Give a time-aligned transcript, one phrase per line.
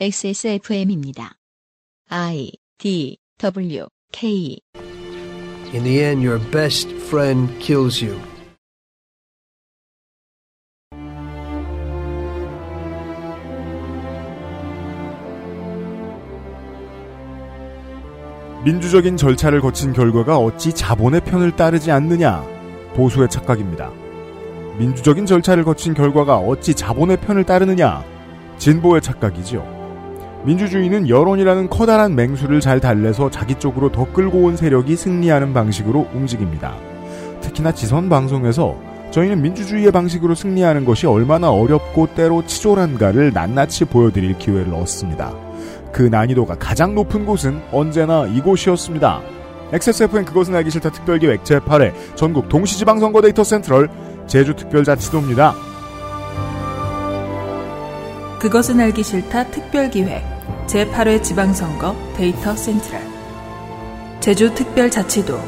[0.00, 1.34] XSFM입니다.
[2.08, 4.58] I D W K
[5.72, 8.18] In the end, your best friend kills you.
[18.64, 22.42] 민주적인 절차를 거친 결과가 어찌 자본의 편을 따르지 않느냐?
[22.94, 23.92] 보수의 착각입니다.
[24.78, 28.04] 민주적인 절차를 거친 결과가 어찌 자본의 편을 따르느냐?
[28.58, 29.81] 진보의 착각이지요.
[30.44, 36.74] 민주주의는 여론이라는 커다란 맹수를 잘 달래서 자기 쪽으로 더 끌고 온 세력이 승리하는 방식으로 움직입니다.
[37.40, 38.76] 특히나 지선 방송에서
[39.12, 45.34] 저희는 민주주의의 방식으로 승리하는 것이 얼마나 어렵고 때로 치졸한가를 낱낱이 보여드릴 기회를 얻습니다.
[45.92, 49.20] 그 난이도가 가장 높은 곳은 언제나 이곳이었습니다.
[49.72, 53.88] XSFN 그것은 알기 싫다 특별기획 제8회 전국 동시지방선거 데이터 센트럴
[54.26, 55.54] 제주특별자치도입니다.
[58.42, 60.20] 그것은 알기 싫다 특별기획
[60.66, 63.00] 제8회 지방선거 데이터 센트럴
[64.18, 65.38] 제주 특별자치도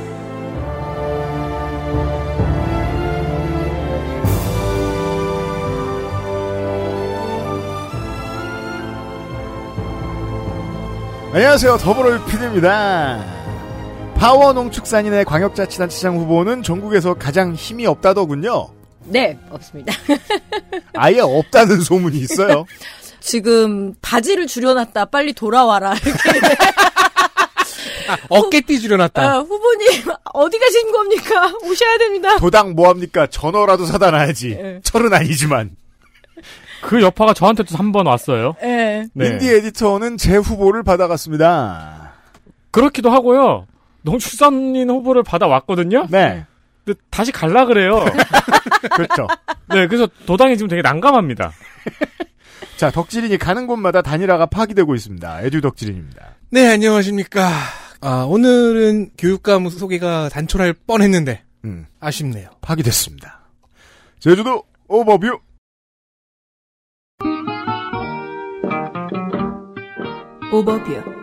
[11.33, 11.79] 안녕하세요.
[11.79, 13.25] 더불어 PD입니다.
[14.15, 18.84] 파워 농축산인의 광역자치단체장 후보는 전국에서 가장 힘이 없다더군요.
[19.07, 19.93] 네, 없습니다.
[20.95, 22.65] 아예 없다는 소문이 있어요.
[23.21, 25.07] 지금 바지를 줄여놨다.
[25.07, 25.95] 빨리 돌아와라.
[25.95, 26.41] 이렇게.
[28.29, 29.23] 어깨띠 줄여놨다.
[29.23, 30.03] 아, 후보님
[30.35, 31.53] 어디 가신 겁니까?
[31.65, 32.37] 오셔야 됩니다.
[32.37, 33.27] 도당 뭐합니까?
[33.29, 34.51] 전어라도 사다 놔야지.
[34.51, 34.81] 예.
[34.83, 35.71] 철은 아니지만.
[36.83, 38.55] 그 여파가 저한테도 한 번 왔어요.
[38.63, 39.07] 예.
[39.15, 39.27] 네.
[39.27, 42.13] 인디 에디터는 제 후보를 받아갔습니다.
[42.71, 43.67] 그렇기도 하고요.
[44.03, 46.07] 농축산인 후보를 받아왔거든요.
[46.11, 46.45] 네.
[46.85, 48.05] 근데 다시 갈라 그래요.
[48.89, 49.27] 그렇죠.
[49.69, 51.53] 네, 그래서 도당이 지금 되게 난감합니다.
[52.77, 55.43] 자, 덕질인이 가는 곳마다 단일화가 파기되고 있습니다.
[55.43, 56.35] 에듀 덕질인입니다.
[56.51, 57.49] 네, 안녕하십니까.
[58.01, 62.51] 아, 오늘은 교육감 소개가 단촐할 뻔했는데, 음, 아쉽네요.
[62.61, 63.41] 파기됐습니다.
[64.19, 65.39] 제주도 오버뷰.
[70.53, 71.14] 오버뷰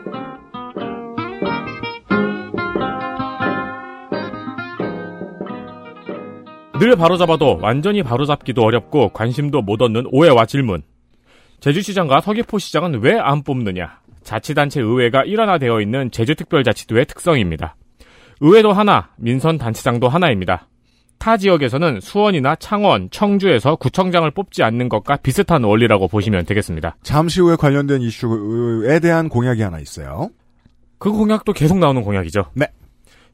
[6.81, 10.81] 늘 바로잡아도 완전히 바로잡기도 어렵고 관심도 못 얻는 오해와 질문.
[11.59, 13.99] 제주시장과 서귀포시장은 왜 안 뽑느냐?
[14.23, 17.75] 자치단체 의회가 일원화되어 있는 제주특별자치도의 특성입니다.
[18.39, 20.69] 의회도 하나, 민선단체장도 하나입니다.
[21.19, 26.95] 타 지역에서는 수원이나 창원, 청주에서 구청장을 뽑지 않는 것과 비슷한 원리라고 보시면 되겠습니다.
[27.03, 30.31] 잠시 후에 관련된 이슈에 대한 공약이 하나 있어요.
[30.97, 32.45] 그 공약도 계속 나오는 공약이죠.
[32.55, 32.65] 네.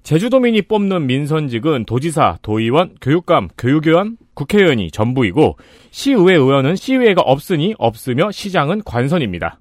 [0.07, 5.57] 제주도민이 뽑는 민선직은 도지사, 도의원, 교육감, 교육위원, 국회의원이 전부이고
[5.91, 9.59] 시의회 의원은 시의회가 없으니 없으며 시장은 관선입니다.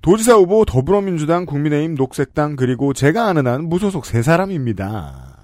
[0.00, 5.36] 도지사 후보 더불어민주당, 국민의힘, 녹색당 그리고 제가 아는 한 무소속 세 사람입니다.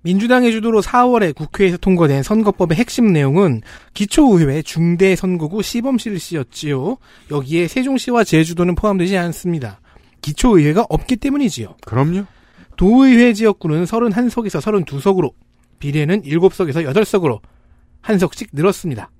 [0.00, 3.60] 민주당의 주도로 4월에 국회에서 통과된 선거법의 핵심 내용은
[3.92, 6.96] 기초의회 중대 선거구 시범 실시였지요.
[7.30, 9.82] 여기에 세종시와 제주도는 포함되지 않습니다.
[10.22, 11.76] 기초의회가 없기 때문이지요.
[11.84, 12.24] 그럼요.
[12.76, 15.32] 도의회 지역구는 31석에서 32석으로,
[15.78, 17.40] 비례는 7석에서 8석으로
[18.00, 19.10] 한 석씩 늘었습니다.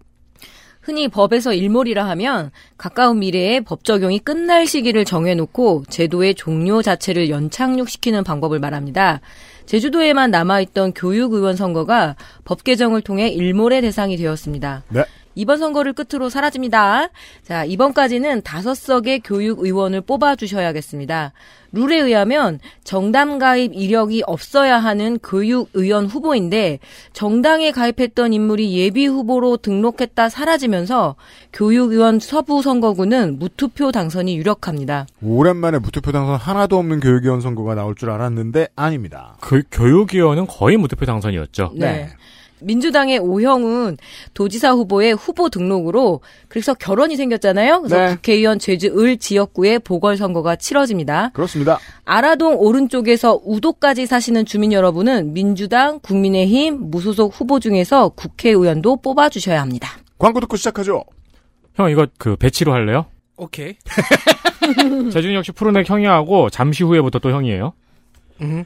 [0.82, 8.24] 흔히 법에서 일몰이라 하면 가까운 미래에 법 적용이 끝날 시기를 정해놓고 제도의 종료 자체를 연착륙시키는
[8.24, 9.20] 방법을 말합니다.
[9.66, 14.82] 제주도에만 남아있던 교육의원 선거가 법 개정을 통해 일몰의 대상이 되었습니다.
[14.88, 15.04] 네.
[15.34, 17.08] 이번 선거를 끝으로 사라집니다.
[17.42, 21.32] 자, 이번까지는 다섯 석의 교육 의원을 뽑아 주셔야겠습니다.
[21.72, 26.78] 룰에 의하면 정당 가입 이력이 없어야 하는 교육 의원 후보인데
[27.14, 31.16] 정당에 가입했던 인물이 예비 후보로 등록했다 사라지면서
[31.52, 35.06] 교육 의원 서부 선거구는 무투표 당선이 유력합니다.
[35.22, 39.36] 오랜만에 무투표 당선 하나도 없는 교육위원 선거가 나올 줄 알았는데 아닙니다.
[39.40, 41.72] 그 교육위원은 거의 무투표 당선이었죠.
[41.76, 42.10] 네.
[42.62, 43.98] 민주당의 오형은
[44.34, 47.82] 도지사 후보의 후보 등록으로 그래서 결혼이 생겼잖아요.
[47.82, 48.14] 그래서 네.
[48.14, 51.30] 국회의원 제주 을 지역구의 보궐선거가 치러집니다.
[51.30, 51.78] 그렇습니다.
[52.04, 59.90] 아라동 오른쪽에서 우도까지 사시는 주민 여러분은 민주당, 국민의힘, 무소속 후보 중에서 국회의원도 뽑아주셔야 합니다.
[60.18, 61.04] 광고 듣고 시작하죠.
[61.74, 63.06] 형 이거 그 배치로 할래요?
[63.36, 63.76] 오케이.
[65.12, 67.72] 제주는 역시 푸르넥 형이하고 잠시 후에부터 또 형이에요.
[68.42, 68.64] 음.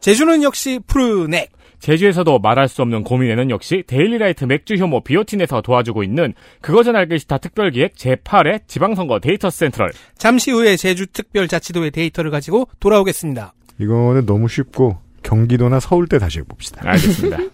[0.00, 1.50] 제주는 역시 푸르넥.
[1.82, 7.38] 제주에서도 말할 수 없는 고민에는 역시 데일리라이트 맥주 효모 비오틴에서 도와주고 있는 그것은 알기 싫다
[7.38, 9.90] 특별기획 제8회 지방선거 데이터 센트럴.
[10.16, 13.52] 잠시 후에 제주 특별자치도의 데이터를 가지고 돌아오겠습니다.
[13.80, 16.88] 이거는 너무 쉽고 경기도나 서울 때 다시 해봅시다.
[16.88, 17.38] 알겠습니다.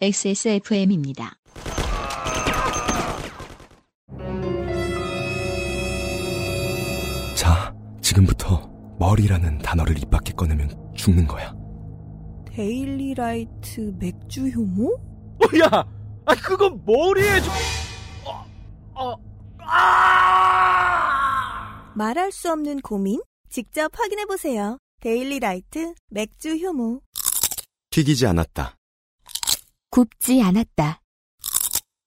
[0.00, 1.34] XSFM입니다.
[7.34, 11.61] 자, 지금부터 머리라는 단어를 입 밖에 꺼내면 죽는 거야.
[12.52, 14.92] 데일리라이트 맥주 효모?
[14.92, 15.68] 어, 야,
[16.26, 17.50] 아 그건 머리에 좀.
[18.26, 18.44] 어,
[18.94, 19.16] 어,
[19.58, 20.82] 아!
[21.96, 23.22] 말할 수 없는 고민?
[23.48, 24.76] 직접 확인해 보세요.
[25.00, 27.00] 데일리라이트 맥주 효모.
[27.90, 28.76] 튀기지 않았다.
[29.90, 31.00] 굽지 않았다.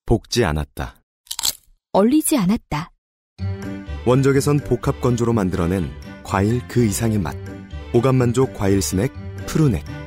[0.06, 1.02] 볶지 않았다.
[1.92, 2.92] 얼리지 않았다.
[4.06, 5.90] 원적외선 복합 건조로 만들어낸
[6.24, 7.36] 과일 그 이상의 맛.
[7.94, 9.12] 오감 만족 과일 스낵
[9.48, 10.05] 푸르넥.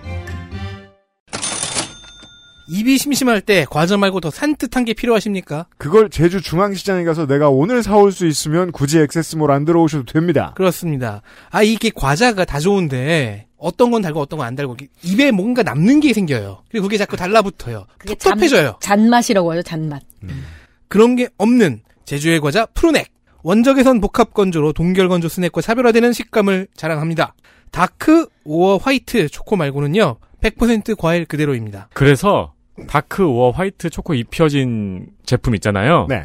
[2.68, 5.66] 입이 심심할 때 과자 말고 더 산뜻한 게 필요하십니까?
[5.78, 10.52] 그걸 제주 중앙시장에 가서 내가 오늘 사올 수 있으면 굳이 액세스몰 안 들어오셔도 됩니다.
[10.54, 11.22] 그렇습니다.
[11.50, 16.00] 아 이게 과자가 다 좋은데 어떤 건 달고 어떤 건 안 달고 입에 뭔가 남는
[16.00, 16.62] 게 생겨요.
[16.70, 17.86] 그리고 그게 자꾸 달라붙어요.
[17.98, 18.76] 그게 잔, 텁텁해져요.
[18.80, 20.02] 잔맛이라고 하죠, 잔맛.
[20.88, 23.08] 그런 게 없는 제주의 과자 푸르넥.
[23.42, 27.34] 원적외선 복합 건조로 동결 건조 스낵과 차별화되는 식감을 자랑합니다.
[27.70, 30.16] dark or white 초코 말고는요.
[30.42, 31.88] 100% 과일 그대로입니다.
[31.94, 32.52] 그래서
[32.86, 36.06] dark or white 초코 입혀진 제품 있잖아요.
[36.08, 36.24] 네.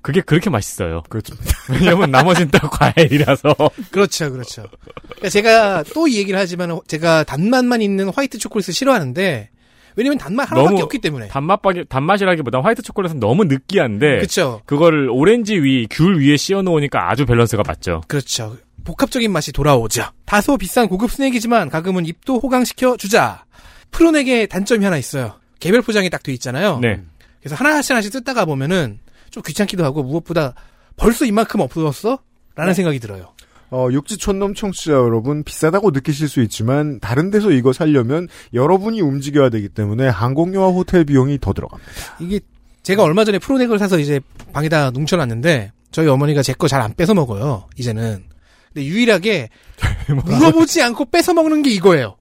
[0.00, 1.02] 그게 그렇게 맛있어요.
[1.08, 1.44] 그렇습니다.
[1.70, 3.54] 왜냐면 나머진 다 과일이라서.
[3.90, 4.64] 그렇죠, 그렇죠.
[5.06, 9.50] 그러니까 제가 또 이 얘기를 하지만 제가 단맛만 있는 화이트 초콜릿을 싫어하는데
[9.96, 11.28] 왜냐면 단맛 하나밖에 너무 없기 때문에.
[11.28, 14.62] 단맛밖에 단맛이라기보다 화이트 초콜릿은 너무 느끼한데 그렇죠.
[14.64, 18.02] 그거를 오렌지 위, 귤 위에 씌워 놓으니까 아주 밸런스가 맞죠.
[18.06, 18.56] 그렇죠.
[18.84, 20.04] 복합적인 맛이 돌아오죠.
[20.24, 23.44] 다소 비싼 고급 스낵이지만 가끔은 입도 호강시켜 주자.
[23.90, 25.34] 푸르넥의 단점이 하나 있어요.
[25.60, 26.78] 개별 포장이 딱 돼 있잖아요.
[26.80, 27.00] 네.
[27.40, 28.98] 그래서 하나씩 하나씩 뜯다가 보면은
[29.30, 30.54] 좀 귀찮기도 하고 무엇보다
[30.96, 32.18] 벌써 이만큼 없어졌어?
[32.54, 33.32] 라는 생각이 들어요.
[33.70, 39.68] 어, 육지촌놈 청취자 여러분, 비싸다고 느끼실 수 있지만, 다른 데서 이거 살려면 여러분이 움직여야 되기
[39.68, 41.92] 때문에 항공료와 호텔 비용이 더 들어갑니다.
[42.20, 42.40] 이게
[42.82, 44.20] 제가 얼마 전에 프로넥을 사서 이제
[44.54, 48.24] 방에다 뭉쳐놨는데, 저희 어머니가 제 거 잘 안 뺏어 먹어요, 이제는.
[48.72, 49.50] 근데 유일하게
[50.24, 52.16] 물어보지 않고 뺏어 먹는 게 이거예요.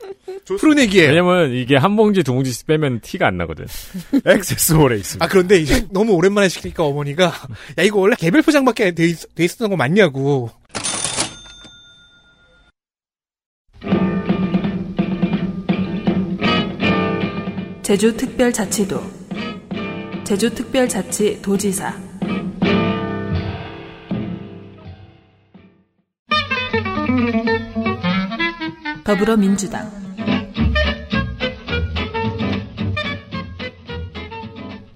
[0.46, 1.10] 프로넥이에요.
[1.10, 3.66] 왜냐면 이게 한 봉지 두 봉지씩 빼면 티가 안 나거든.
[4.26, 5.26] 액세스몰에 있습니다.
[5.26, 7.26] 아 그런데 이제 너무 오랜만에 시키니까 어머니가
[7.78, 10.50] 야 이거 원래 개별 포장밖에 돼, 있, 돼 있었던 거 맞냐고.
[17.84, 19.02] 제주특별자치도
[20.26, 21.96] 제주특별자치 도지사
[29.06, 30.07] 더불어민주당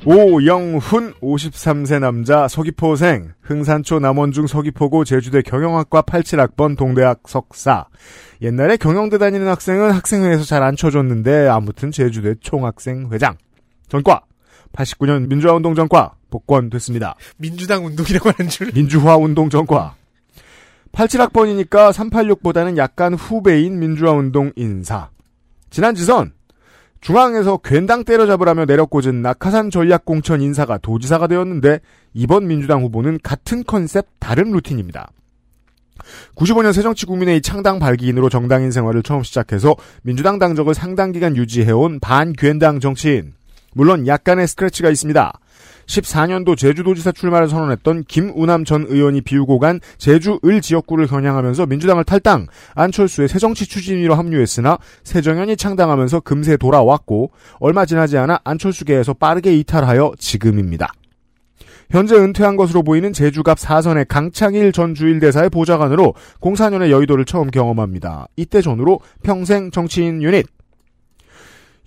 [0.03, 3.33] 오영훈 53세 남자 서귀포생.
[3.44, 7.86] 흥산초 남원중 서귀포고 제주대 경영학과 87학번 동대학 석사.
[8.42, 13.36] 옛날에 경영대 다니는 학생은 학생회에서 잘 안 쳐줬는데 아무튼 제주대 총학생 회장.
[13.89, 14.21] 전과.
[14.74, 17.15] 89년 민주화운동 전과 복권됐습니다.
[17.38, 18.71] 민주당 운동이라고 하는 줄.
[18.74, 19.95] 민주화 운동 전과.
[20.94, 25.09] 87학번이니까 386보다는 약간 후배인 민주화 운동 인사.
[25.69, 26.33] 지난 지선
[27.01, 31.80] 중앙에서 괜당 때려잡으라며 내려꽂은 낙하산 전략공천 인사가 도지사가 되었는데
[32.13, 35.12] 이번 민주당 후보는 같은 컨셉 다른 루틴입니다.
[36.36, 43.33] 95년 새정치국민회의 창당 발기인으로 정당인 생활을 처음 시작해서 민주당 당적을 상당 기간 유지해온 반괴당 정치인.
[43.74, 45.39] 물론 약간의 스크래치가 있습니다.
[45.91, 52.47] 14년도 제주도지사 출마를 선언했던 김우남 전 의원이 비우고 간 제주 을 지역구를 겨냥하면서 민주당을 탈당,
[52.75, 60.92] 안철수의 새정치 추진위로 합류했으나 새정연이 창당하면서 금세 돌아왔고 얼마 지나지 않아 안철수계에서 빠르게 이탈하여 지금입니다.
[61.89, 68.27] 현재 은퇴한 것으로 보이는 제주갑 사선의 강창일 전 주일대사의 보좌관으로 04년에 여의도를 처음 경험합니다.
[68.37, 70.45] 이때 전후로 평생 정치인 유닛.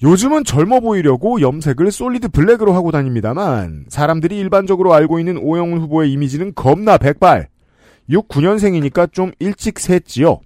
[0.02, 6.52] 요즘은 젊어 보이려고 염색을 솔리드 블랙으로 하고 다닙니다만 사람들이 일반적으로 알고 있는 오영훈 후보의 이미지는
[6.54, 7.48] 겁나 백발.
[8.10, 10.40] 69년생이니까 좀 일찍 샜지요.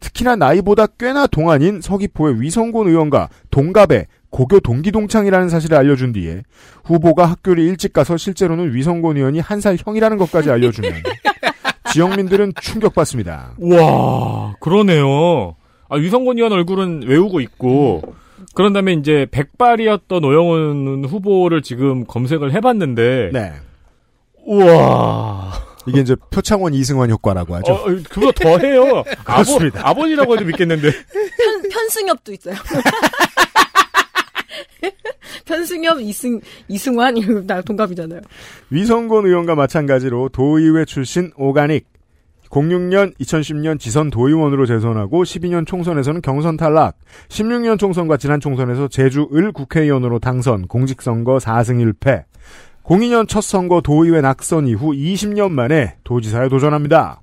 [0.00, 6.42] 특히나 나이보다 꽤나 동안인 서귀포의 위성곤 의원과 동갑의 고교 동기동창이라는 사실을 알려준 뒤에
[6.84, 10.92] 후보가 학교를 일찍 가서 실제로는 위성곤 의원이 한 살 형이라는 것까지 알려주면
[11.92, 13.52] 지역민들은 충격받습니다.
[13.60, 15.54] 와 그러네요.
[15.88, 18.02] 아, 유성곤 의원 얼굴은 외우고 있고
[18.54, 23.52] 그런 다음에 이제 백발이었던 오영훈 후보를 지금 검색을 해봤는데 네.
[24.44, 25.52] 우와
[25.86, 27.72] 이게 이제 표창원 이승환 효과라고 하죠.
[27.72, 29.02] 어, 그보다 더 해요.
[29.24, 29.58] 아버.
[29.74, 30.90] 아버지라고 해도 믿겠는데.
[30.90, 32.54] 편, 편승엽도 있어요.
[35.44, 38.20] 편승엽, 이승, 이승환, 이거 다 동갑이잖아요.
[38.70, 41.86] 위성곤 의원과 마찬가지로 도의회 출신 오가닉.
[42.52, 46.98] 06년, 2010년 지선 도의원으로 재선하고 12년 총선에서는 경선 탈락.
[47.28, 52.24] 16년 총선과 지난 총선에서 제주 을 국회의원으로 당선, 공직선거 4승 1패.
[52.84, 57.22] 02년 첫 선거 도의회 낙선 이후 20년 만에 도지사에 도전합니다.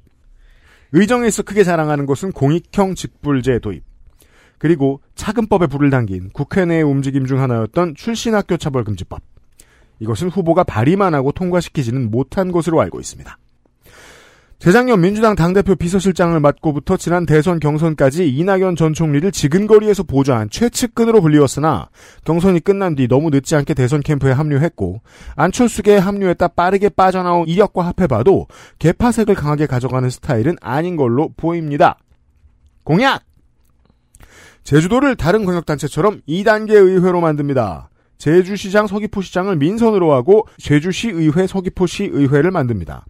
[0.94, 3.84] 의정에 있어 크게 자랑하는 것은 공익형 직불제 도입.
[4.58, 9.22] 그리고 차근법에 불을 당긴 국회 내의 움직임 중 하나였던 출신 학교 차별금지법.
[10.00, 13.38] 이것은 후보가 발의만 하고 통과시키지는 못한 것으로 알고 있습니다.
[14.60, 21.88] 재작년 민주당 당대표 비서실장을 맡고부터 지난 대선 경선까지 이낙연 전 총리를 지근거리에서 보좌한 최측근으로 불리웠으나
[22.26, 25.02] 경선이 끝난 뒤 너무 늦지 않게 대선 캠프에 합류했고
[25.38, 28.48] 안철수계에 합류했다 빠르게 빠져나온 이력과 합해봐도
[28.80, 31.98] 개파색을 강하게 가져가는 스타일은 아닌 걸로 보입니다.
[32.84, 33.24] 공약!
[34.66, 37.90] 제주도를 다른 광역단체처럼 2단계 의회로 만듭니다.
[38.18, 43.06] 제주시장 서귀포시장을 민선으로 하고 제주시의회 서귀포시의회를 만듭니다.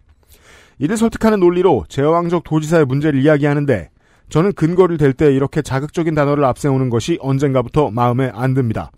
[0.80, 3.90] 이를 설득하는 논리로 제왕적 도지사의 문제를 이야기하는데
[4.30, 8.90] 저는 근거를 댈 때 이렇게 자극적인 단어를 앞세우는 것이 언젠가부터 마음에 안 듭니다.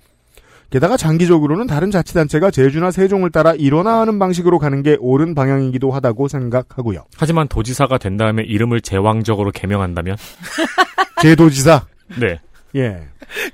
[0.70, 7.04] 게다가 장기적으로는 다른 자치단체가 제주나 세종을 따라 일원화하는 방식으로 가는 게 옳은 방향이기도 하다고 생각하고요.
[7.16, 10.16] 하지만 도지사가 된 다음에 이름을 제왕적으로 개명한다면?
[11.20, 11.86] 제도지사.
[12.18, 12.38] 네.
[12.74, 13.02] 예.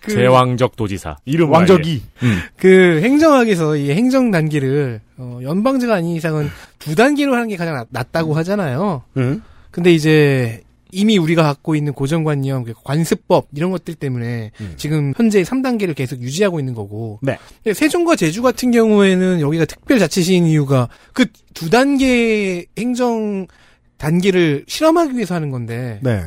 [0.00, 1.16] 그- 제왕적 도지사.
[1.24, 2.02] 이름 왕적이.
[2.22, 2.38] 음.
[2.56, 6.48] 그 행정학에서 이 행정 단계를 어, 연방제가 아닌 이상은
[6.78, 9.02] 두 단계로 하는 게 가장 낫- 낫다고 하잖아요.
[9.16, 9.42] 응?
[9.70, 15.94] 근데 이제 이미 우리가 갖고 있는 고정관념, 그 관습법 이런 것들 때문에 지금 현재 3단계를
[15.94, 17.18] 계속 유지하고 있는 거고.
[17.20, 17.36] 네.
[17.74, 23.46] 세종과 제주 같은 경우에는 여기가 특별자치시인 이유가 그 두 단계 행정
[23.98, 26.22] 단계를 실험하기 위해서 하는 건데 네.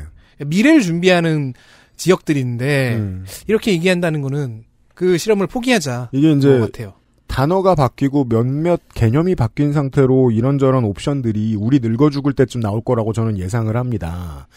[0.46, 1.54] 미래를 준비하는
[1.96, 3.26] 지역들인데 음.
[3.48, 6.10] 이렇게 얘기한다는 거는 그 실험을 포기하자.
[6.12, 6.94] 이게 이제 것 같아요.
[7.32, 13.38] 단어가 바뀌고 몇몇 개념이 바뀐 상태로 이런저런 옵션들이 우리 늙어 죽을 때쯤 나올 거라고 저는
[13.38, 14.50] 예상을 합니다.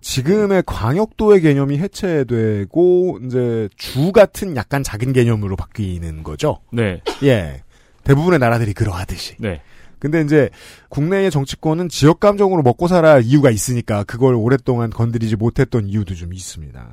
[0.00, 6.60] 지금의 광역도의 개념이 해체되고 이제 주 같은 약간 작은 개념으로 바뀌는 거죠.
[6.72, 7.02] 네.
[7.24, 7.64] 예.
[8.04, 9.34] 대부분의 나라들이 그러하듯이.
[9.40, 9.60] 네.
[9.98, 10.50] 근데 이제
[10.88, 16.88] 국내의 정치권은 지역 감정으로 먹고 살아야 이유가 있으니까 그걸 오랫동안 건드리지 못했던 이유도 좀 있습니다.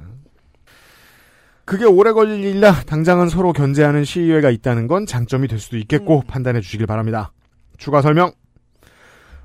[1.67, 6.61] 그게 오래 걸릴 일이라 당장은 서로 견제하는 시의회가 있다는 건 장점이 될 수도 있겠고 판단해
[6.61, 7.33] 주시길 바랍니다.
[7.77, 8.31] 추가 설명.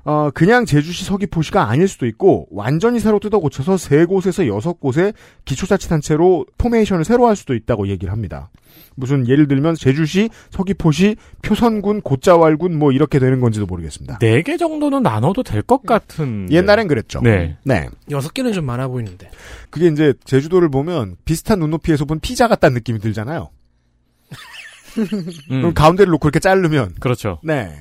[0.05, 5.13] 어, 그냥 제주시 서귀포시가 아닐 수도 있고 완전히 새로 뜯어 고쳐서 세 곳에서 여섯 곳의
[5.43, 8.49] 기초자치단체로 포메이션을 새로 할 수도 있다고 얘기를 합니다.
[8.95, 14.19] 무슨 예를 들면 제주시, 서귀포시, 표선군, 곶자왈군 뭐 이렇게 되는 건지도 모르겠습니다.
[14.19, 16.51] 네 개 정도는 나눠도 될 것 같은.
[16.51, 17.21] 옛날엔 그랬죠.
[17.21, 17.57] 네.
[17.63, 17.87] 네.
[18.11, 19.29] 여섯 개는 좀 많아 보이는데.
[19.69, 23.49] 그게 이제 제주도를 보면 비슷한 눈높이에서 본 피자 같다는 느낌이 들잖아요.
[25.47, 26.95] 그럼 가운데를 놓고 이렇게 자르면 음.
[26.99, 27.39] 그렇죠.
[27.43, 27.71] 네.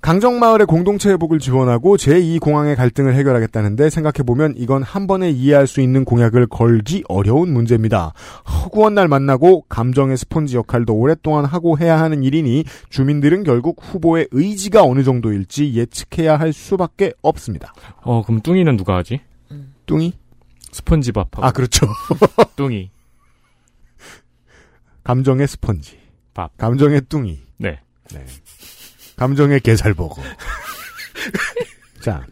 [0.00, 6.46] 강정마을의 공동체 회복을 지원하고 제2공항의 갈등을 해결하겠다는데 생각해보면 이건 한 번에 이해할 수 있는 공약을
[6.46, 8.14] 걸기 어려운 문제입니다.
[8.46, 14.82] 허구한 날 만나고 감정의 스폰지 역할도 오랫동안 하고 해야 하는 일이니 주민들은 결국 후보의 의지가
[14.84, 17.74] 어느 정도일지 예측해야 할 수밖에 없습니다.
[18.00, 19.20] 어, 그럼 뚱이는 누가 하지?
[19.84, 20.14] 뚱이?
[20.72, 21.44] 스펀지밥하고.
[21.44, 21.86] 아, 그렇죠.
[22.56, 22.90] 뚱이.
[25.04, 25.98] 감정의 스펀지.
[26.32, 26.56] 밥.
[26.56, 27.40] 감정의 뚱이.
[27.58, 27.80] 네.
[28.12, 28.24] 네.
[29.20, 30.16] 감정의 게살버거.
[32.00, 32.24] 자.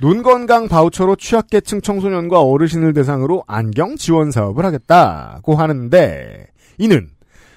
[0.00, 6.46] 눈 건강 바우처로 취약계층 청소년과 어르신을 대상으로 안경 지원 사업을 하겠다고 하는데
[6.78, 7.08] 이는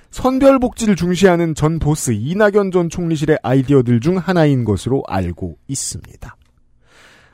[0.10, 6.36] 선별복지를 중시하는 전 보스 이낙연 전 총리실의 아이디어들 중 하나인 것으로 알고 있습니다.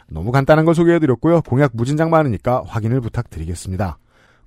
[0.09, 1.41] 너무 간단한 걸 소개해드렸고요.
[1.43, 3.97] 공약 무진장 많으니까 확인을 부탁드리겠습니다.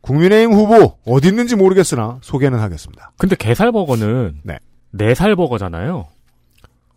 [0.03, 3.13] 국민의힘 후보 어디 있는지 모르겠으나 소개는 하겠습니다.
[3.17, 4.59] 근데 게살버거는 네.
[4.91, 6.18] 네살버거잖아요.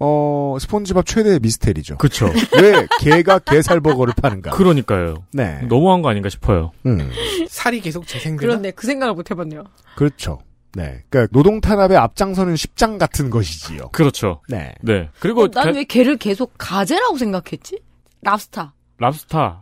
[0.03, 1.98] 어, 스폰지밥 최대의 미스테리죠.
[1.98, 2.25] 그쵸.
[2.62, 4.51] 왜 개가 게살버거를 파는가?
[4.51, 5.15] 그러니까요.
[5.31, 5.62] 네.
[5.70, 6.72] 너무한 거 아닌가 싶어요.
[6.88, 7.12] 음,
[7.48, 8.39] 살이 계속 재생되나?
[8.39, 9.63] 그런데 그 생각을 못 해봤네요.
[9.96, 10.39] 그렇죠.
[10.74, 11.03] 네.
[11.10, 13.89] 그러니까 노동 탄압에 앞장서는 십장 같은 것이지요.
[13.91, 14.41] 그렇죠.
[14.50, 14.74] 네.
[14.81, 15.10] 네.
[15.20, 17.79] 그리고 난 게- 왜 걔를 계속 가재라고 생각했지?
[18.22, 18.74] 랍스타.
[18.98, 19.62] 랍스타.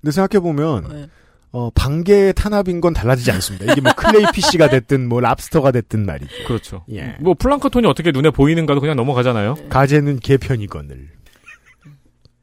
[0.00, 1.06] 근데 생각해 보면, 네.
[1.52, 3.72] 어, 반개의 탄압인 건 달라지지 않습니다.
[3.72, 6.44] 이게 뭐 crayfish가 됐든 뭐 랍스터가 됐든 말이죠.
[6.46, 6.84] 그렇죠.
[6.92, 7.16] 예.
[7.20, 9.56] 뭐 플랑크톤이 어떻게 눈에 보이는가도 그냥 넘어가잖아요.
[9.68, 11.10] 가재는 게 편이거늘.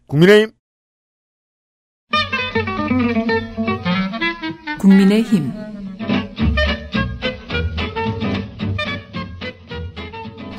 [0.07, 0.51] 국민의힘
[4.79, 5.51] 국민의 힘.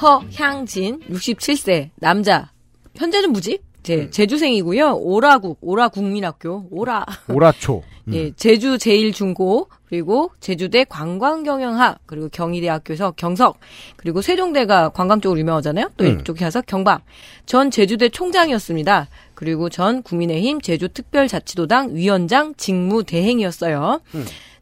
[0.00, 2.52] 허향진 67세 남자
[2.96, 7.82] 현재는 무직 제 제주생이고요 오라국 오라 국민학교 오라 오라초.
[8.08, 8.14] 음.
[8.14, 13.58] 예 제주 제일중고 그리고 제주대 관광경영학 그리고 경희대학교에서 경석
[13.96, 16.20] 그리고 세종대가 관광 쪽으로 유명하잖아요 또 음.
[16.20, 17.02] 이쪽 해서 경박
[17.46, 24.00] 전 제주대 총장이었습니다 그리고 전 국민의힘 제주특별자치도당 위원장 직무대행이었어요.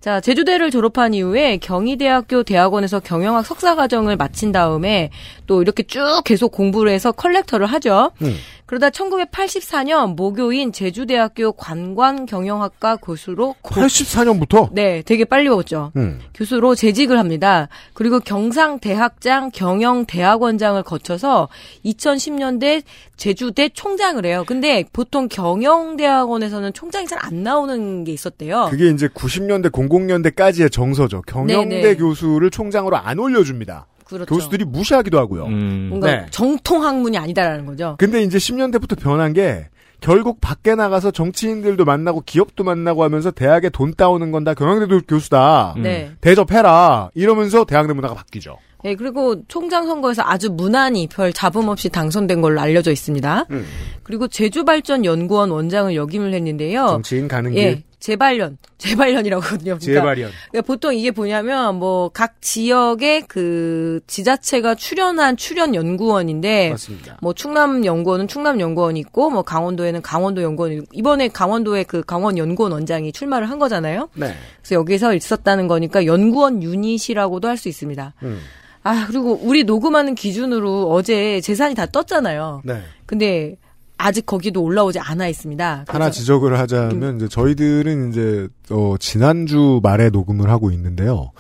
[0.01, 5.11] 자, 제주대를 졸업한 이후에 경희대학교 대학원에서 경영학 석사 과정을 마친 다음에
[5.47, 8.13] 또 이렇게 쭉 계속 공부를 해서 컬렉터를 하죠.
[8.23, 8.37] 음.
[8.67, 14.71] 그러다 1984년 모교인 제주대학교 관광경영학과 교수로 84년부터?
[14.73, 15.93] 네, 되게 빨리 먹었죠.
[15.97, 16.21] 음.
[16.35, 17.69] 교수로 재직을 합니다.
[17.95, 21.49] 그리고 경상대학장 경영대학원장을 거쳐서
[21.85, 22.83] 2010년대
[23.17, 24.45] 제주대 총장을 해요.
[24.47, 28.69] 근데 보통 경영대학원에서는 총장이 잘 안 나오는 게 있었대요.
[28.71, 31.23] 그게 이제 90년대, 00년대까지의 정서죠.
[31.23, 31.97] 경영대 네네.
[31.97, 33.87] 교수를 총장으로 안 올려줍니다.
[34.05, 34.27] 그렇죠.
[34.33, 35.49] 교수들이 무시하기도 하고요.
[35.49, 36.27] 뭔가 네.
[36.31, 37.97] 정통 학문이 아니다라는 거죠.
[37.99, 39.69] 근데 이제 10년대부터 변한 게
[40.01, 45.75] 결국 밖에 나가서 정치인들도 만나고 기업도 만나고 하면서 대학에 돈 따오는 건 다 경영대 교수다.
[45.83, 46.13] 네.
[46.21, 47.11] 대접해라.
[47.15, 48.59] 이러면서 대학내 문화가 바뀌죠.
[48.85, 53.47] 네, 그리고 총장 선거에서 아주 무난히 별 잡음 없이 당선된 걸로 알려져 있습니다.
[53.51, 53.67] 음.
[54.05, 56.87] 그리고 제주발전연구원 원장을 역임을 했는데요.
[56.87, 57.83] 정치인 가는 길.
[58.07, 59.79] 예, 재발련, 재발련이라고 하거든요.
[59.79, 60.31] 그러니까 재발련.
[60.51, 67.19] 그러니까 보통 이게 뭐냐면 뭐 각 지역의 그 지자체가 출연한 출연 연구원인데 맞습니다.
[67.21, 72.73] 뭐 충남 연구원은 충남 연구원이 있고 뭐 강원도에는 강원도 연구원이 이번에 강원도에 그 강원 연구원
[72.73, 74.09] 원장이 출마를 한 거잖아요.
[74.15, 74.35] 네.
[74.63, 78.13] 그래서 여기서 있었다는 거니까 연구원 유닛이라고도 할 수 있습니다.
[78.23, 78.41] 음.
[78.83, 82.63] 아, 그리고 우리 녹음하는 기준으로 어제 재산이 다 떴잖아요.
[82.65, 82.83] 네.
[83.07, 83.57] 근데
[83.99, 85.85] 아직 거기도 올라오지 않아 있습니다.
[85.89, 91.33] 하나 지적을 하자면 이제 저희들은 이제 어 지난주 말에 녹음을 하고 있는데요.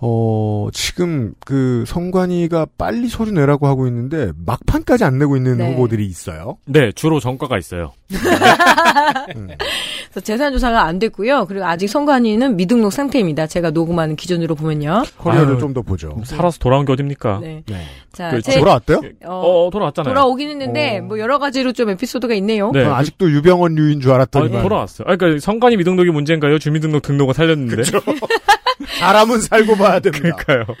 [0.00, 5.72] 어 지금 그 성관이가 빨리 소리 내라고 하고 있는데 막판까지 안 내고 있는 네.
[5.72, 6.56] 후보들이 있어요.
[6.66, 7.92] 네, 주로 전과가 있어요.
[9.28, 11.46] 그래서 재산 조사가 안 됐고요.
[11.46, 13.46] 그리고 아직 선관위는 미등록 상태입니다.
[13.46, 15.02] 제가 녹음하는 기준으로 보면요.
[15.18, 16.16] 커리어를 좀 더 보죠.
[16.24, 17.40] 살아서 돌아온 게 어딥니까?
[17.42, 17.62] 네.
[17.66, 17.82] 네.
[18.12, 19.02] 자, 그 제- 돌아왔대요?
[19.26, 20.14] 어, 어, 돌아왔잖아요.
[20.14, 22.70] 돌아오긴 했는데 뭐 여러 가지로 좀 에피소드가 있네요.
[22.72, 22.84] 네.
[22.84, 25.06] 아직도 유병헌류인 줄 아니, 알았더니만 돌아왔어요.
[25.08, 26.58] 아, 그러니까 성관이 미등록이 문제인가요?
[26.58, 27.82] 주민등록 등록은 살렸는데.
[28.86, 30.36] 사람은 살고 봐야 됩니다.
[30.36, 30.76] 그러니까요.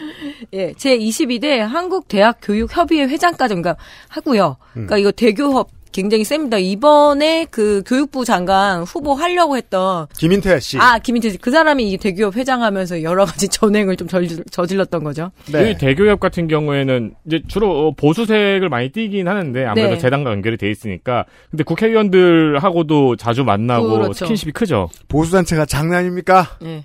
[0.52, 3.76] 예, 제 22대 한국 대학 교육 협의회 회장까지 그러니까
[4.08, 4.56] 하고요.
[4.70, 4.86] 음.
[4.86, 6.58] 그러니까 이거 대교협 굉장히 셉니다.
[6.58, 10.78] 이번에 그 교육부 장관 후보 하려고 했던 김인태 씨.
[10.78, 11.38] 아 김인태 씨.
[11.38, 15.30] 그 사람이 이 대교협 회장하면서 여러 가지 전횡을 좀 저질, 저질렀던 거죠.
[15.50, 15.70] 네.
[15.70, 19.98] 이 대교협 같은 경우에는 이제 주로 어, 보수색을 많이 띠긴 하는데 아무래도 네.
[19.98, 24.12] 재단과 연결이 돼 있으니까 근데 국회의원들하고도 자주 만나고 그렇죠.
[24.12, 24.88] 스킨십이 크죠.
[25.08, 26.58] 보수단체가 장난입니까?
[26.64, 26.84] 예.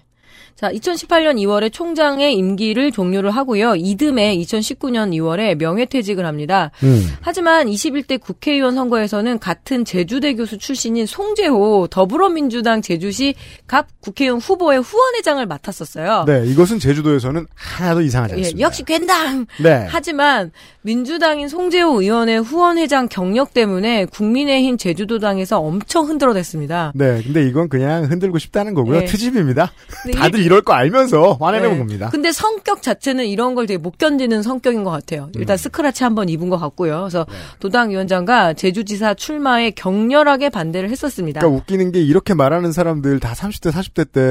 [0.63, 3.75] 자, 2018년 2월에 총장의 임기를 종료를 하고요.
[3.75, 6.71] 이듬해 2019년 2월에 명예퇴직을 합니다.
[6.83, 7.05] 음.
[7.19, 13.35] 하지만 21대 국회의원 선거에서는 같은 제주대 교수 출신인 송재호 더불어민주당 제주시
[13.67, 16.23] 갑 국회의원 후보의 후원회장을 맡았었어요.
[16.27, 18.59] 네, 이것은 제주도에서는 하나도 이상하지 예, 않습니다.
[18.61, 19.45] 역시 괜당.
[19.61, 19.85] 네.
[19.89, 26.93] 하지만 민주당인 송재호 의원의 후원회장 경력 때문에 국민의힘 제주도당에서 엄청 흔들어댔습니다.
[26.95, 28.99] 네, 근데 이건 그냥 흔들고 싶다는 거고요.
[29.01, 29.05] 예.
[29.05, 29.73] 트집입니다.
[30.15, 31.77] 다들 이럴 거 알면서 화내는 네.
[31.77, 32.09] 겁니다.
[32.09, 35.23] 근데 성격 자체는 이런 걸 되게 못 견디는 성격인 것 같아요.
[35.35, 35.39] 음.
[35.41, 36.99] 일단 스크라치 한 번 입은 것 같고요.
[37.01, 37.35] 그래서 네.
[37.59, 41.39] 도당위원장과 제주지사 출마에 격렬하게 반대를 했었습니다.
[41.41, 44.21] 그러니까 웃기는 게 이렇게 말하는 사람들 다 30대, 40대 때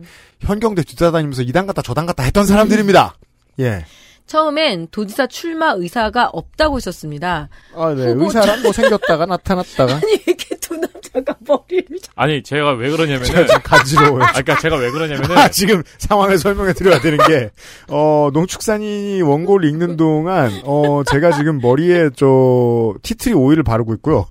[0.40, 3.14] 현경대 뒤따다니면서 이당 갔다 저당 갔다 했던 사람들입니다.
[3.60, 3.84] 예.
[4.26, 7.48] 처음엔 도지사 출마 의사가 없다고 했었습니다.
[7.74, 8.12] 아, 네.
[8.12, 9.96] 후보 의사란 뭐 생겼다가 나타났다가.
[10.02, 14.22] 아니 이렇게 두 남자가 머리를 아니 제가 왜 그러냐면은 제가 지금 간지러워요.
[14.22, 17.50] 아, 그러니까 제가 왜 그러냐면은 아, 지금 상황을 설명해 드려야 되는 게,
[17.88, 24.26] 어, 농축산인이 원고를 읽는 동안, 어, 제가 지금 머리에 저, 티트리 오일을 바르고 있고요.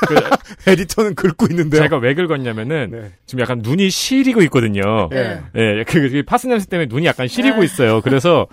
[0.66, 1.82] 에디터는 긁고 있는데요.
[1.82, 3.12] 제가 왜 긁었냐면은 네.
[3.26, 5.08] 지금 약간 눈이 시리고 있거든요.
[5.12, 5.40] 예.
[5.54, 7.64] 예, 그, 그 파스 냄새 때문에 눈이 약간 시리고 아.
[7.64, 8.00] 있어요.
[8.00, 8.46] 그래서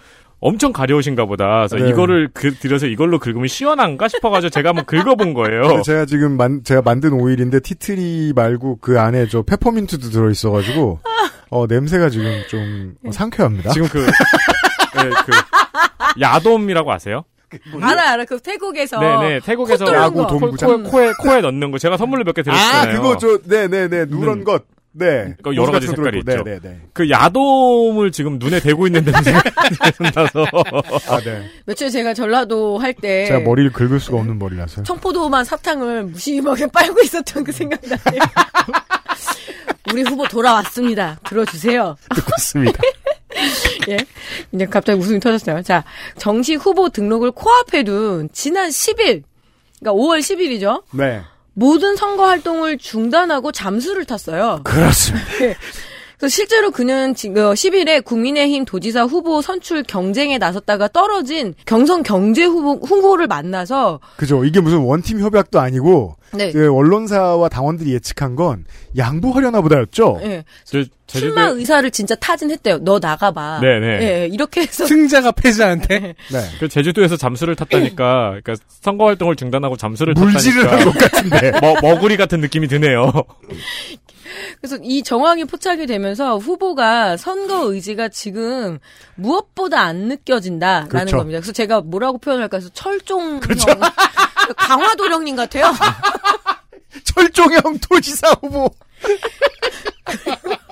[0.45, 1.65] 엄청 가려우신가 보다.
[1.69, 1.89] 그래서 네.
[1.89, 5.81] 이거를 그, 들여서 이걸로 긁으면 시원한가 싶어가지고 제가 한번 긁어본 거예요.
[5.83, 10.99] 제가 지금 만, 제가 만든 오일인데 티트리 말고 그 안에 저 페퍼민트도 들어있어가지고,
[11.49, 13.71] 어, 냄새가 지금 좀 어, 상쾌합니다.
[13.71, 17.23] 지금 그, 예, 그, 야돔이라고 아세요?
[17.81, 20.27] 알아 알아 그 태국에서 네네, 태국에서 코 뚫는 야구 거.
[20.27, 20.83] 돈- 코, 동부장?
[20.83, 21.77] 코 에, 코에, 코에 넣는 거.
[21.77, 23.01] 제가 선물로 몇개 아, 드렸잖아요.
[23.01, 24.43] 그거 저, 네네네, 누런 음.
[24.43, 24.63] 것.
[24.95, 25.33] 네.
[25.37, 26.43] 그거 여러 가지 색깔이 있죠.
[26.43, 26.81] 네 네 네.
[26.93, 29.41] 그 야돔을 지금 눈에 대고 있는 냄새가
[30.13, 30.45] 나서.
[31.09, 31.49] 아, 네.
[31.65, 34.83] 며칠 제가 전라도 할 때 제가 머리를 긁을 수가 없는 머리라서요.
[34.85, 38.21] 청포도만 사탕을 무심하게 빨고 있었던 그 생각이 나네요.
[39.91, 41.19] 우리 후보 돌아왔습니다.
[41.27, 41.95] 들어주세요.
[42.15, 42.79] 듣고 있습니다.
[43.89, 43.97] 예.
[44.51, 45.61] 이제 갑자기 웃음이 터졌어요.
[45.63, 45.83] 자,
[46.17, 49.23] 정식 후보 등록을 코앞에 둔 지난 10일,
[49.79, 50.83] 그러니까 5월 10일이죠.
[50.93, 51.21] 네.
[51.53, 54.61] 모든 선거 활동을 중단하고 잠수를 탔어요.
[54.63, 55.25] 그렇습니다.
[55.37, 55.59] 그래서
[56.27, 63.27] 실제로 그는 지금 10일에 국민의힘 도지사 후보 선출 경쟁에 나섰다가 떨어진 경선 경제 후보 후보를
[63.27, 64.43] 만나서 그죠.
[64.45, 66.51] 이게 무슨 원팀 협약도 아니고 네.
[66.51, 68.65] 그 언론사와 당원들이 예측한 건
[68.97, 70.19] 양보하려나 보다였죠.
[70.23, 70.43] 예.
[70.63, 72.79] 저, 출마 의사를 진짜 타진했대요.
[72.79, 73.59] 너 나가봐.
[73.61, 73.87] 네네.
[74.01, 76.39] 예, 이렇게 해서 승자가 패자한테 네.
[76.59, 80.89] 그 제주도에서 잠수를 탔다니까, 그러니까 선거 활동을 중단하고 잠수를 물질을 탔다니까.
[80.89, 81.51] 한것 같은데.
[81.61, 83.11] 뭐, 머구리 같은 느낌이 드네요.
[84.59, 88.79] 그래서 이 정황이 포착이 되면서 후보가 선거 의지가 지금
[89.15, 91.17] 무엇보다 안 느껴진다라는 그렇죠.
[91.17, 91.39] 겁니다.
[91.39, 93.71] 그래서 제가 뭐라고 표현할까 해서 철종 그렇죠.
[93.71, 93.79] 형,
[94.57, 95.73] 강화도령님 같아요.
[97.03, 98.69] 철종형 도지사 후보.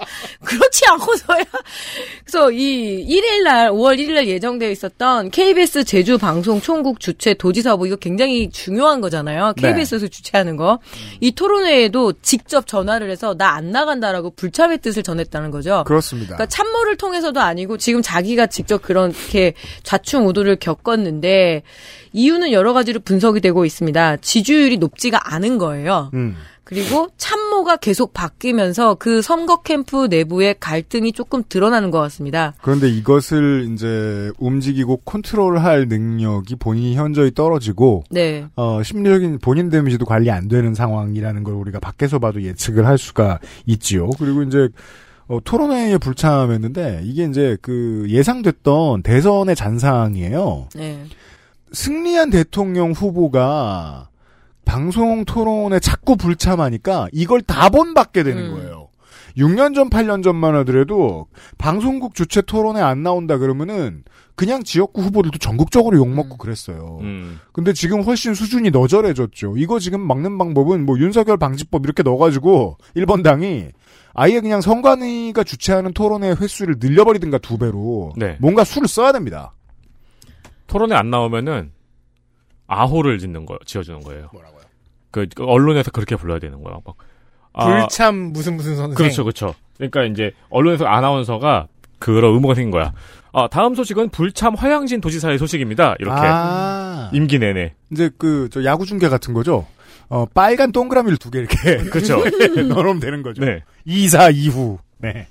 [0.52, 1.44] 그렇지 않고서야.
[2.26, 7.96] 그래서 이 1일날 5월 1일날 예정되어 있었던 KBS 제주 방송 총국 주최 도지사 후보 이거
[7.96, 9.54] 굉장히 중요한 거잖아요.
[9.58, 9.62] 네.
[9.74, 10.80] KBS에서 주최하는 거.
[11.20, 15.84] 이 토론회에도 직접 전화를 해서 나 안 나간다라고 불참의 뜻을 전했다는 거죠.
[15.86, 16.36] 그렇습니다.
[16.36, 21.64] 그러니까 참모를 통해서도 아니고 지금 자기가 직접 그렇게 좌충우돌을 겪었는데
[22.14, 24.18] 이유는 여러 가지로 분석이 되고 있습니다.
[24.18, 26.12] 지지율이 높지가 않은 거예요.
[26.14, 26.38] 음.
[26.72, 32.54] 그리고 참모가 계속 바뀌면서 그 선거 캠프 내부의 갈등이 조금 드러나는 것 같습니다.
[32.62, 38.48] 그런데 이것을 이제 움직이고 컨트롤할 능력이 본인이 현저히 떨어지고 네.
[38.56, 43.40] 어, 심리적인 본인 데미지도 관리 안 되는 상황이라는 걸 우리가 밖에서 봐도 예측을 할 수가
[43.66, 44.10] 있지요.
[44.12, 44.70] 그리고 이제
[45.28, 50.70] 어, 토론회에 불참했는데 이게 이제 그 예상됐던 대선의 잔상이에요.
[50.76, 51.04] 네.
[51.74, 54.11] 승리한 대통령 후보가
[54.72, 58.56] 방송 토론에 자꾸 불참하니까 이걸 다 본받게 되는 음.
[58.56, 58.88] 거예요.
[59.36, 64.06] 6년 전, 8년 전만 하더라도 방송국 주최 토론에 안 나온다 그러면은
[64.36, 67.00] 그냥 지역구 후보들도 전국적으로 욕먹고 그랬어요.
[67.02, 67.42] 음.
[67.52, 69.56] 근데 지금 훨씬 수준이 너절해졌죠.
[69.58, 73.68] 이거 지금 막는 방법은 뭐 윤석열 방지법 이렇게 넣어가지고 1번 당이
[74.14, 78.38] 아예 그냥 선관위가 주최하는 토론회 횟수를 늘려버리든가 두 배로 네.
[78.40, 79.54] 뭔가 수를 써야 됩니다.
[80.68, 81.72] 토론에 안 나오면은
[82.72, 83.60] 아호를 짓는 거예요.
[83.66, 84.30] 지어주는 거예요.
[84.32, 84.38] 그,
[85.12, 86.78] 그 언론에서 그렇게 불러야 되는 거야.
[86.86, 86.95] 막
[87.54, 88.95] 아, 불참 무슨 무슨 선생.
[88.95, 89.54] 그렇죠, 그렇죠.
[89.78, 91.67] 그러니까 이제 언론에서 아나운서가
[92.00, 92.93] 그런 의무가 생긴 거야.
[93.34, 95.95] 아, 다음 소식은 불참 화양진 도지사의 소식입니다.
[96.00, 97.10] 이렇게 아.
[97.13, 97.74] 임기 내내.
[97.91, 99.65] 이제 그 저 야구 중계 같은 거죠.
[100.10, 102.17] 어 빨간 동그라미를 두 개 이렇게 그렇죠.
[102.67, 103.43] 넣으면 되는 거죠.
[103.45, 103.63] 네.
[103.86, 104.78] 이사 이후.
[104.97, 105.28] 네.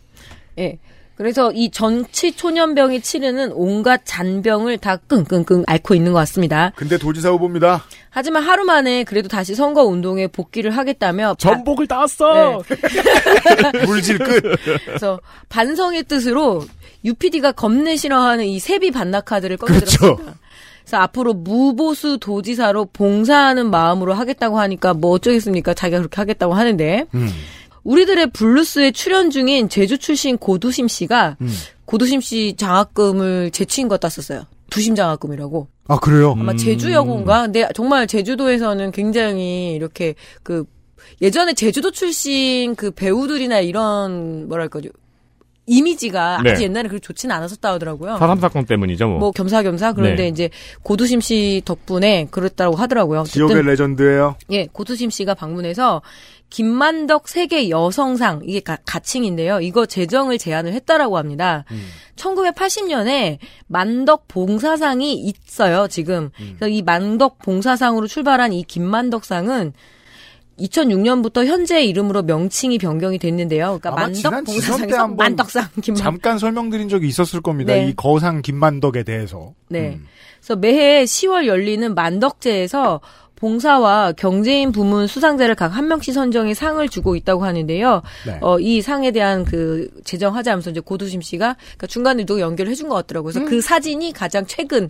[0.58, 0.78] 예.
[1.20, 6.72] 그래서 이 전치 초년병이 치르는 온갖 잔병을 다 끙끙끙 앓고 있는 것 같습니다.
[6.76, 7.84] 근데 도지사 후보입니다.
[8.08, 12.62] 하지만 하루 만에 그래도 다시 선거 운동에 복귀를 하겠다며 바- 전복을 땄어.
[12.62, 13.84] 네.
[13.84, 14.42] 물질 끝.
[14.86, 16.64] 그래서 반성의 뜻으로
[17.04, 19.98] UPD가 겁내 싫어하는 이 세비 반납 카드를 그렇죠.
[19.98, 20.38] 꺼내들었습니다.
[20.84, 25.74] 그래서 앞으로 무보수 도지사로 봉사하는 마음으로 하겠다고 하니까 뭐 어쩌겠습니까?
[25.74, 27.28] 자기가 그렇게 하겠다고 하는데 음.
[27.84, 31.48] 우리들의 블루스에 출연 중인 제주 출신 고두심 씨가 음.
[31.84, 34.44] 고두심 씨 장학금을 제치인 것 땄었어요.
[34.70, 35.68] 두심 장학금이라고.
[35.88, 36.32] 아 그래요.
[36.38, 37.42] 아마 제주 여고인가?
[37.42, 40.64] 근데 정말 제주도에서는 굉장히 이렇게 그
[41.20, 44.80] 예전에 제주도 출신 그 배우들이나 이런 뭐랄까
[45.66, 46.50] 이미지가 네.
[46.50, 48.16] 아주 옛날에 그렇게 좋지는 않았었다 하더라고요.
[48.18, 49.18] 사삼 사건 때문이죠, 뭐.
[49.18, 50.28] 뭐 겸사겸사 그런데 네.
[50.28, 50.50] 이제
[50.82, 53.22] 고두심 씨 덕분에 그랬다고 하더라고요.
[53.24, 54.36] 지역의 어쨌든 레전드예요.
[54.50, 56.02] 예, 고두심 씨가 방문해서
[56.50, 59.60] 김만덕 세계 여성상 이게 가, 가칭인데요.
[59.60, 61.64] 이거 제정을 제안을 했다라고 합니다.
[62.16, 65.88] 1980년에 만덕 봉사상이 있어요.
[65.88, 69.72] 지금 그래서 이 만덕 봉사상으로 출발한 이 김만덕상은
[70.58, 73.78] 2006년부터 현재 이름으로 명칭이 변경이 됐는데요.
[73.80, 77.72] 그러니까 만덕 봉사상에서 만덕상 김만 잠깐 설명드린 적이 있었을 겁니다.
[77.72, 77.88] 네.
[77.88, 79.54] 이 거상 김만덕에 대해서.
[79.68, 79.94] 네.
[79.94, 80.06] 음.
[80.40, 83.00] 그래서 매해 10월 열리는 만덕제에서
[83.40, 88.02] 봉사와 경제인 부문 수상자를 각 한 명씩 선정해 상을 주고 있다고 하는데요.
[88.26, 88.38] 네.
[88.42, 92.88] 어, 이 상에 대한 그 제정하자 하면서 이제 고두심 씨가 그러니까 중간에 누가 연결을 해준
[92.88, 93.32] 것 같더라고요.
[93.32, 94.88] 그래서 그 사진이 가장 최근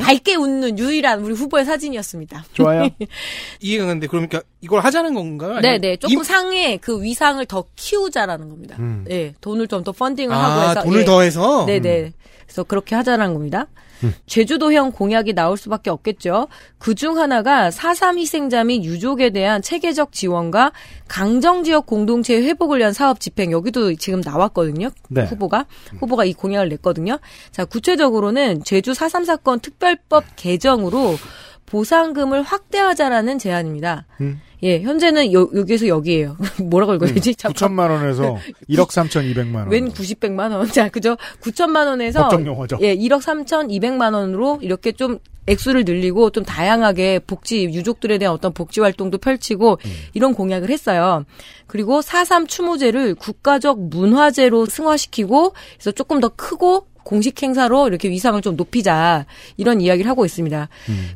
[0.00, 2.46] 밝게 웃는 유일한 우리 후보의 사진이었습니다.
[2.54, 2.88] 좋아요.
[3.60, 5.56] 이해가 근데 그러니까 이걸 하자는 건가요?
[5.56, 5.96] 아니면 네네.
[5.98, 8.74] 조금 임- 상에 그 위상을 더 키우자라는 겁니다.
[8.80, 9.04] 음.
[9.06, 9.34] 네.
[9.40, 10.82] 돈을 좀 더 펀딩을 아, 하고 해서.
[10.82, 11.04] 돈을 예.
[11.04, 11.66] 더해서?
[11.66, 12.12] 네네.
[12.54, 13.66] 그래서 그렇게 하자는 겁니다.
[14.04, 14.14] 음.
[14.26, 16.46] 제주도형 공약이 나올 수밖에 없겠죠.
[16.78, 20.72] 그중 하나가 4.3 희생자 및 유족에 대한 체계적 지원과
[21.08, 24.90] 강정지역 공동체 회복을 위한 사업 집행 여기도 지금 나왔거든요.
[25.08, 25.24] 네.
[25.24, 25.66] 후보가
[25.98, 27.18] 후보가 이 공약을 냈거든요.
[27.50, 31.16] 자 구체적으로는 제주 4.3 사건 특별법 개정으로
[31.66, 34.06] 보상금을 확대하자라는 제안입니다.
[34.20, 34.40] 음.
[34.62, 36.36] 예, 현재는 여, 여기에서 여기에요.
[36.64, 37.34] 뭐라고 읽어야 되지?
[37.34, 37.68] 잠깐.
[37.68, 39.68] 9천만 원에서 1억 3,200만 원.
[39.70, 40.66] 웬 90백만 원?
[40.72, 41.16] 자, 그죠?
[41.42, 42.78] 9천만 원에서 법정 용어죠.
[42.80, 48.54] 예, 1억 3천 2백만 원으로 이렇게 좀 액수를 늘리고 좀 다양하게 복지 유족들에 대한 어떤
[48.54, 49.78] 복지 활동도 펼치고
[50.14, 51.24] 이런 공약을 했어요.
[51.66, 58.56] 그리고 4.3 추모제를 국가적 문화제로 승화시키고 그래서 조금 더 크고 공식 행사로 이렇게 위상을 좀
[58.56, 60.68] 높이자 이런 이야기를 하고 있습니다.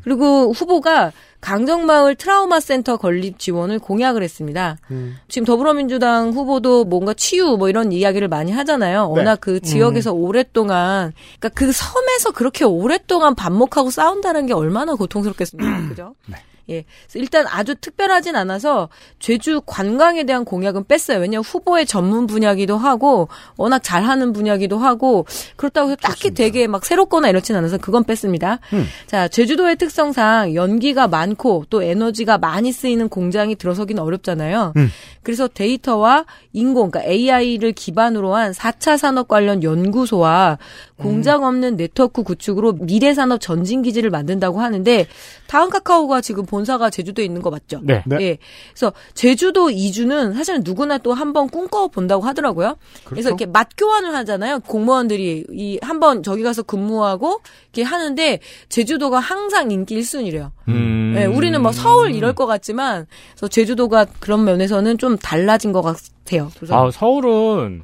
[0.05, 4.77] 그리고 후보가 강정마을 트라우마 센터 건립 지원을 공약을 했습니다.
[5.29, 9.11] 지금 더불어민주당 후보도 뭔가 치유 뭐 이런 이야기를 많이 하잖아요.
[9.11, 15.88] 워낙 그 지역에서 오랫동안 그러니까 그 섬에서 그렇게 오랫동안 반목하고 싸운다는 게 얼마나 고통스럽겠습니까.
[15.88, 16.14] 그죠?
[16.70, 16.85] 예.
[17.14, 21.18] 일단 아주 특별하진 않아서 제주 관광에 대한 공약은 뺐어요.
[21.18, 25.26] 왜냐하면 후보의 전문 분야기도 하고 워낙 잘하는 분야기도 하고
[25.57, 28.59] 그렇다고 해서 딱히 되게 막 새롭거나 이렇진 않아서 그건 뺐습니다.
[29.07, 34.74] 자, 제주도의 특성상 연기가 많고 또 에너지가 많이 쓰이는 공장이 들어서긴 어렵잖아요.
[35.22, 40.59] 그래서 데이터와 인공, 그러니까 AI를 기반으로 한 4차 산업 관련 연구소와
[40.96, 45.07] 공장 없는 네트워크 구축으로 미래 산업 전진 기지를 만든다고 하는데
[45.46, 47.81] 다음 카카오가 지금 본 사가 제주도에 있는 거 맞죠?
[47.83, 48.03] 네.
[48.21, 48.38] 예.
[48.73, 52.77] 그래서 제주도 이주는 사실 누구나 또 한 번 꿈꿔 본다고 하더라고요.
[53.05, 54.61] 그래서 이렇게 맛 교환을 하잖아요.
[54.61, 57.40] 공무원들이 이 한 번 저기 가서 근무하고
[57.73, 60.51] 이렇게 하는데 제주도가 항상 인기 1순위래요.
[60.68, 61.14] 음.
[61.18, 66.51] 예, 우리는 뭐 서울 이럴 것 같지만 그래서 제주도가 그런 면에서는 좀 달라진 것 같아요.
[66.57, 67.83] 그래서 아, 서울은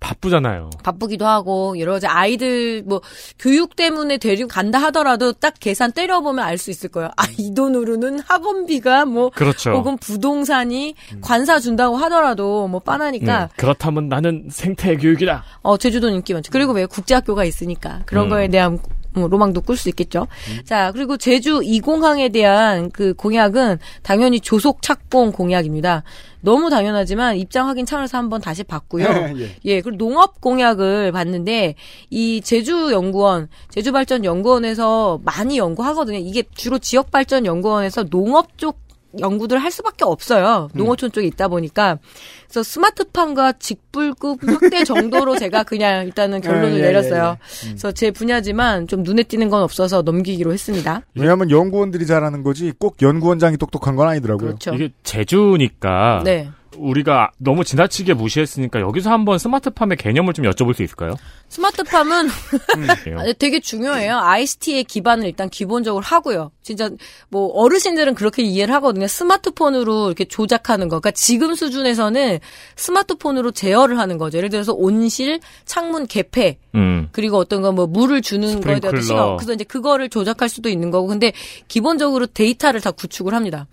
[0.00, 0.70] 바쁘잖아요.
[0.82, 3.00] 바쁘기도 하고 여러 가지 아이들 뭐
[3.38, 7.10] 교육 때문에 데리고 간다 하더라도 딱 계산 때려보면 알 수 있을 거예요.
[7.16, 9.72] 아 이 돈으로는 학원비가 뭐 그렇죠.
[9.72, 15.44] 혹은 부동산이 관사 준다고 하더라도 뭐 빤하니까 음, 그렇다면 나는 생태 교육이다.
[15.62, 16.50] 어 제주도 인기 많죠.
[16.50, 18.30] 그리고 왜 국제학교가 있으니까 그런 음.
[18.30, 18.82] 거에 대한 뭐
[19.16, 20.26] 로망도 꿀 수 있겠죠.
[20.64, 26.02] 자 그리고 제주 2공항에 대한 그 공약은 당연히 조속 착공 공약입니다.
[26.40, 29.06] 너무 당연하지만 입장 확인 차원에서 한번 다시 봤고요.
[29.64, 31.74] 예, 그리고 농업 공약을 봤는데
[32.10, 36.18] 이 제주 연구원, 제주 발전 연구원에서 많이 연구하거든요.
[36.18, 38.85] 이게 주로 지역 발전 연구원에서 농업 쪽
[39.20, 40.68] 연구들 할 수밖에 없어요.
[40.74, 41.98] 농어촌 쪽에 있다 보니까.
[42.44, 47.36] 그래서 스마트팜과 직불급 확대 정도로 제가 그냥 일단은 결론을 예, 예, 내렸어요.
[47.40, 51.02] 예, 그래서 제 분야지만 좀 눈에 띄는 건 없어서 넘기기로 했습니다.
[51.14, 54.46] 왜냐하면 연구원들이 잘하는 거지 꼭 연구원장이 똑똑한 건 아니더라고요.
[54.48, 54.74] 그렇죠.
[54.74, 56.50] 이게 제주니까 네.
[56.78, 61.14] 우리가 너무 지나치게 무시했으니까 여기서 한번 스마트팜의 개념을 좀 여쭤볼 수 있을까요?
[61.48, 62.28] 스마트팜은
[63.08, 63.12] 예.
[63.14, 64.16] 아, 되게 중요해요.
[64.18, 66.50] ICT의 기반을 일단 기본적으로 하고요.
[66.62, 66.90] 진짜
[67.28, 69.06] 뭐 어르신들은 그렇게 이해를 하거든요.
[69.06, 70.98] 스마트폰으로 이렇게 조작하는 거.
[70.98, 72.40] 그러니까 지금 수준에서는
[72.74, 74.38] 스마트폰으로 제어를 하는 거죠.
[74.38, 77.08] 예를 들어서 온실, 창문 개폐, 음.
[77.12, 79.00] 그리고 어떤 거 뭐 물을 주는 거에 대한.
[79.02, 79.36] 시각.
[79.36, 81.06] 그래서 이제 그거를 조작할 수도 있는 거고.
[81.08, 81.32] 근데
[81.68, 83.66] 기본적으로 데이터를 다 구축을 합니다.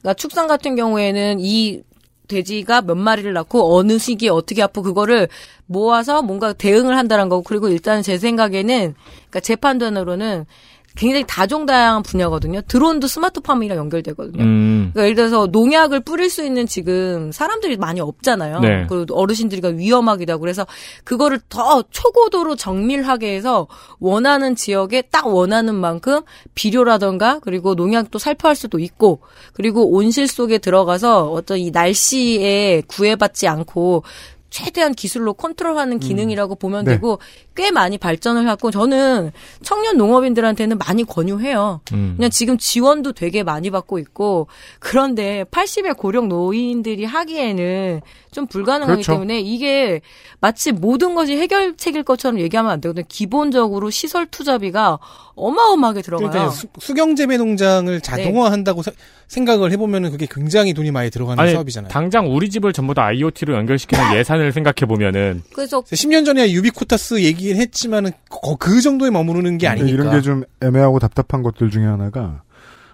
[0.00, 1.82] 그러니까 축산 같은 경우에는 이
[2.30, 5.28] 돼지가 몇 마리를 낳고 어느 시기에 어떻게 아프고 그거를
[5.66, 10.46] 모아서 뭔가 대응을 한다는 거고 그리고 일단 제 생각에는 그러니까 제 판단으로는
[10.96, 12.62] 굉장히 다종다양한 분야거든요.
[12.62, 14.42] 드론도 스마트팜이랑 연결되거든요.
[14.42, 14.90] 음.
[14.92, 18.60] 그러니까 예를 들어서 농약을 뿌릴 수 있는 지금 사람들이 많이 없잖아요.
[18.60, 18.86] 네.
[18.88, 20.66] 그리고 어르신들이가 위험하기도 하고 그래서
[21.04, 26.22] 그거를 더 초고도로 정밀하게 해서 원하는 지역에 딱 원하는 만큼
[26.54, 29.20] 비료라던가 그리고 농약도 살포할 수도 있고
[29.52, 34.02] 그리고 온실 속에 들어가서 어떤 이 날씨에 구애받지 않고
[34.50, 36.92] 최대한 기술로 컨트롤하는 기능이라고 보면 네.
[36.92, 37.20] 되고
[37.60, 41.82] 꽤 많이 발전을 했고 저는 청년 농업인들한테는 많이 권유해요.
[41.92, 42.14] 음.
[42.16, 44.46] 그냥 지금 지원도 되게 많이 받고 있고
[44.78, 48.00] 그런데 80의 고령 노인들이 하기에는
[48.32, 49.12] 좀 불가능하기 그렇죠.
[49.12, 50.00] 때문에 이게
[50.40, 53.04] 마치 모든 것이 해결책일 것처럼 얘기하면 안 되거든요.
[53.08, 54.98] 기본적으로 시설 투자비가
[55.34, 56.30] 어마어마하게 들어가요.
[56.30, 58.92] 그러니까 수, 수경재배 농장을 자동화한다고 세-
[59.28, 61.90] 생각을 해보면은 그게 굉장히 돈이 많이 들어가는 아니, 사업이잖아요.
[61.90, 67.49] 당장 우리 집을 전부 다 IoT로 연결시키는 예산을 생각해 보면은 그래서 10년 전에 유비쿼터스 얘기
[67.54, 69.92] 는 했지만은 거- 그 정도에 머무르는 게 아니니까.
[69.92, 72.42] 이런 게 좀 애매하고 답답한 것들 중에 하나가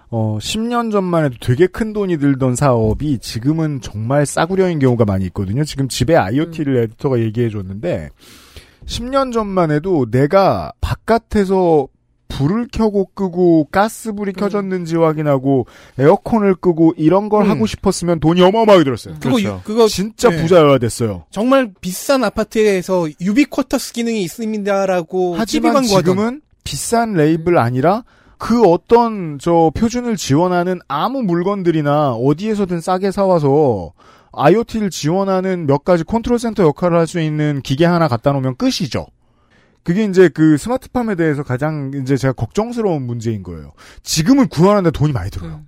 [0.09, 5.63] 어 10년 전만 해도 되게 큰 돈이 들던 사업이 지금은 정말 싸구려인 경우가 많이 있거든요.
[5.65, 8.09] 지금 집에 IoT를 에디터가 얘기해 줬는데
[8.85, 11.87] 10년 전만 해도 내가 바깥에서
[12.27, 15.65] 불을 켜고 끄고 가스불이 켜졌는지 확인하고
[15.97, 17.49] 에어컨을 끄고 이런 걸 음.
[17.49, 19.15] 하고 싶었으면 돈이 어마어마하게 들었어요.
[19.15, 19.47] 그거 그렇죠.
[19.49, 20.41] 유- 그거 진짜 네.
[20.41, 21.23] 부자여야 됐어요.
[21.31, 28.03] 정말 비싼 아파트에서 유비쿼터스 기능이 있습니다라고 하지만 지금은 비싼 레이블 아니라
[28.37, 33.93] 그 어떤 저 표준을 지원하는 아무 물건들이나 어디에서든 싸게 사와서
[34.33, 39.07] IoT를 지원하는 몇 가지 컨트롤 센터 역할을 할 수 있는 기계 하나 갖다 놓으면 끝이죠.
[39.87, 43.71] 그게 이제 그 스마트팜에 대해서 가장 이제 제가 걱정스러운 문제인 거예요.
[44.03, 45.63] 지금은 구하는데 돈이 많이 들어요.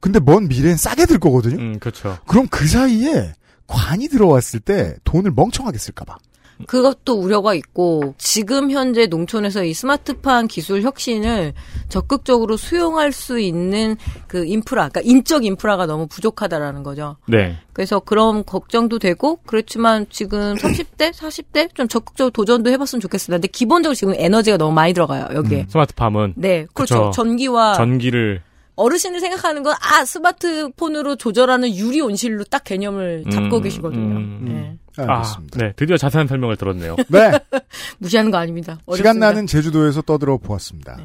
[0.00, 1.54] 근데 먼 미래엔 싸게 들 거거든요.
[1.62, 2.18] 음, 그렇죠.
[2.26, 3.32] 그럼 그 사이에
[3.68, 6.18] 관이 들어왔을 때 돈을 멍청하게 쓸까봐.
[6.66, 11.52] 그것도 우려가 있고 지금 현재 농촌에서 이 스마트팜 기술 혁신을
[11.88, 13.96] 적극적으로 수용할 수 있는
[14.26, 17.16] 그 인프라, 그러니까 인적 인프라가 너무 부족하다라는 거죠.
[17.26, 17.56] 네.
[17.72, 23.38] 그래서 그런 걱정도 되고 그렇지만 지금 30대, 40대 좀 적극적으로 도전도 해봤으면 좋겠습니다.
[23.38, 25.66] 근데 기본적으로 지금 에너지가 너무 많이 들어가요 여기에.
[25.68, 26.94] 스마트팜은 네, 그렇죠.
[26.94, 27.10] 그쵸.
[27.14, 28.42] 전기와 전기를
[28.76, 34.16] 어르신들 생각하는 건 아 스마트폰으로 조절하는 유리 온실로 딱 개념을 잡고 음, 계시거든요.
[34.16, 35.04] 음, 네.
[35.04, 35.22] 아,
[35.56, 35.72] 네.
[35.76, 36.96] 드디어 자세한 설명을 들었네요.
[37.08, 37.32] 네.
[37.98, 38.78] 무시하는 거 아닙니다.
[38.94, 39.26] 시간 어렵습니다.
[39.26, 40.98] 나는 제주도에서 떠들어 보았습니다.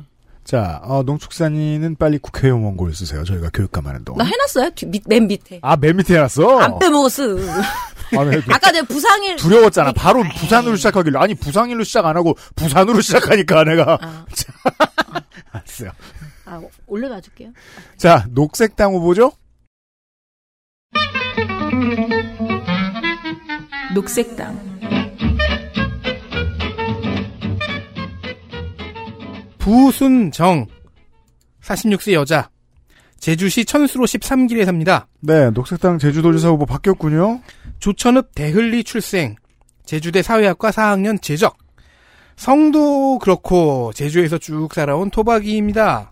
[0.44, 3.24] 자, 어, 농축산인은 빨리 국회의원 원고를 쓰세요.
[3.26, 4.20] 저희가 교육감 하는 동안.
[4.20, 4.70] 나 해놨어요.
[4.76, 5.60] 뒤, 밑, 맨 밑에.
[5.62, 6.60] 아, 맨 밑에 해놨어?
[6.60, 7.24] 안 빼먹었어.
[8.16, 8.42] 아, 네.
[8.50, 9.92] 아까 내가 부상일 두려웠잖아.
[9.94, 11.20] 바로 부산으로 시작하길래.
[11.20, 13.98] 아니, 부상일로 시작 안 하고 부산으로 시작하니까 내가.
[14.34, 14.54] 자,
[15.52, 15.92] 알았어요.
[16.46, 17.52] 아, 올려놔 줄게요.
[17.98, 19.32] 자, 녹색당 후보죠?
[23.94, 24.78] 녹색당
[29.58, 30.68] 부순정
[31.62, 32.50] 46세 여자
[33.20, 35.08] 제주시 천수로 13길에 삽니다.
[35.20, 37.42] 네, 녹색당 제주도지사 후보 바뀌었군요.
[37.80, 39.36] 조천읍 대ህ리 출생
[39.86, 41.58] 제주대 사회학과 4학년 재적
[42.36, 46.12] 성도 그렇고 제주에서 쭉 살아온 토박이입니다.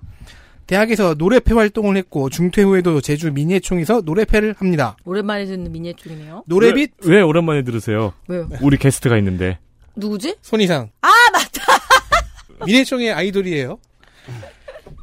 [0.65, 4.97] 대학에서 노래패 활동을 했고 중퇴 후에도 제주 민예총에서 노래패를 합니다.
[5.05, 6.43] 오랜만에 듣는 미니의 쪽이네요.
[6.47, 8.13] 노래빛 왜, 왜 오랜만에 들으세요?
[8.27, 8.49] 왜요?
[8.61, 9.59] 우리 게스트가 있는데.
[9.95, 10.37] 누구지?
[10.41, 12.65] 손이상 아 맞다.
[12.65, 13.77] 민예총의 아이돌이에요.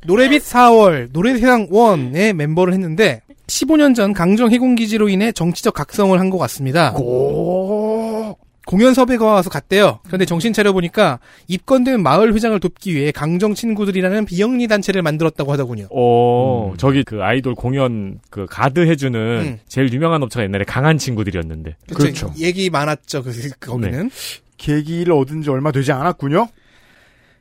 [0.07, 6.39] 노래빛 4월 노래세상 1의 멤버를 했는데 15년 전 강정 해군기지로 인해 정치적 각성을 한 것
[6.39, 6.93] 같습니다.
[8.65, 9.99] 공연 섭외가 와서 갔대요.
[10.07, 15.89] 그런데 정신 차려보니까 입건된 마을 회장을 돕기 위해 강정 친구들이라는 비영리 단체를 만들었다고 하더군요.
[15.91, 19.59] 어, 저기 그 아이돌 공연 그 가드 해주는 음.
[19.67, 21.77] 제일 유명한 업체가 옛날에 강한 친구들이었는데.
[21.93, 22.33] 그렇죠.
[22.39, 23.25] 얘기 많았죠.
[23.25, 24.11] 그, 거기는.
[24.59, 26.47] 계기를 얻은 지 얼마 되지 않았군요.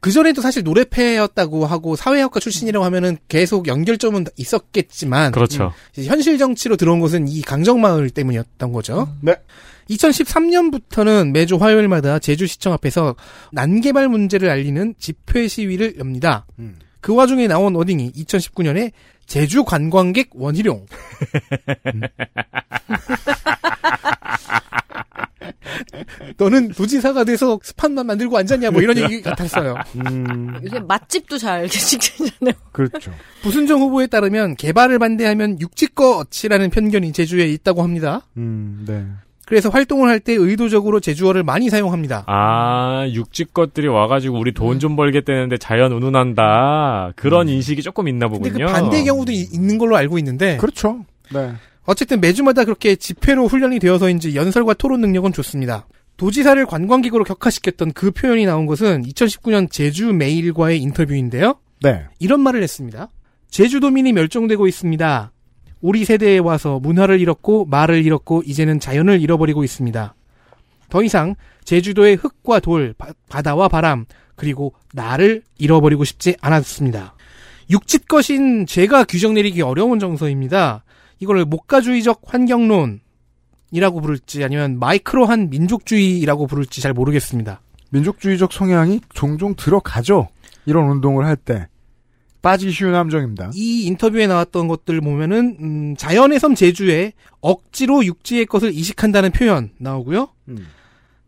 [0.01, 5.73] 그 전에도 사실 노래패였다고 하고 사회학과 출신이라고 하면은 계속 연결점은 있었겠지만 그렇죠.
[5.99, 9.15] 음, 현실 정치로 들어온 것은 이 강정마을 때문이었던 거죠.
[9.21, 9.35] 네.
[9.91, 13.15] 2013년부터는 매주 화요일마다 제주시청 앞에서
[13.51, 16.47] 난개발 문제를 알리는 집회 시위를 엽니다.
[16.57, 16.79] 음.
[16.99, 18.91] 그 와중에 나온 워딩이 2019년에
[19.27, 20.87] 제주 관광객 원희룡.
[26.37, 29.75] 너는 도지사가 돼서 스판만 만들고 앉았냐 뭐 이런 얘기 같았어요.
[29.95, 32.53] 음, 요새 맛집도 잘 직전잖아요.
[32.71, 33.11] 그렇죠.
[33.41, 38.21] 부순정 후보에 따르면 개발을 반대하면 육지껏이라는 편견이 제주에 있다고 합니다.
[38.37, 39.05] 음, 네.
[39.45, 42.23] 그래서 활동을 할 때 의도적으로 제주어를 많이 사용합니다.
[42.27, 47.11] 아, 육지 것들이 와가지고 우리 돈 좀 벌겠다는데 자연 운운한다.
[47.17, 48.67] 그런 인식이 조금 있나 근데 보군요.
[48.67, 51.03] 그 반대 경우도 이- 있는 걸로 알고 있는데 그렇죠.
[51.33, 51.51] 네.
[51.85, 55.87] 어쨌든 매주마다 그렇게 집회로 훈련이 되어서인지 연설과 토론 능력은 좋습니다.
[56.17, 61.55] 도지사를 관광객으로 격화시켰던 그 표현이 나온 것은 2019년 제주 메일과의 인터뷰인데요.
[61.81, 62.05] 네.
[62.19, 63.09] 이런 말을 했습니다.
[63.49, 65.31] 제주도민이 멸종되고 있습니다.
[65.81, 70.13] 우리 세대에 와서 문화를 잃었고 말을 잃었고 이제는 자연을 잃어버리고 있습니다.
[70.89, 77.15] 더 이상 제주도의 흙과 돌, 바, 바다와 바람, 그리고 나를 잃어버리고 싶지 않았습니다.
[77.69, 80.83] 육짓 것인 제가 규정 내리기 어려운 정서입니다.
[81.21, 82.99] 이걸 목가주의적 환경론이라고
[84.01, 87.61] 부를지 아니면 마이크로한 민족주의라고 부를지 잘 모르겠습니다.
[87.91, 90.29] 민족주의적 성향이 종종 들어가죠.
[90.65, 91.67] 이런 운동을 할 때.
[92.41, 93.51] 빠지기 쉬운 함정입니다.
[93.53, 100.29] 이 인터뷰에 나왔던 것들 보면은 음, 자연의 섬 제주에 억지로 육지의 것을 이식한다는 표현 나오고요.
[100.49, 100.65] 음.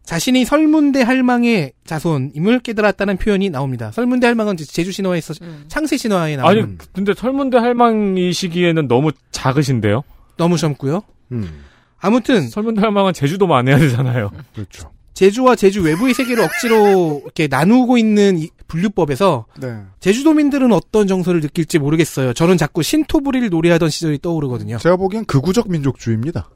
[0.06, 3.92] 자신이 설문대 할망의 자손임을 깨달았다는 표현이 나옵니다.
[3.92, 5.34] 설문대 할망은 제주 신화에서
[5.68, 10.04] 창세 신화에 나오는 아니, 근데 설문대 할망이 시기에는 너무 작으신데요?
[10.38, 11.02] 너무 젊고요.
[11.32, 11.64] 음.
[12.00, 14.32] 아무튼 설문대 할망은 제주도만 해야 되잖아요.
[14.54, 14.92] 그렇죠.
[15.14, 19.78] 제주와 제주 외부의 세계를 억지로 이렇게 나누고 있는 이 분류법에서 네.
[20.00, 22.34] 제주도민들은 어떤 정서를 느낄지 모르겠어요.
[22.34, 24.80] 저는 자꾸 신토부리를 노래하던 시절이 떠오르거든요.
[24.80, 26.50] 제가 보기엔 극우적 민족주의입니다.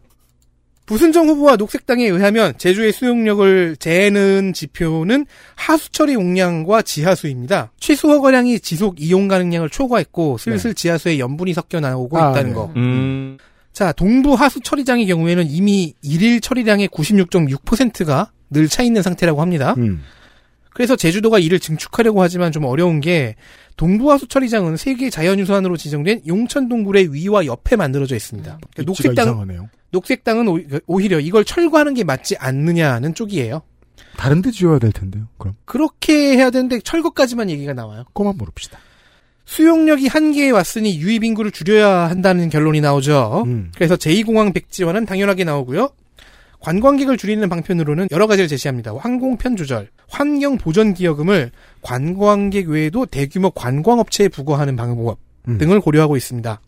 [0.87, 7.71] 부순정 후보와 녹색당에 의하면 제주의 수용력을 재는 지표는 하수처리 용량과 지하수입니다.
[7.79, 12.55] 취수 허가량이 지속 이용 가능량을 초과했고 슬슬 지하수에 염분이 섞여 나오고 아, 있다는 네.
[12.55, 12.71] 거.
[12.77, 13.37] 음,
[13.73, 19.75] 자, 동부 하수 처리장의 경우에는 이미 일일 처리량의 96.6%가 늘 차 있는 상태라고 합니다.
[19.77, 20.01] 음.
[20.73, 23.35] 그래서 제주도가 이를 증축하려고 하지만 좀 어려운 게
[23.75, 28.59] 동부 하수 처리장은 세계 자연유산으로 지정된 용천 동굴의 위와 옆에 만들어져 있습니다.
[28.61, 30.45] 그러니까 녹색당 녹색당.
[30.45, 33.61] 녹색당은 오- 오히려 이걸 철거하는 게 맞지 않느냐는 쪽이에요.
[34.17, 35.27] 다른 데 지어야 될 텐데요.
[35.37, 38.03] 그럼 그렇게 해야 되는데 철거까지만 얘기가 나와요.
[38.13, 38.79] 그만 물읍시다.
[39.45, 43.43] 수용력이 한계에 왔으니 유입 인구를 줄여야 한다는 결론이 나오죠.
[43.45, 43.71] 음.
[43.75, 45.89] 그래서 제2공항 백지화는 당연하게 나오고요.
[46.59, 48.93] 관광객을 줄이는 방편으로는 여러 가지를 제시합니다.
[48.97, 55.57] 항공편 조절, 환경 보전 기여금을 관광객 외에도 대규모 관광업체에 부과하는 방법 음.
[55.59, 56.59] 등을 고려하고 있습니다.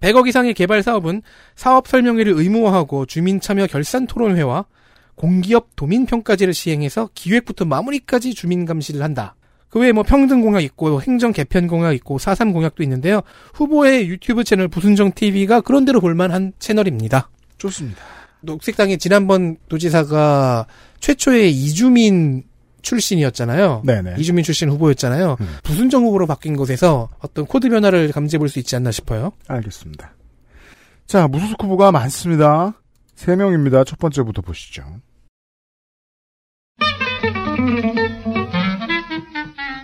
[0.00, 1.22] 100억 이상의 개발 사업은
[1.54, 4.66] 사업 설명회를 의무화하고 주민 참여 결산 토론회와
[5.14, 9.34] 공기업 도민 평가제를 시행해서 기획부터 마무리까지 주민 감시를 한다.
[9.68, 13.22] 그 외에 뭐 평등 공약 있고 행정 개편 공약 있고 4.3 공약도 있는데요.
[13.54, 17.30] 후보의 유튜브 채널 부순정 TV가 그런 대로 볼만한 채널입니다.
[17.58, 18.00] 좋습니다.
[18.42, 20.66] 녹색당의 지난번 도지사가
[21.00, 22.44] 최초의 이주민
[22.82, 23.82] 출신이었잖아요.
[23.84, 24.14] 네네.
[24.18, 25.36] 이주민 출신 후보였잖아요.
[25.40, 25.56] 음.
[25.64, 29.32] 부순정 후보로 바뀐 것에서 어떤 코드 변화를 감지해 볼 수 있지 않나 싶어요.
[29.48, 30.14] 알겠습니다.
[31.06, 32.74] 자, 무소속 후보가 많습니다.
[33.14, 34.84] 세 명입니다 첫 번째부터 보시죠.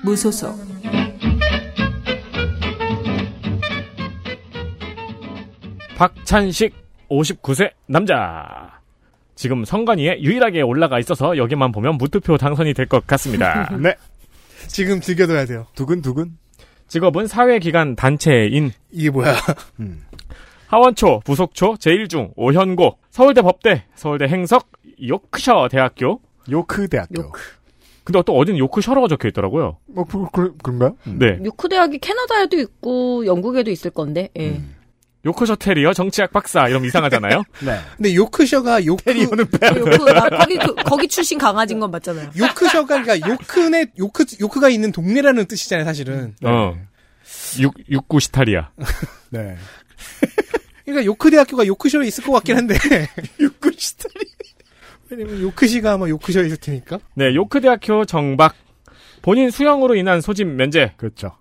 [0.05, 0.57] 무소속
[5.97, 6.74] 박찬식
[7.11, 8.72] 59세 남자.
[9.43, 13.68] 지금 선관위에 유일하게 올라가 있어서 여기만 보면 무투표 당선이 될 것 같습니다.
[13.82, 13.97] 네.
[14.68, 15.66] 지금 즐겨둬야 돼요.
[15.74, 16.38] 두근두근.
[16.86, 19.34] 직업은 사회기관 단체인 이게 뭐야?
[19.80, 20.03] 음.
[20.68, 24.68] 하원초, 부속초, 제1중, 오현고, 서울대 법대, 서울대 행석,
[25.09, 26.20] 요크셔 대학교.
[26.49, 27.20] 요크 대학교.
[27.24, 27.40] 요크.
[28.05, 29.78] 근데 또 어딘 요크셔라고 적혀 있더라고요.
[29.86, 30.97] 뭐, 그, 그, 그런가요?
[31.05, 31.40] 네.
[31.45, 34.28] 요크 대학이 캐나다에도 있고 영국에도 있을 건데.
[34.38, 34.51] 예.
[34.51, 34.76] 음.
[35.25, 37.45] 요크셔 테리어 정치학 박사 이러면 이상하잖아요.
[37.64, 37.79] 네.
[37.97, 39.68] 근데 요크셔가 요크 테리어는 빼.
[39.68, 42.31] 요크 아, 거기 그- 거기 출신 강아지인 건 맞잖아요.
[42.37, 46.35] 요크셔가 그러니까 요크네 요크 요크가 있는 동네라는 뜻이잖아요, 사실은.
[46.45, 46.75] 어.
[47.61, 48.70] 육, 육구 시타리아.
[49.31, 49.57] 네.
[50.85, 52.75] 그러니까 요크 대학교가 요크셔에 있을 것 같긴 한데.
[53.41, 54.12] 요크 시타리.
[55.09, 56.99] 왜냐면 요크시가 아마 요크셔에 있을 테니까.
[57.14, 58.55] 네, 요크 대학교 정박.
[59.23, 60.95] 본인 수영으로 인한 소집 면제.
[60.97, 61.37] 그렇죠.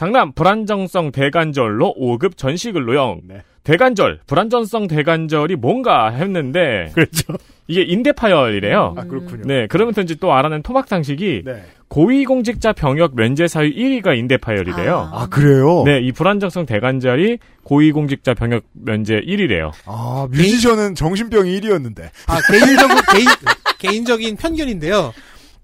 [0.00, 3.20] 장남 불안정성 대관절로 5급 전시글 노영.
[3.28, 3.42] 네.
[3.64, 7.34] 대관절, 불안정성 대관절이 뭔가 했는데 그렇죠.
[7.68, 8.94] 이게 인대파열이래요.
[8.96, 9.42] 아, 그렇군요.
[9.44, 11.64] 네, 그러면서 또 알아낸 토막 상식이 네.
[11.88, 15.10] 고위공직자 병역 면제 사유 1위가 인대파열이래요.
[15.12, 15.82] 아, 그래요?
[15.84, 19.70] 네, 이 불안정성 대관절이 고위공직자 병역 면제 1위래요.
[19.84, 22.08] 아, 뮤지션은 정신병이 1위였는데.
[22.26, 23.26] 아, 개인적인, 개인,
[23.78, 25.12] 개인적인 편견인데요.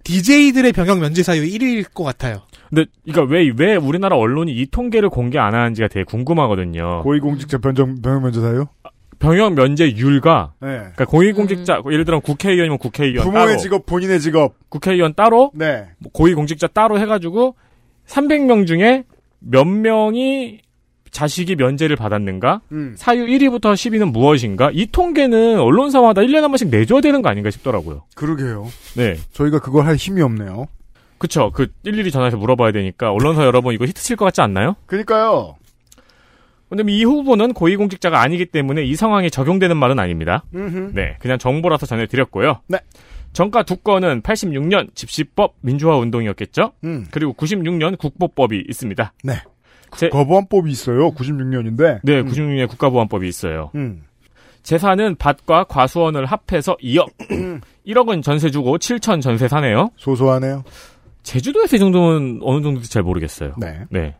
[0.05, 2.43] DJ들의 병역 면제 사유 1위일 것 같아요.
[2.69, 7.03] 근데 이거 왜, 왜 우리나라 언론이 이 통계를 공개 안 하는지가 되게 궁금하거든요.
[7.03, 8.67] 고위공직자 변정, 병역 면제 사유?
[9.19, 10.69] 병역 면제율과 네.
[10.69, 14.55] 그러니까 고위공직자 예를 들어 국회의원이면 국회의원 부모의 따로 직업, 본인의 직업.
[14.69, 15.87] 국회의원 따로 네.
[15.99, 17.55] 뭐 고위공직자 따로 해가지고
[18.07, 19.05] 300명 중에
[19.39, 20.61] 몇 명이
[21.11, 22.61] 자식이 면제를 받았는가?
[22.73, 22.95] 음.
[22.99, 24.71] 사유 1위부터 10위는 무엇인가?
[24.73, 28.03] 이 통계는 언론사마다 1년에 한 번씩 내줘야 되는 거 아닌가 싶더라고요.
[28.14, 28.67] 그러게요.
[28.97, 29.17] 네.
[29.33, 30.67] 저희가 그걸 할 힘이 없네요.
[31.19, 31.51] 그쵸.
[31.53, 34.77] 그 일일이 전화해서 물어봐야 되니까 언론사 여러분 이거 히트 칠 것 같지 않나요?
[34.87, 35.57] 그니까요.
[36.69, 40.43] 근데 이 후보는 고위공직자가 아니기 때문에 이 상황에 적용되는 말은 아닙니다.
[40.55, 40.93] 음흠.
[40.95, 41.17] 네.
[41.21, 42.61] 그냥 정보라서 전해드렸고요.
[42.67, 42.79] 네.
[43.33, 46.73] 정가 두 건은 86년 집시법 민주화 운동이었겠죠?
[46.85, 47.07] 음.
[47.12, 49.12] 그리고 96년 국보법이 있습니다.
[49.23, 49.35] 네.
[49.97, 51.12] 제- 거부안법이 있어요.
[51.12, 52.01] 96년인데.
[52.03, 53.71] 네, 96년에 국가보안법이 있어요.
[53.77, 54.03] 음.
[54.64, 57.07] 재산은 밭과 과수원을 합해서 2억.
[57.87, 59.91] 1억은 전세 주고 7천 전세 사네요.
[59.97, 60.64] 소소하네요.
[61.27, 63.55] 제주도에서 이 정도면 어느 정도인지 잘 모르겠어요.
[63.59, 63.85] 네.
[63.91, 64.14] 네.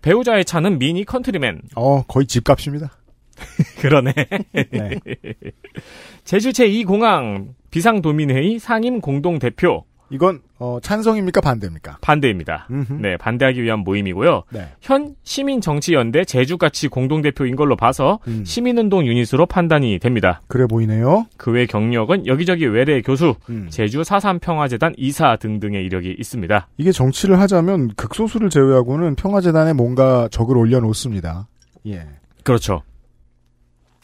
[0.00, 1.60] 배우자의 차는 미니 컨트리맨.
[1.76, 2.90] 어, 거의 집값입니다.
[3.80, 4.14] 그러네.
[4.72, 4.98] 네.
[6.24, 11.40] 제주 제2공항 비상도민회의 상임 공동대표 이건, 어, 찬성입니까?
[11.40, 11.96] 반대입니까?
[12.02, 12.66] 반대입니다.
[12.70, 12.92] 음흠.
[13.00, 14.42] 네, 반대하기 위한 모임이고요.
[14.50, 14.68] 네.
[14.82, 18.44] 현 시민정치연대 제주가치 공동대표인 걸로 봐서 음.
[18.44, 20.42] 시민운동 유닛으로 판단이 됩니다.
[20.48, 21.26] 그래 보이네요.
[21.38, 23.68] 그 외 경력은 여기저기 외래 교수, 음.
[23.70, 26.68] 제주 4.3평화재단 이사 등등의 이력이 있습니다.
[26.76, 31.48] 이게 정치를 하자면 극소수를 제외하고는 평화재단에 뭔가 적을 올려놓습니다.
[31.88, 32.06] 예.
[32.44, 32.82] 그렇죠.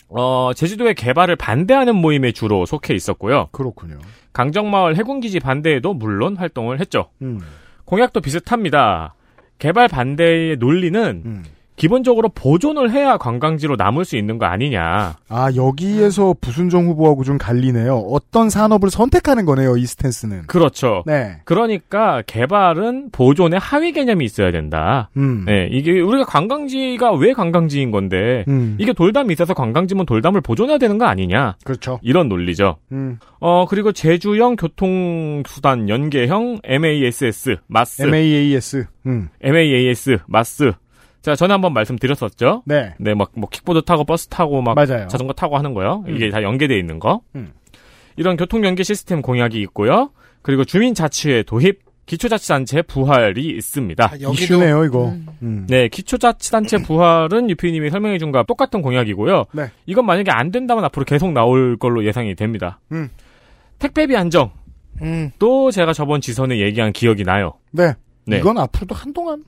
[0.09, 3.49] 어, 제주도의 개발을 반대하는 모임에 주로 속해 있었고요.
[3.53, 3.99] 그렇군요.
[4.39, 7.11] 강정마을 해군기지 반대에도 물론 활동을 했죠.
[7.23, 7.41] 음.
[7.85, 9.17] 공약도 비슷합니다.
[9.59, 11.45] 개발 반대의 논리는 음.
[11.79, 15.15] 기본적으로 보존을 해야 관광지로 남을 수 있는 거 아니냐.
[15.29, 17.97] 아, 여기에서 부순정 후보하고 좀 갈리네요.
[18.11, 20.49] 어떤 산업을 선택하는 거네요, 이 스탠스는.
[20.49, 21.05] 그렇죠.
[21.07, 21.41] 네.
[21.45, 25.09] 그러니까 개발은 보존의 하위 개념이 있어야 된다.
[25.17, 25.45] 음.
[25.47, 28.77] 네, 이게 우리가 관광지가 왜 관광지인 건데 음.
[28.79, 31.57] 이게 돌담이 있어서 관광지면 돌담을 보존해야 되는 거 아니냐.
[31.65, 32.01] 그렇죠.
[32.03, 32.77] 이런 논리죠.
[32.91, 33.19] 음.
[33.39, 38.87] 어, 그리고 제주형 교통수단 연계형 MASS, 마스, MAAS.
[39.07, 39.29] 음.
[39.41, 40.73] MAAS, 마스.
[41.29, 42.63] 자, 전에 한번 말씀드렸었죠.
[42.65, 42.95] 네.
[42.99, 45.09] 네, 막, 뭐, 킥보드 타고 버스 타고 막 맞아요.
[45.09, 46.03] 자전거 타고 하는 거요.
[46.09, 47.21] 이게 다 연계돼 있는 거.
[47.37, 47.53] 음.
[48.17, 50.11] 이런 교통 연계 시스템 공약이 있고요.
[50.41, 54.13] 그리고 주민 자치회 도입, 기초자치단체 부활이 있습니다.
[54.17, 55.15] 이슈네요, 이거.
[55.43, 55.67] 음.
[55.69, 59.45] 네, 기초자치단체 부활은 유피님이 설명해준 거와 똑같은 공약이고요.
[59.53, 59.71] 네.
[59.85, 62.81] 이건 만약에 안 된다면 앞으로 계속 나올 걸로 예상이 됩니다.
[62.91, 63.11] 음.
[63.81, 64.53] 택배비 안정.
[65.03, 65.31] 음.
[65.39, 67.53] 또 제가 저번 지선에 얘기한 기억이 나요.
[67.71, 67.93] 네.
[68.25, 68.39] 네.
[68.39, 69.45] 이건 앞으로도 한동안.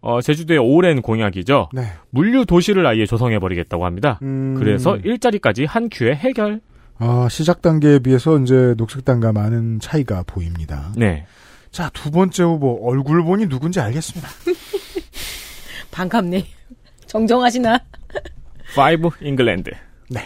[0.00, 1.70] 어, 제주도의 오랜 공약이죠.
[1.72, 1.82] 네.
[2.10, 4.18] 물류 도시를 아예 조성해버리겠다고 합니다.
[4.22, 4.54] 음.
[4.58, 6.60] 그래서 일자리까지 한 큐에 해결.
[6.98, 10.92] 아, 시작 단계에 비해서 이제 녹색당과 많은 차이가 보입니다.
[10.96, 11.26] 네.
[11.70, 14.28] 자, 두 번째 후보 얼굴 보니 누군지 알겠습니다.
[15.90, 16.46] 반갑네.
[17.06, 17.78] 정정하시나?
[18.74, 19.70] Five England.
[20.10, 20.20] 네.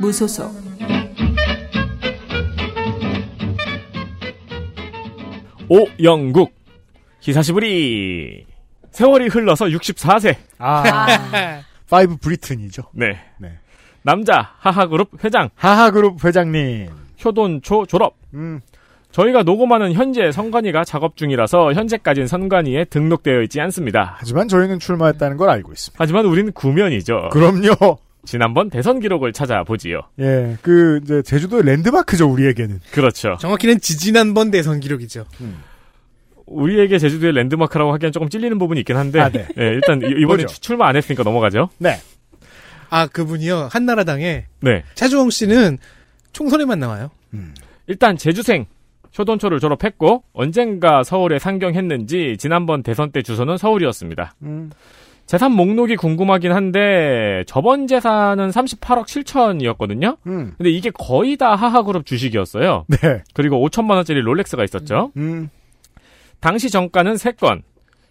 [0.00, 0.71] 무소속
[5.72, 6.52] 오 영국.
[7.22, 8.44] 久しぶり.
[8.90, 10.36] 세월이 흘러서 64세.
[10.58, 10.82] 아.
[11.88, 12.82] Five Britain이죠.
[12.92, 13.18] 네.
[13.38, 13.52] 네.
[14.02, 15.48] 남자 하하그룹 회장.
[15.54, 16.88] 하하그룹 회장님.
[17.24, 18.16] 효돈초 졸업.
[18.34, 18.60] 음.
[19.12, 24.16] 저희가 녹음하는 현재 선관위가 작업 중이라서 현재까지는 선관위에 등록되어 있지 않습니다.
[24.18, 25.96] 하지만 저희는 출마했다는 걸 알고 있습니다.
[25.98, 27.30] 하지만 우리는 구면이죠.
[27.32, 27.96] 그럼요.
[28.24, 30.00] 지난번 대선 기록을 찾아보지요.
[30.20, 32.80] 예, 그 이제 제주도의 랜드마크죠 우리에게는.
[32.92, 33.36] 그렇죠.
[33.40, 35.26] 정확히는 지지난번 대선 기록이죠.
[36.46, 39.46] 우리에게 제주도의 랜드마크라고 하기엔 조금 찔리는 부분이 있긴 한데 아, 네.
[39.58, 41.70] 예, 일단 이- 이번에 출마 안 했으니까 넘어가죠.
[41.78, 41.96] 네.
[42.90, 44.82] 아 그분이요 한나라당에 네.
[44.94, 45.78] 차주홍 씨는
[46.32, 47.10] 총선에만 나와요.
[47.86, 48.66] 일단 제주생
[49.18, 54.34] 효돈초를 졸업했고 언젠가 서울에 상경했는지 지난번 대선 때 주소는 서울이었습니다.
[54.42, 54.70] 음.
[55.32, 60.18] 재산 목록이 궁금하긴 한데 저번 재산은 38억 7천이었거든요.
[60.26, 60.52] 음.
[60.58, 62.84] 근데 이게 거의 다 하하그룹 주식이었어요.
[62.88, 63.22] 네.
[63.32, 65.10] 그리고 5천만 원짜리 롤렉스가 있었죠.
[65.16, 65.48] 음.
[66.40, 67.62] 당시 정가는 3건.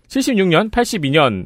[0.08, 1.46] 76년, 82년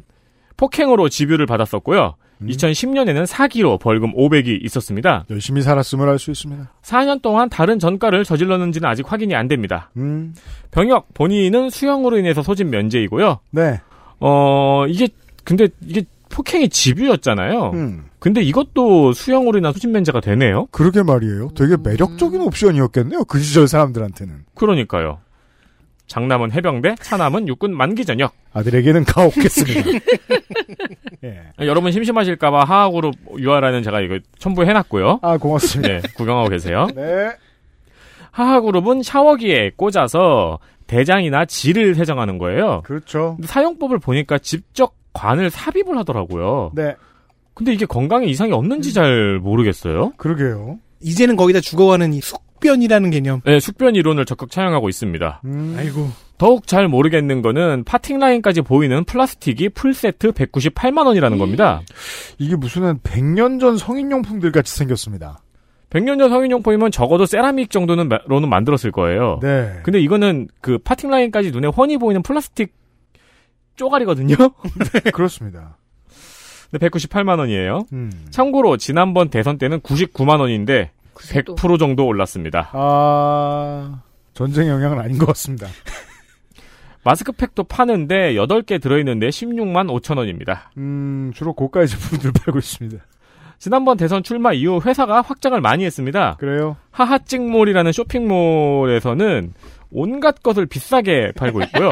[0.56, 2.14] 폭행으로 집유를 받았었고요.
[2.40, 2.46] 음.
[2.46, 5.26] 2010년에는 사기로 벌금 500이 있었습니다.
[5.28, 6.72] 열심히 살았음을 알 수 있습니다.
[6.80, 9.90] 4년 동안 다른 전가를 저질렀는지는 아직 확인이 안 됩니다.
[9.98, 10.34] 음.
[10.70, 13.40] 병역 본인은 수형으로 인해서 소집 면제이고요.
[13.50, 13.78] 네.
[14.20, 15.08] 어 이게
[15.46, 17.70] 근데 이게 폭행이 집유였잖아요.
[17.74, 18.04] 음.
[18.18, 20.66] 근데 이것도 수형으로 인한 소집 면제가 되네요.
[20.72, 21.50] 그러게 말이에요.
[21.54, 23.24] 되게 매력적인 옵션이었겠네요.
[23.24, 24.44] 그 시절 사람들한테는.
[24.56, 25.20] 그러니까요.
[26.08, 28.32] 장남은 해병대, 차남은 육군 만기 전역.
[28.52, 29.90] 아들에게는 가없겠습니다.
[31.24, 31.42] 예.
[31.60, 35.20] 여러분 심심하실까봐 하하그룹 URL은 제가 이거 첨부해놨고요.
[35.22, 35.88] 아 고맙습니다.
[35.88, 36.88] 네, 구경하고 계세요.
[36.94, 37.30] 네.
[38.32, 42.82] 하하그룹은 샤워기에 꽂아서 대장이나 질을 세정하는 거예요.
[42.84, 43.34] 그렇죠.
[43.36, 46.72] 근데 사용법을 보니까 직접 관을 삽입을 하더라고요.
[46.74, 46.94] 네.
[47.54, 50.12] 근데 이게 건강에 이상이 없는지 잘 모르겠어요.
[50.18, 50.78] 그러게요.
[51.00, 53.40] 이제는 거기다 죽어가는 이 숙변이라는 개념.
[53.44, 55.40] 네, 숙변 이론을 적극 차용하고 있습니다.
[55.44, 55.74] 음.
[55.78, 56.08] 아이고.
[56.38, 61.80] 더욱 잘 모르겠는 거는 parting line까지 보이는 플라스틱이 풀세트 198만 원이라는 겁니다.
[62.38, 65.38] 이게 무슨 한 100년 전 성인용품들 같이 생겼습니다.
[65.88, 69.38] 100년 전 성인용품이면 적어도 세라믹 정도는 마- 로는 만들었을 거예요.
[69.40, 69.80] 네.
[69.82, 72.74] 근데 이거는 그 parting line까지 눈에 훤히 보이는 플라스틱
[73.76, 74.36] 쪼가리거든요.
[75.12, 75.76] 그렇습니다.
[76.70, 77.86] 근데 198만 원이에요.
[77.92, 78.10] 음.
[78.30, 82.70] 참고로 지난번 대선 때는 99만 원인데 100% 정도 올랐습니다.
[82.72, 84.02] 아,
[84.34, 85.66] 전쟁 영향은 아닌 것 같습니다.
[87.04, 90.72] 마스크팩도 파는데 8개 들어있는데 16만 5천 원입니다.
[90.76, 92.98] 음, 주로 고가의 제품들 팔고 있습니다.
[93.58, 96.36] 지난번 대선 출마 이후 회사가 확장을 많이 했습니다.
[96.38, 96.76] 그래요?
[96.90, 99.54] 하하찍몰이라는 쇼핑몰에서는
[99.90, 101.90] 온갖 것을 비싸게 팔고 있고요.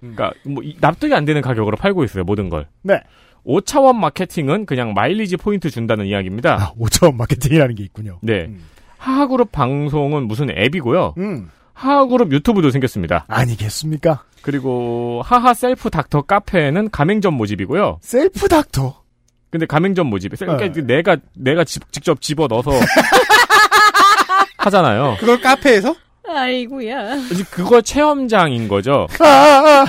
[0.00, 2.66] 그러니까 뭐 이- 납득이 안 되는 가격으로 팔고 있어요 모든 걸.
[2.82, 3.00] 네.
[3.46, 6.54] 5차원 마케팅은 그냥 마일리지 포인트 준다는 이야기입니다.
[6.54, 8.18] 아, 5차원 마케팅이라는 게 있군요.
[8.22, 8.50] 네.
[8.98, 11.14] 하하그룹 방송은 무슨 앱이고요.
[11.18, 11.50] 음.
[11.72, 13.24] 하하그룹 유튜브도 생겼습니다.
[13.28, 14.24] 아니겠습니까?
[14.42, 17.98] 그리고 하하 self doctor 카페는 가맹점 모집이고요.
[18.02, 19.02] self doctor.
[19.50, 20.36] 근데 가맹점 모집.
[20.38, 20.82] 그러니까 네.
[20.82, 22.70] 내가 내가 집- 직접 집어 넣어서
[24.58, 25.16] 하잖아요.
[25.20, 25.94] 그걸 카페에서?
[26.28, 27.16] 아이고야.
[27.32, 29.06] 이제 그거 체험장인 거죠.
[29.20, 29.86] 아, 아, 아.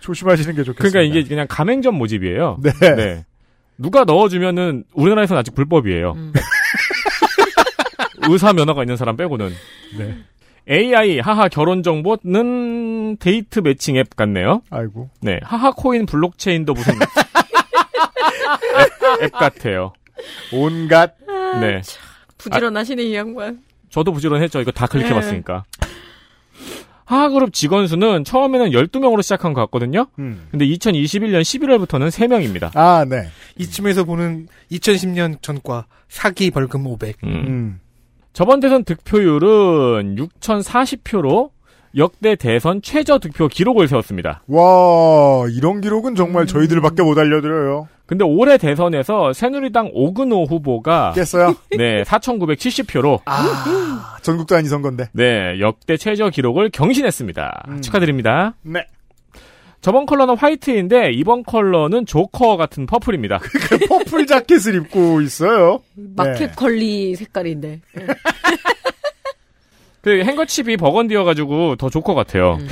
[0.00, 0.90] 조심하시는 게 좋겠습니다.
[0.90, 2.58] 그러니까 이게 그냥 가맹점 모집이에요.
[2.62, 3.24] 네.
[3.78, 6.12] 누가 넣어주면은 우리나라에서는 아직 불법이에요.
[6.12, 6.32] 음.
[8.28, 9.50] 의사 면허가 있는 사람 빼고는.
[9.98, 10.16] 네.
[10.70, 14.62] AI 하하 결혼 정보는 데이트 매칭 앱 같네요.
[14.70, 15.08] 아이고.
[15.20, 16.94] 네, 하하 코인 블록체인도 무슨
[19.18, 19.92] 앱, 앱 같아요.
[20.52, 21.14] 온갖.
[21.60, 21.80] 네,
[22.38, 23.60] 부지런하시네 이 양반.
[23.90, 24.60] 저도 부지런했죠.
[24.60, 25.64] 이거 다 클릭해봤으니까.
[25.80, 25.88] 네.
[27.10, 30.06] 하하그룹 직원 수는 처음에는 12명으로 시작한 것 같거든요.
[30.20, 30.46] 음.
[30.52, 32.70] 근데 2021년 11월부터는 3명입니다.
[32.76, 33.28] 아, 네.
[33.58, 37.16] 이쯤에서 보는 2010년 전과 사기 벌금 500.
[37.24, 37.28] 음.
[37.28, 37.80] 음.
[38.32, 41.50] 저번 대선 득표율은 6,040표로
[41.96, 44.44] 역대 대선 최저 득표 기록을 세웠습니다.
[44.46, 47.88] 와, 이런 기록은 정말 저희들밖에 못 알려드려요.
[48.10, 51.54] 근데 올해 대선에서 새누리당 오근호 후보가 깼어요?
[51.78, 55.10] 네, 4,970표로 아, 전국 단위 선거인데.
[55.12, 57.66] 네, 역대 최저 기록을 경신했습니다.
[57.68, 57.82] 음.
[57.82, 58.56] 축하드립니다.
[58.62, 58.84] 네.
[59.80, 63.38] 저번 컬러는 화이트인데 이번 컬러는 조커 같은 purple입니다.
[63.38, 65.80] 그 purple 자켓을 입고 있어요.
[65.94, 67.80] 마켓 컬리 색깔인데.
[70.02, 72.54] 그 handkerchief이 burgundy여가지고 더 조커 같아요.
[72.54, 72.66] 음.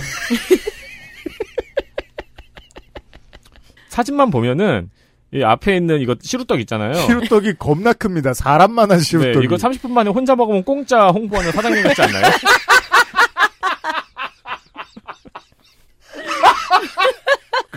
[3.87, 4.91] 사진만 보면은
[5.33, 6.95] 이 앞에 있는 이거 시루떡 있잖아요.
[6.95, 8.33] 시루떡이 겁나 큽니다.
[8.33, 9.39] 사람만한 시루떡이.
[9.39, 12.25] 네, 이거 30분 만에 혼자 먹으면 공짜 홍보하는 사장님 같지 않나요?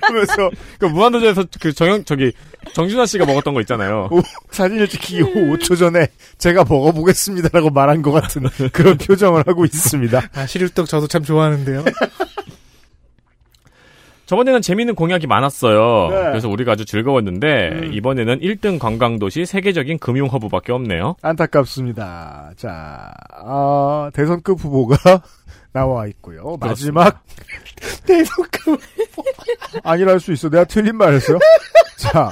[0.01, 0.49] 그러면서
[0.79, 2.31] 그 무한도전에서 그 정영 저기
[2.73, 4.07] 정준하 씨가 먹었던 거 있잖아요.
[4.11, 4.21] 오,
[4.51, 10.21] 사진을 찍히기 후 5초 전에 제가 먹어보겠습니다라고 말한 것 같은 그런 표정을 하고 있습니다.
[10.33, 11.83] 아, 시루떡 저도 참 좋아하는데요.
[14.31, 16.07] 저번에는 재미있는 공약이 많았어요.
[16.09, 16.15] 네.
[16.29, 17.93] 그래서 우리가 아주 즐거웠는데 음.
[17.93, 21.17] 이번에는 1등 관광도시 세계적인 금융 허브밖에 없네요.
[21.21, 22.53] 안타깝습니다.
[22.55, 23.11] 자,
[23.43, 24.95] 아, 대선급 후보가
[25.73, 26.55] 나와 있고요.
[26.61, 27.25] 마지막
[28.07, 29.23] 대선급 후보
[29.83, 30.49] 아니라 할 수 있어.
[30.49, 31.37] 내가 틀린 말 했어요.
[31.97, 32.29] 자,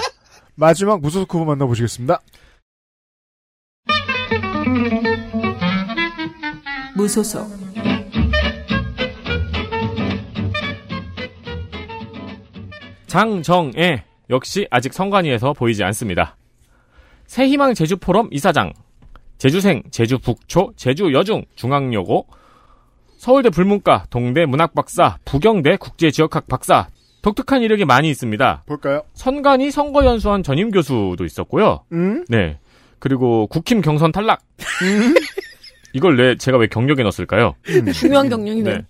[0.55, 2.21] 마지막 무소속 후보 만나보시겠습니다.
[6.95, 7.68] 무소속
[13.09, 16.37] 장정애 역시 아직 성관위에서 보이지 않습니다.
[17.25, 18.71] 새희망 제주포럼 이사장,
[19.37, 22.27] 제주생, 제주북초, 제주여중, 중앙여고,
[23.17, 26.87] 서울대 불문과, 동대 문학박사, 부경대 국제지역학 박사,
[27.21, 28.63] 독특한 이력이 많이 있습니다.
[28.65, 29.01] 볼까요?
[29.13, 31.83] 선관위 선거연수원 전임 교수도 있었고요.
[31.91, 32.23] 음?
[32.29, 32.59] 네.
[32.99, 34.41] 그리고 국힘 경선 탈락.
[35.93, 37.55] 이걸 내 제가 왜 경력에 넣었을까요?
[37.93, 38.73] 중요한 경륜이네.
[38.73, 38.85] 네.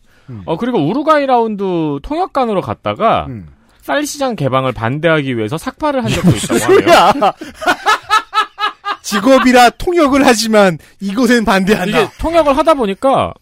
[0.45, 1.63] 어 그리고 우루과이 라운드
[2.03, 3.47] 통역관으로 갔다가 음.
[3.81, 6.79] 쌀 시장 개방을 반대하기 위해서 삭발을 한 적도 있다고 하네요.
[6.81, 7.13] 소리야!
[9.01, 11.99] 직업이라 통역을 하지만 이곳엔 반대한다.
[12.01, 13.33] 이게 통역을 하다 보니까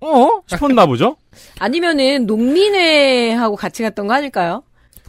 [0.00, 1.16] 어 싶었나 보죠.
[1.58, 4.62] 아니면은 농민회하고 같이 갔던 거 아닐까요?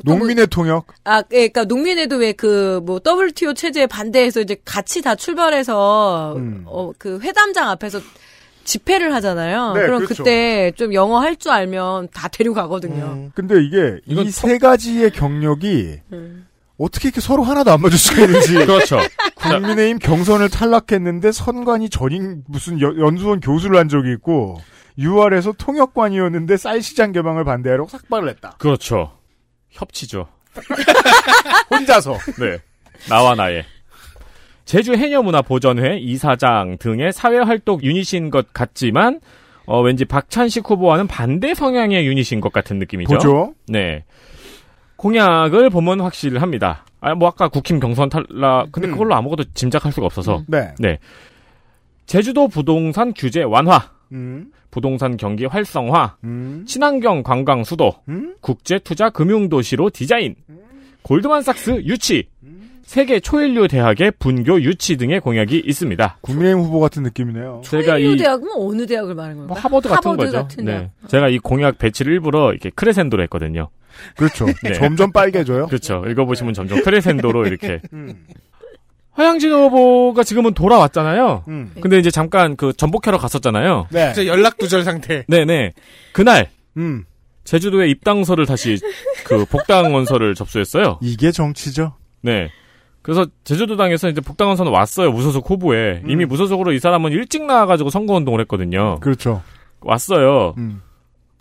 [0.06, 0.88] 농민의 통역.
[1.04, 6.64] 아, 예, 그러니까 농민회도 왜 그 뭐 WTO 체제에 반대해서 이제 같이 다 출발해서 음.
[6.66, 8.00] 어그 회담장 앞에서
[8.64, 9.74] 집회를 하잖아요.
[9.74, 10.24] 네, 그럼 그렇죠.
[10.24, 13.03] 그때좀 영어 할 줄 알면 다 데려가거든요.
[13.05, 13.32] 음.
[13.34, 16.47] 근데 이게 이 세 가지의 경력이 음.
[16.78, 18.53] 어떻게 이렇게 서로 하나도 안 맞을 수가 있는지.
[18.66, 18.99] 그렇죠.
[19.36, 24.60] 국민의힘 경선을 탈락했는데 선관위 전임 무슨 여- 연수원 교수를 한 적이 있고
[24.97, 28.55] UR에서 통역관이었는데 쌀시장 개방을 반대하러 삭발을 했다.
[28.60, 29.18] 그렇죠.
[29.72, 30.28] 협치죠.
[31.72, 32.18] 혼자서.
[32.39, 32.60] 네.
[33.07, 33.66] 나와 나의.
[34.70, 39.20] 제주 해녀문화보전회 이사장 등의 사회활동 유닛인 것 같지만,
[39.66, 43.16] 어, 왠지 박찬식 후보와는 반대 성향의 유닛인 것 같은 느낌이죠.
[43.16, 43.56] 보죠.
[43.68, 44.04] 네.
[44.98, 46.86] 공약을 보면 확실합니다.
[47.02, 48.92] 아, 뭐 아까 국힘 경선 탈락, 근데 음.
[48.92, 50.44] 그걸로 아무것도 짐작할 수가 없어서.
[50.46, 50.76] 네.
[50.78, 51.00] 네.
[52.06, 54.52] 제주도 부동산 규제 완화, 음.
[54.70, 56.66] 부동산 경기 활성화, 음.
[56.68, 58.36] 친환경 관광 수도, 음.
[58.40, 60.36] 국제 투자 금융 도시로 디자인,
[61.02, 62.28] 골드만삭스 유치,
[62.90, 66.18] 세계 초일류 대학의 분교 유치 등의 공약이 있습니다.
[66.22, 67.62] 국민의힘 후보 같은 느낌이네요.
[67.64, 69.54] 제가 이이 대학은 어느 대학을 말하는 건가?
[69.54, 70.38] 뭐 하버드 같은 하버드 거죠.
[70.42, 70.72] 같은 네.
[70.72, 70.90] 대학.
[71.08, 73.70] 제가 이 공약 배치를 일부러 이렇게 크레센도로 했거든요.
[74.18, 74.48] 그렇죠.
[74.66, 74.74] 네.
[74.74, 75.68] 점점 빨개져요.
[75.68, 76.04] 그렇죠.
[76.08, 77.80] 읽어보시면 점점 크레센도로 이렇게.
[77.94, 78.26] 음.
[79.12, 81.44] 화양진 후보가 지금은 돌아왔잖아요.
[81.48, 81.72] 음.
[81.82, 83.90] 근데 이제 잠깐 그 전복하러 갔었잖아요.
[83.92, 84.14] 네.
[84.14, 85.26] 진짜 연락 두절 상태.
[85.28, 85.74] 네네.
[86.12, 87.06] 그날 음.
[87.44, 88.80] 제주도에 입당서를 다시
[89.26, 90.98] 그 복당 원서를 접수했어요.
[91.04, 91.94] 이게 정치죠.
[92.22, 92.50] 네.
[93.10, 95.12] 그래서 제주도당에서 이제 복당 원서는 왔어요.
[95.12, 96.03] 무소속 후보에.
[96.07, 98.99] 이미 무소속으로 이 사람은 일찍 나와가지고 선거운동을 했거든요.
[98.99, 99.41] 그렇죠.
[99.82, 100.53] 왔어요.
[100.60, 100.84] 음.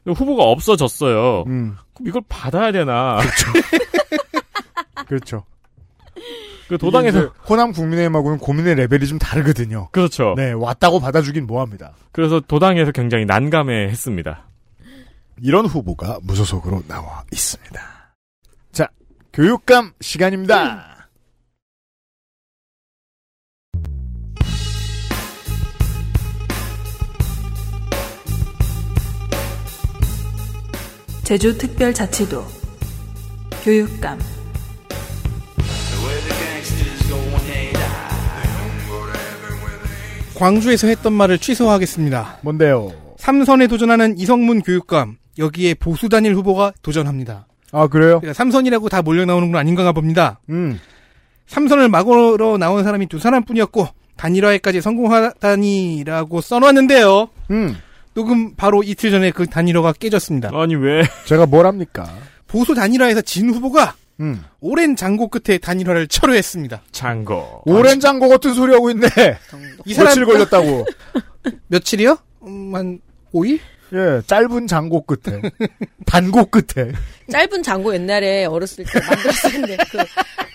[0.07, 1.45] 후보가 없어졌어요.
[1.47, 1.77] 음.
[1.93, 3.19] 그럼 이걸 받아야 되나?
[5.07, 5.45] 그렇죠.
[6.71, 9.91] 그 도당에서 호남 국민의힘하고는 고민의 레벨이 좀 다르거든요.
[9.93, 10.33] 그렇죠.
[10.39, 11.93] 네, 왔다고 받아주긴 뭐합니다.
[12.13, 14.49] 그래서 도당에서 굉장히 난감해했습니다.
[15.43, 17.79] 이런 후보가 무소속으로 나와 있습니다.
[18.73, 18.89] 자,
[19.35, 20.88] 교육감 시간입니다.
[31.29, 32.43] 제주특별자치도
[33.63, 34.19] 교육감
[40.35, 42.39] 광주에서 했던 말을 취소하겠습니다.
[42.41, 42.93] 뭔데요?
[43.19, 47.47] 삼선에 도전하는 이성문 교육감 여기에 보수 단일 후보가 도전합니다.
[47.73, 48.21] 아, 그래요?
[48.21, 50.41] 그러니까 삼선이라고 다 몰려 나오는 건 아닌가 봅니다.
[50.49, 50.81] 음.
[51.47, 57.29] 삼선을 막으러 나온 사람이 두 사람뿐이었고 단일화에까지 성공하다니라고 써놨는데요.
[57.51, 57.77] 음.
[58.19, 60.51] 녹음 바로 이틀 전에 그 단일화가 깨졌습니다.
[60.53, 61.03] 아니 왜?
[61.27, 62.13] 제가 뭘 합니까?
[62.49, 64.43] 보수 단일화에서 진 후보가 음.
[64.59, 66.83] 오랜 장고 끝에 단일화를 철회했습니다.
[66.91, 67.63] 장고.
[67.65, 69.07] 오랜 장고 같은 소리 하고 있네.
[69.87, 70.85] 이 사람 며칠 걸렸다고.
[71.69, 72.19] 며칠이요?
[72.43, 72.99] 음, 한
[73.33, 73.61] 5일?
[73.95, 75.41] 예, 짧은 장고 끝에.
[76.07, 76.93] 단고 끝에.
[77.31, 79.99] 짧은 장고 옛날에 어렸을 때 만들었었는데 그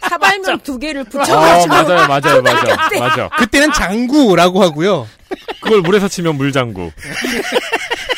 [0.10, 3.30] 사발면 두 개를 아 붙여가지고 맞아요 맞아요 맞아요 맞아.
[3.38, 5.08] 그때는 장구라고 하고요.
[5.62, 6.92] 그걸 물에서 치면 물장구.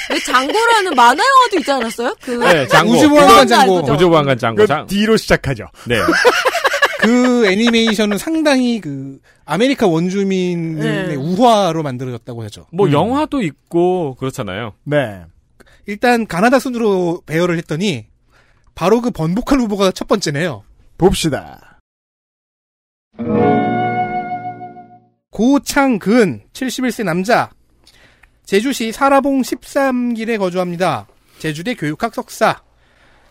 [0.10, 2.16] 왜 장고라는 만화 영화도 있지 않았어요?
[2.22, 2.94] 그 네, 장고.
[2.94, 3.94] 우주보안관 장고.
[3.94, 4.62] 우주보안관 장고.
[4.62, 4.86] 그 장.
[4.88, 5.66] D로 시작하죠.
[5.86, 5.98] 네.
[7.06, 11.16] 그 애니메이션은 상당히 그 아메리카 원주민의 네.
[11.16, 12.68] 우화로 만들어졌다고 하죠.
[12.72, 12.92] 뭐 음.
[12.92, 14.74] 영화도 있고 그렇잖아요.
[14.84, 15.24] 네.
[15.86, 18.08] 일단 가나다 순으로 배열을 했더니
[18.74, 20.64] 바로 그 번복한 후보가 첫 번째네요.
[20.98, 21.80] 봅시다.
[25.32, 27.52] 고창근 71세 남자
[28.46, 31.08] 제주시 사라봉 13길에 거주합니다.
[31.40, 32.62] 제주대 교육학 석사.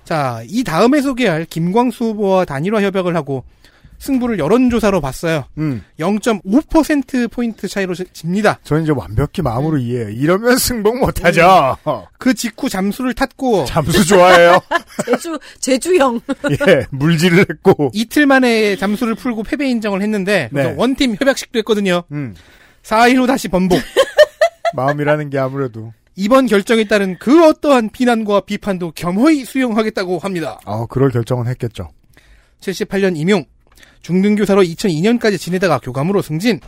[0.05, 3.45] 자, 이 다음에 소개할 김광수 후보와 단일화 협약을 하고
[3.99, 5.45] 승부를 여론조사로 봤어요.
[5.57, 5.83] 음.
[5.99, 8.59] 0.5% 포인트 차이로 지- 집니다.
[8.65, 10.11] 저는 이제 완벽히 마음으로 이해해요.
[10.11, 11.77] 이러면 승복 못하죠.
[12.19, 14.61] 그 직후 잠수를 탔고 잠수 좋아해요.
[15.07, 16.21] 제주 제주형
[16.69, 17.91] 예, 물질을 했고.
[17.95, 20.75] 이틀 만에 잠수를 풀고 패배 인정을 했는데 네.
[20.77, 22.03] 원팀 협약식도 했거든요.
[22.13, 22.35] 음.
[22.83, 23.81] 4일 후 다시 번복.
[24.75, 25.93] 마음이라는 게 아무래도.
[26.17, 30.59] 이번 결정에 따른 그 어떠한 비난과 비판도 겸허히 수용하겠다고 합니다.
[30.65, 31.91] 아, 그럴 결정은 했겠죠.
[32.61, 33.45] 78년 임용.
[34.03, 36.61] 중등교사로 2002년까지 지내다가 교감으로 승진.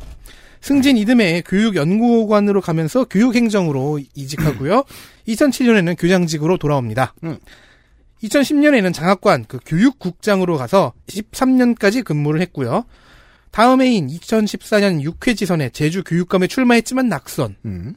[0.61, 4.85] 승진 이듬해 교육연구관으로 가면서 교육행정으로 이직하고요.
[5.29, 7.15] 2007년에는 교장직으로 돌아옵니다.
[7.25, 7.39] 음.
[8.25, 12.85] 2010년에는 장학관, 그 교육국장으로 가서 13년까지 근무를 했고요.
[13.51, 17.57] 다음 해인 2014년 6회 지선에 제주 교육감에 출마했지만 낙선.
[17.67, 17.95] 음.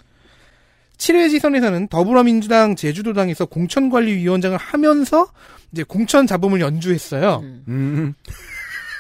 [0.99, 5.27] 7회 지선에서는 더불어민주당 제주도당에서 공천관리위원장을 하면서
[5.71, 7.41] 이제 공천 잡음을 연주했어요.
[7.67, 8.13] 음.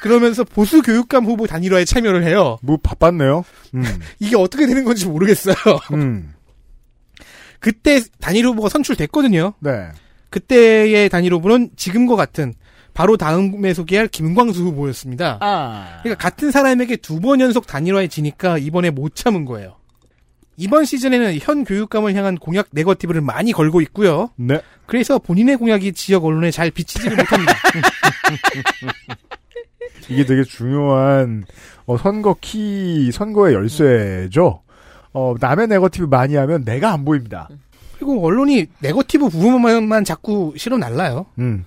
[0.01, 2.57] 그러면서 보수 교육감 후보 단일화에 참여를 해요.
[2.63, 3.43] 뭐 바빴네요.
[3.75, 3.83] 음.
[4.19, 5.55] 이게 어떻게 되는 건지 모르겠어요.
[5.93, 6.33] 음.
[7.59, 9.53] 그때 단일 후보가 선출됐거든요.
[9.59, 9.89] 네.
[10.29, 12.53] 그때의 단일 후보는 지금과 같은
[12.93, 15.37] 바로 다음에 소개할 김광수 후보였습니다.
[15.41, 15.99] 아.
[16.01, 19.75] 그러니까 같은 사람에게 두 번 연속 단일화에 지니까 이번에 못 참은 거예요.
[20.59, 24.29] 이번 시즌에는 현 교육감을 향한 공약 네거티브를 많이 걸고 있고요.
[24.35, 24.59] 네.
[24.85, 27.53] 그래서 본인의 공약이 지역 언론에 잘 비치지를 못합니다.
[30.09, 31.45] 이게 되게 중요한
[31.85, 34.61] 어, 선거 키, 선거의 열쇠죠.
[35.13, 37.47] 어, 남의 네거티브 많이 하면 내가 안 보입니다.
[37.95, 41.27] 그리고 언론이 네거티브 부분만 자꾸 실어 날라요.
[41.39, 41.63] 음.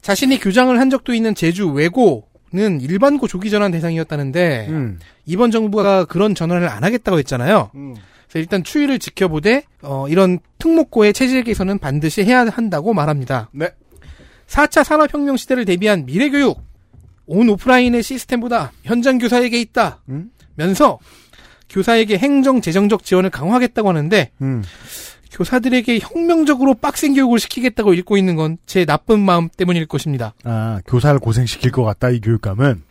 [0.00, 4.98] 자신이 교장을 한 적도 있는 제주 외고 는 일반고 조기 전환 대상이었다는데 음.
[5.24, 7.70] 이번 정부가 그런 전환을 안 하겠다고 했잖아요.
[7.72, 7.94] 그래서
[8.38, 13.48] 일단 추이를 지켜보되 어, 이런 특목고의 체질 개선은 반드시 해야 한다고 말합니다.
[13.52, 13.70] 네.
[14.48, 16.60] 4차 산업혁명 시대를 대비한 미래교육
[17.26, 20.02] 온 오프라인의 시스템보다 현장 교사에게 있다.
[20.08, 20.30] 음?
[20.54, 20.98] 면서
[21.70, 24.62] 교사에게 행정 재정적 지원을 강화하겠다고 하는데 음.
[25.30, 30.34] 교사들에게 혁명적으로 빡센 교육을 시키겠다고 읽고 있는 건 제 나쁜 마음 때문일 것입니다.
[30.44, 32.82] 아, 교사를 고생시킬 것 같다, 이 교육감은.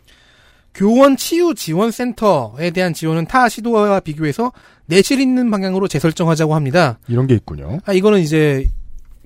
[0.74, 4.52] 교원 치유 지원 센터에 대한 지원은 타 시도와 비교해서
[4.86, 6.98] 내실 있는 방향으로 재설정하자고 합니다.
[7.08, 7.78] 이런 게 있군요.
[7.84, 8.68] 아 이거는 이제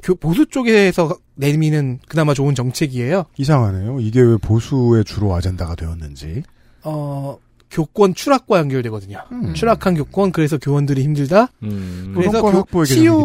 [0.02, 3.24] 교- 보수 쪽에서 내미는 그나마 좋은 정책이에요.
[3.36, 4.00] 이상하네요.
[4.00, 6.42] 이게 왜 보수의 주로 아젠다가 되었는지.
[6.82, 7.38] 어
[7.70, 9.18] 교권 추락과 연결되거든요.
[9.32, 9.54] 음.
[9.54, 11.48] 추락한 교권 그래서 교원들이 힘들다.
[11.62, 12.12] 음.
[12.14, 13.18] 그래서 교- 치유-.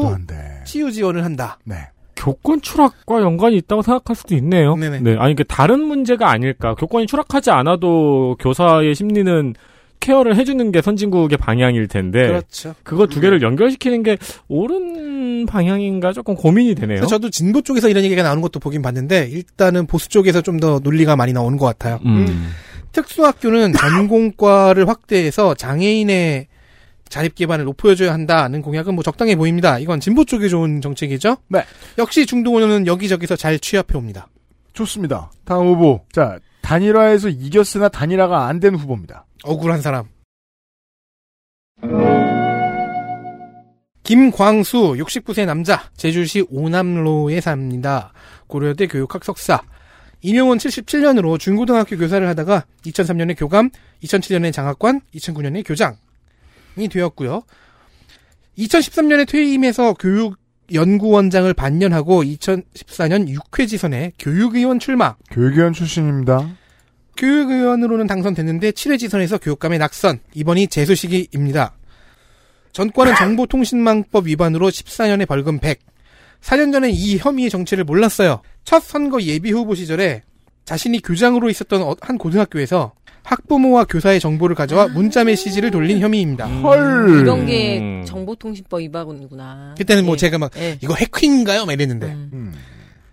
[0.65, 1.59] 치유 지원을 한다.
[1.63, 1.75] 네.
[2.21, 4.75] 교권 추락과 연관이 있다고 생각할 수도 있네요.
[4.75, 4.99] 네네.
[4.99, 6.75] 네, 아니 그 다른 문제가 아닐까.
[6.75, 9.55] 교권이 추락하지 않아도 교사의 심리는
[9.99, 12.73] 케어를 해주는 게 선진국의 방향일 텐데 그렇죠.
[12.83, 14.17] 그거 두 개를 연결시키는 게
[14.49, 17.05] 옳은 방향인가 조금 고민이 되네요.
[17.07, 21.15] 저도 진보 쪽에서 이런 얘기가 나오는 것도 보긴 봤는데 일단은 보수 쪽에서 좀 더 논리가
[21.15, 21.99] 많이 나오는 것 같아요.
[22.05, 22.51] 음.
[22.91, 26.47] 특수학교는 전공과를 확대해서 장애인의
[27.11, 29.77] 자립 기반을 높여줘야 한다는 공약은 뭐 적당해 보입니다.
[29.77, 31.37] 이건 진보 쪽에 좋은 정책이죠.
[31.49, 31.63] 네.
[31.97, 34.27] 역시 중도원은 여기저기서 잘 취합해 옵니다.
[34.73, 35.29] 좋습니다.
[35.43, 36.05] 다음 후보.
[36.13, 39.25] 자, 단일화에서 이겼으나 단일화가 안 된 후보입니다.
[39.43, 40.05] 억울한 사람.
[44.03, 48.13] 김광수 69세 남자 제주시 오남로에 삽니다.
[48.47, 49.61] 고려대 교육학 석사.
[50.21, 53.69] 임용은 77년으로 중고등학교 교사를 하다가 2003년에 교감,
[54.03, 55.95] 2007년에 장학관, 2009년에 교장이
[56.75, 57.43] 되었고요.
[58.57, 65.15] 2013년에 퇴임해서 교육연구원장을 반년하고 2014년 6회 지선에 교육의원 출마.
[65.31, 66.49] 교육위원 출신입니다.
[67.17, 70.19] 교육의원으로는 당선됐는데 7회 지선에서 교육감의 낙선.
[70.33, 71.73] 이번이 재수식입니다.
[72.71, 75.79] 전과는 정보통신망법 위반으로 14년에 벌금 100.
[76.41, 78.41] 4년 전에 이 혐의의 정체를 몰랐어요.
[78.63, 80.23] 첫 선거 예비 후보 시절에
[80.65, 82.93] 자신이 교장으로 있었던 어- 한 고등학교에서
[83.23, 86.45] 학부모와 교사의 정보를 가져와 문자 메시지를 돌린 혐의입니다.
[86.45, 87.19] 헐.
[87.21, 89.75] 이런 게 정보통신법 위반이구나.
[89.77, 90.17] 그때는 뭐 예.
[90.17, 90.77] 제가 막 예.
[90.81, 91.65] 이거 해킹인가요?
[91.65, 92.53] 막 이랬는데 음.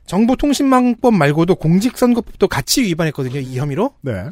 [0.07, 3.41] 정보통신망법 말고도 공직선거법도 같이 위반했거든요.
[3.41, 3.93] 이 혐의로.
[4.01, 4.25] 네.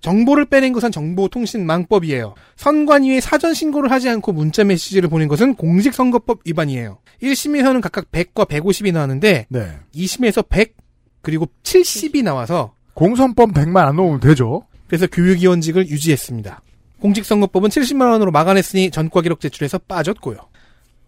[0.00, 2.34] 정보를 빼낸 것은 정보통신망법이에요.
[2.56, 6.98] 선관위에 사전 신고를 하지 않고 문자 메시지를 보낸 것은 공직선거법 위반이에요.
[7.22, 9.72] 1심에서는 각각 100과 150이 나왔는데 네.
[9.94, 10.76] 2심에서 100
[11.20, 14.62] 그리고 70이 나와서 공선법 100만 안 넣으면 되죠.
[14.88, 16.62] 그래서 교육위원직을 유지했습니다.
[17.00, 20.38] 공직선거법은 70만 원으로 막아냈으니 전과 기록 제출에서 빠졌고요.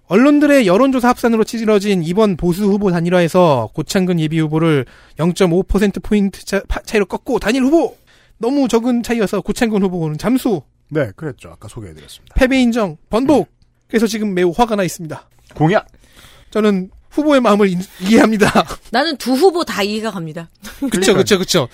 [0.06, 4.84] 언론들의 여론조사 합산으로 치러진 이번 보수 후보 단일화에서 고창근 예비 후보를
[5.18, 7.96] 0.5%포인트 차, 파- 차이로 꺾고 단일 후보!
[8.38, 11.50] 너무 적은 차이여서 고창근 후보는 잠수, 네, 그랬죠.
[11.50, 12.34] 아까 소개해드렸습니다.
[12.36, 13.48] 패배 인정, 번복!
[13.88, 15.28] 그래서 지금 매우 화가 나 있습니다.
[15.54, 15.86] 공약!
[16.50, 18.50] 저는 후보의 마음을 인- 이해합니다.
[18.90, 20.48] 나는 두 후보 다 이해가 갑니다.
[20.90, 21.68] 그쵸, 그쵸, 그쵸.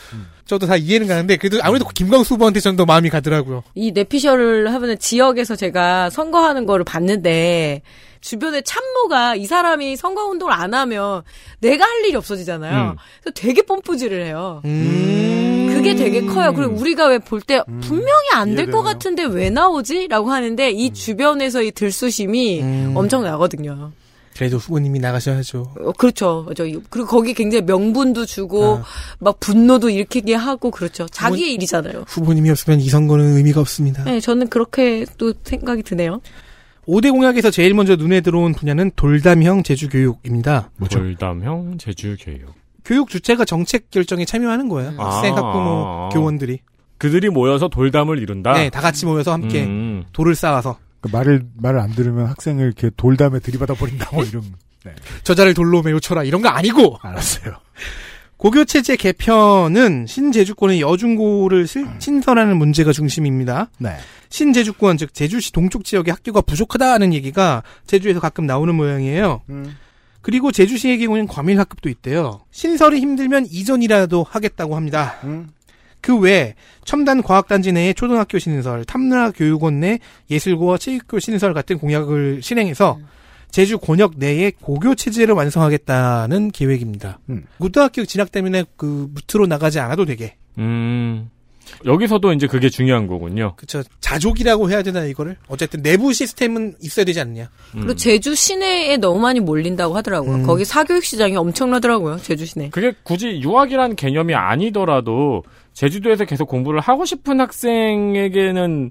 [0.47, 3.63] 저도 다 이해는 가는데, 그래도 아무래도 김광수 후보한테 전 더 마음이 가더라고요.
[3.75, 7.83] 이 내피셜을 하면 지역에서 제가 선거하는 거를 봤는데
[8.21, 11.23] 주변에 참모가 이 사람이 선거 운동을 안 하면
[11.61, 12.91] 내가 할 일이 없어지잖아요.
[12.91, 12.97] 음.
[13.23, 14.61] 그래서 되게 pom프질을 해요.
[14.65, 15.73] 음.
[15.75, 16.53] 그게 되게 커요.
[16.55, 18.83] 그리고 우리가 왜 볼 때 분명히 안 될 것.
[18.83, 20.09] 같은데 왜 나오지?
[20.09, 22.93] 라고 하는데 이 주변에서 이 들쑤심이 음.
[22.97, 23.93] 엄청 나거든요.
[24.37, 25.75] 그래도 후보님이 나가셔야죠.
[25.81, 26.45] 어, 그렇죠.
[26.47, 26.65] 맞아.
[26.91, 28.85] 그리고 거기 굉장히 명분도 주고 아.
[29.19, 31.07] 막 분노도 일으키게 하고 그렇죠.
[31.07, 32.05] 자기의 일이잖아요.
[32.07, 34.05] 후보님이었으면 이 선거는 의미가 없습니다.
[34.05, 36.21] 네, 저는 그렇게 또 생각이 드네요.
[36.87, 40.71] 5대 공약에서 제일 먼저 눈에 들어온 분야는 돌담형 제주 교육입니다.
[40.91, 42.55] 돌담형 제주 교육.
[42.85, 44.95] 교육 주체가 정책 결정에 참여하는 거예요.
[44.99, 45.17] 아.
[45.17, 46.61] 학생, 학부모, 교원들이.
[46.99, 48.53] 그들이 모여서 돌담을 이룬다.
[48.53, 50.05] 네, 다 같이 모여서 함께 음.
[50.13, 54.43] 돌을 쌓아서 그 말을, 말을 안 들으면 학생을 이렇게 돌담에 들이받아 버린다, 뭐 이런.
[54.85, 54.95] 네.
[55.25, 57.55] 저자를 돌로 매우 쳐라 이런 거 아니고 알았어요.
[58.37, 63.69] 고교 체제 개편은 신제주권의 여중고를 실- 신설하는 문제가 중심입니다.
[63.79, 63.97] 네.
[64.29, 69.43] 신제주권 즉 제주시 동쪽 지역의 학교가 부족하다는 얘기가 제주에서 가끔 나오는 모양이에요.
[70.21, 72.41] 그리고 제주시의 경우는 과밀 학급도 있대요.
[72.51, 75.17] 신설이 힘들면 이전이라도 하겠다고 합니다.
[76.07, 76.55] 그 외에
[76.85, 79.99] 첨단 과학단지 내에 초등학교 신설, 탐라 교육원 내
[80.31, 83.01] 예술고와 체육교 신설 같은 공약을 실행해서
[83.51, 87.19] 제주 권역 내에 고교 체제를 완성하겠다는 계획입니다.
[87.29, 87.47] 음.
[87.59, 90.37] 고등학교 진학 때문에 그 무트로 나가지 않아도 되게.
[90.59, 91.29] 음.
[91.85, 93.55] 여기서도 이제 그게 중요한 거군요.
[93.57, 93.83] 그쵸.
[93.99, 95.37] 자족이라고 해야 되나 이거를?
[95.49, 97.51] 어쨌든 내부 시스템은 있어야 되지 않느냐.
[97.73, 100.37] 그리고 제주 시내에 너무 많이 몰린다고 하더라고요.
[100.37, 100.43] 음.
[100.45, 102.19] 거기 사교육 시장이 엄청나더라고요.
[102.19, 102.71] 제주 시내.
[102.71, 105.43] 그게 굳이 유학이라는 개념이 아니더라도
[105.77, 108.91] 제주도에서 계속 공부를 하고 싶은 학생에게는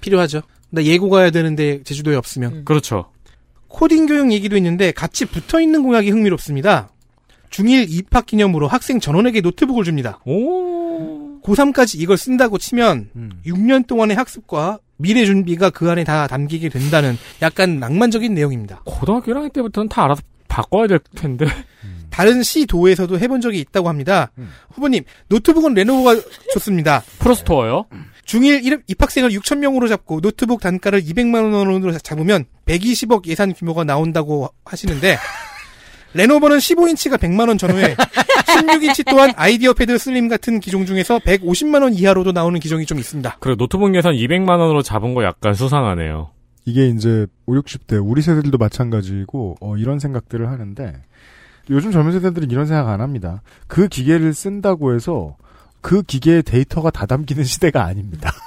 [0.00, 0.40] 필요하죠.
[0.70, 2.52] 나 예고 가야 되는데 제주도에 없으면.
[2.52, 2.64] 음.
[2.64, 3.10] 그렇죠.
[3.68, 6.88] 코딩 교육 얘기도 있는데 같이 붙어 있는 공약이 흥미롭습니다.
[7.50, 10.20] 중1 입학 기념으로 학생 전원에게 노트북을 줍니다.
[10.24, 11.40] 오.
[11.42, 13.10] 고3까지 이걸 쓴다고 치면
[13.44, 18.82] 6년 동안의 학습과 미래 준비가 그 안에 다 담기게 된다는 약간 낭만적인 내용입니다.
[18.84, 20.22] 고등학교 1학년 때부터는 다 알아서
[20.52, 21.46] 바꿔야 될 텐데.
[22.10, 24.30] 다른 시도에서도 해본 적이 있다고 합니다.
[24.72, 26.20] 후보님, 노트북은 레노버가
[26.52, 27.02] 좋습니다.
[27.20, 27.86] 프로스토어요?
[28.26, 35.16] 중1 일- 입학생을 6천명으로 잡고 노트북 단가를 200만 원으로 잡으면 120억 예산 규모가 나온다고 하시는데
[36.14, 42.32] 레노버는 15인치가 100만 원 전후에 16인치 또한 IdeaPad Slim 같은 기종 중에서 150만 원 이하로도
[42.32, 43.38] 나오는 기종이 좀 있습니다.
[43.40, 46.30] 그리고 노트북 예산 200만 원으로 잡은 거 약간 수상하네요.
[46.64, 50.94] 이게 이제 5, 60대 우리 세대들도 마찬가지고 어, 이런 생각들을 하는데
[51.70, 53.42] 요즘 젊은 세대들은 이런 생각 안 합니다.
[53.66, 55.36] 그 기계를 쓴다고 해서
[55.80, 58.30] 그 기계의 데이터가 다 담기는 시대가 아닙니다.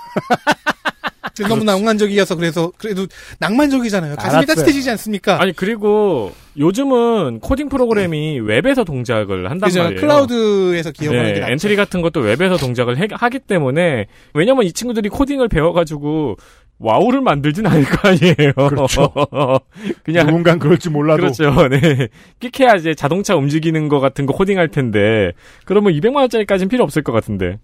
[1.49, 3.07] 너무 낭만적이어서 그래서 그래도
[3.39, 4.15] 낭만적이잖아요.
[4.15, 4.55] 가슴이 알았어요.
[4.55, 5.41] 따뜻해지지 않습니까?
[5.41, 9.83] 아니 그리고 요즘은 코딩 프로그램이 웹에서 동작을 한단 그죠?
[9.83, 9.99] 말이에요.
[9.99, 11.51] 클라우드에서 기억하는 게 네, 낫죠.
[11.51, 16.37] 엔트리 같은 것도 웹에서 동작을 해- 하기 때문에 왜냐면 이 친구들이 코딩을 배워가지고
[16.79, 18.53] 와우를 만들진 않을 거 아니에요.
[18.69, 19.11] 그렇죠.
[20.03, 21.67] 그냥 누군간 그럴지 몰라도 그렇죠.
[21.69, 22.09] 네.
[22.39, 25.31] 끽해야 이제 자동차 움직이는 거 같은 거 코딩할 텐데
[25.65, 27.59] 그러면 200만 원짜리까지는 필요 없을 것 같은데.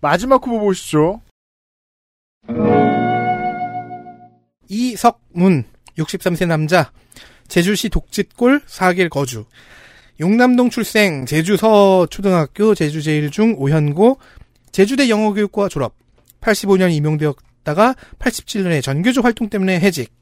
[0.00, 1.20] 마지막 후보 보시죠.
[4.68, 5.64] 이석문
[5.98, 6.90] 63세 남자
[7.48, 9.44] 제주시 독짓골 4길 거주
[10.20, 14.18] 용남동 출생 제주 서 초등학교 제주 제1중 오현고
[14.70, 15.94] 제주대 영어교육과 졸업
[16.40, 20.12] 85년 임용되었 다가 87년에 전교조 활동 때문에 해직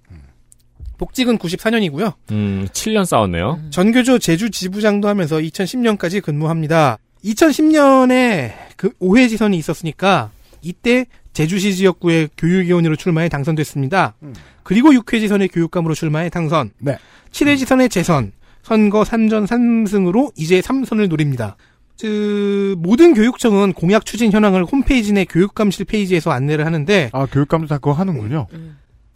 [0.98, 2.12] 복직은 94년이고요.
[2.32, 3.58] 음, 7년 싸웠네요.
[3.70, 6.98] 전교조 제주 지부장도 하면서 2010년까지 근무합니다.
[7.24, 10.30] 2010년에 그 오해 지선이 있었으니까
[10.60, 14.14] 이때 제주시 지역구의 교육위원으로 출마해 당선됐습니다.
[14.62, 16.70] 그리고 6회 지선의 교육감으로 출마해 당선.
[16.78, 16.98] 네.
[17.32, 18.32] 7회 지선의 재선.
[18.62, 21.56] 선거 3전 3승으로 이제 3선을 노립니다.
[22.00, 27.76] 그 모든 교육청은 공약 추진 현황을 홈페이지 내 교육감실 페이지에서 안내를 하는데 아 교육감도 다
[27.78, 28.46] 그거 하는군요.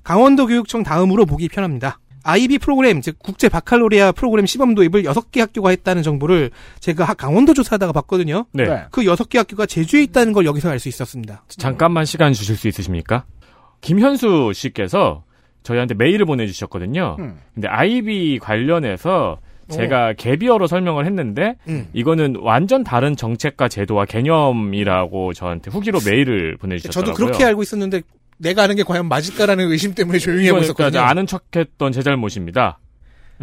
[0.02, 1.98] 강원도 교육청 다음으로 보기 편합니다.
[2.26, 7.52] IB 프로그램, 즉 국제 바칼로레아 프로그램 시범 도입을 6개 학교가 했다는 정보를 제가 하- 강원도
[7.52, 8.46] 조사하다가 봤거든요.
[8.52, 8.64] 네.
[8.90, 11.44] 그 6개 학교가 제주에 있다는 걸 여기서 알 수 있었습니다.
[11.48, 13.24] 잠깐만 시간 주실 수 있으십니까?
[13.82, 15.24] 김현수 씨께서
[15.64, 17.16] 저희한테 메일을 보내주셨거든요.
[17.18, 17.36] 음.
[17.54, 19.38] 근데 아이비 관련해서
[19.70, 21.88] 제가 개비어로 설명을 했는데 음.
[21.92, 27.14] 이거는 완전 다른 정책과 제도와 개념이라고 저한테 후기로 메일을 보내주셨더라고요.
[27.14, 28.02] 저도 그렇게 알고 있었는데
[28.38, 30.90] 내가 아는 게 과연 맞을까라는 의심 때문에 조용히 하고 있었거든요.
[30.90, 32.78] 그러니까 아는 척했던 제 잘못입니다.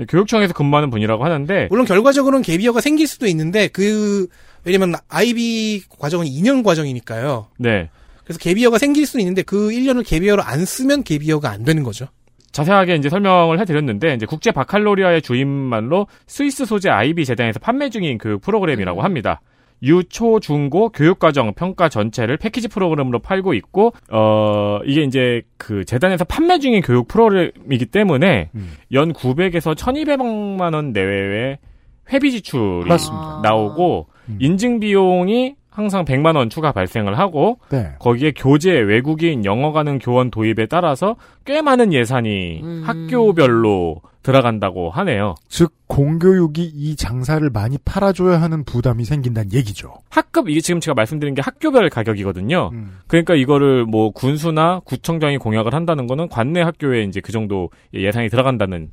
[0.07, 4.27] 교육청에서 근무하는 분이라고 하는데 물론 결과적으로는 개비어가 생길 수도 있는데 그
[4.63, 7.47] 왜냐면 IB 과정은 2년 과정이니까요.
[7.57, 7.89] 네
[8.23, 12.07] 그래서 개비어가 생길 수는 있는데 그 1년을 개비어로 안 쓰면 개비어가 안 되는 거죠.
[12.51, 18.41] 자세하게 이제 설명을 해드렸는데 이제 국제 바칼로리아의 주임말로 스위스 소재 IB 재단에서 판매 중인 교육
[18.41, 19.41] 프로그램이라고 합니다.
[19.83, 26.59] 유초 중고 교육과정 평가 전체를 패키지 프로그램으로 팔고 있고 어 이게 이제 그 재단에서 판매
[26.59, 28.49] 중인 교육 프로그램이기 때문에
[28.91, 31.57] 연 900에서 1,200만 원 내외의
[32.13, 33.41] 회비 지출이 맞습니다.
[33.43, 34.07] 나오고
[34.39, 37.93] 인증 비용이 항상 100만 원 추가 발생을 하고 네.
[37.99, 41.15] 거기에 교재 외국인 영어 가능 교원 도입에 따라서
[41.45, 42.83] 꽤 많은 예산이 음.
[42.85, 45.35] 학교별로 들어간다고 하네요.
[45.47, 49.93] 즉 공교육이 이 장사를 많이 팔아줘야 하는 부담이 생긴다는 얘기죠.
[50.09, 52.69] 학급 이게 지금 제가 말씀드린 게 학교별 가격이거든요.
[52.73, 52.99] 음.
[53.07, 58.89] 그러니까 이거를 뭐 군수나 구청장이 공약을 한다는 거는 관내 학교에 이제 그 정도 예산이 들어간다는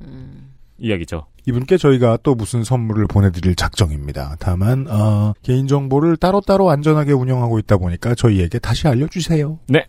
[0.79, 1.25] 이야기죠.
[1.45, 4.35] 이분께 저희가 또 무슨 선물을 보내드릴 작정입니다.
[4.39, 9.59] 다만 어, 개인정보를 따로따로 안전하게 운영하고 있다 보니까 저희에게 다시 알려주세요.
[9.67, 9.85] 네.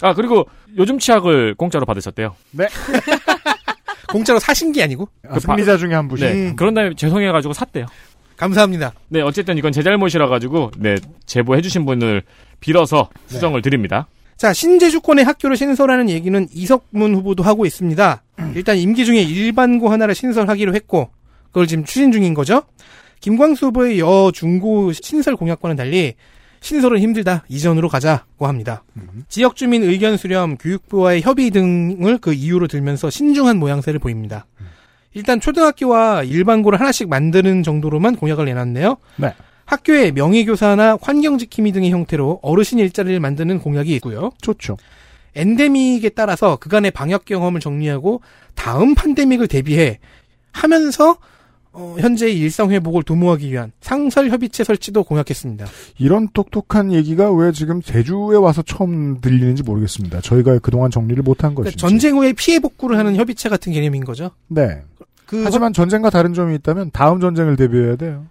[0.00, 0.46] 아 그리고
[0.76, 2.34] 요즘 치약을 공짜로 받으셨대요.
[2.52, 2.66] 네.
[4.10, 6.54] 공짜로 사신 게 아니고 아, 승리자 중에 한 분이 네.
[6.56, 7.86] 그런 다음에 죄송해가지고 샀대요.
[8.36, 8.94] 감사합니다.
[9.08, 10.96] 네, 어쨌든 이건 제 잘못이라 가지고 네
[11.26, 12.22] 제보해주신 분을
[12.60, 14.06] 빌어서 수정을 드립니다.
[14.40, 18.22] 자, 신제주권의 학교를 신설하는 얘기는 이석문 후보도 하고 있습니다.
[18.54, 21.10] 일단 임기 중에 일반고 하나를 신설하기로 했고,
[21.48, 22.62] 그걸 지금 추진 중인 거죠.
[23.20, 26.14] 김광수 후보의 여중고 신설 공약과는 달리
[26.60, 27.44] 신설은 힘들다.
[27.48, 28.84] 이전으로 가자고 합니다.
[29.28, 34.46] 지역 주민 의견 수렴, 교육부와의 협의 등을 그 이유로 들면서 신중한 모양새를 보입니다.
[35.14, 38.96] 일단 초등학교와 일반고를 하나씩 만드는 정도로만 공약을 내놨네요.
[39.16, 39.34] 네.
[39.64, 44.30] 학교의 명예교사나 환경지킴이 등의 형태로 어르신 일자리를 만드는 공약이 있고요.
[44.40, 44.76] 좋죠.
[45.34, 48.20] 엔데믹에 따라서 그간의 방역 경험을 정리하고
[48.54, 49.98] 다음 팬데믹을 대비해
[50.52, 51.16] 하면서
[51.72, 55.66] 어, 현재의 일상 회복을 도모하기 위한 상설 협의체 설치도 공약했습니다.
[55.98, 60.20] 이런 똑똑한 얘기가 왜 지금 제주에 와서 처음 들리는지 모르겠습니다.
[60.20, 61.76] 저희가 그동안 정리를 못한 그러니까 것인지.
[61.76, 64.32] 전쟁 후에 피해 복구를 하는 협의체 같은 개념인 거죠.
[64.48, 64.82] 네.
[65.26, 68.26] 그 하지만 전쟁과 다른 점이 있다면 다음 전쟁을 대비해야 돼요.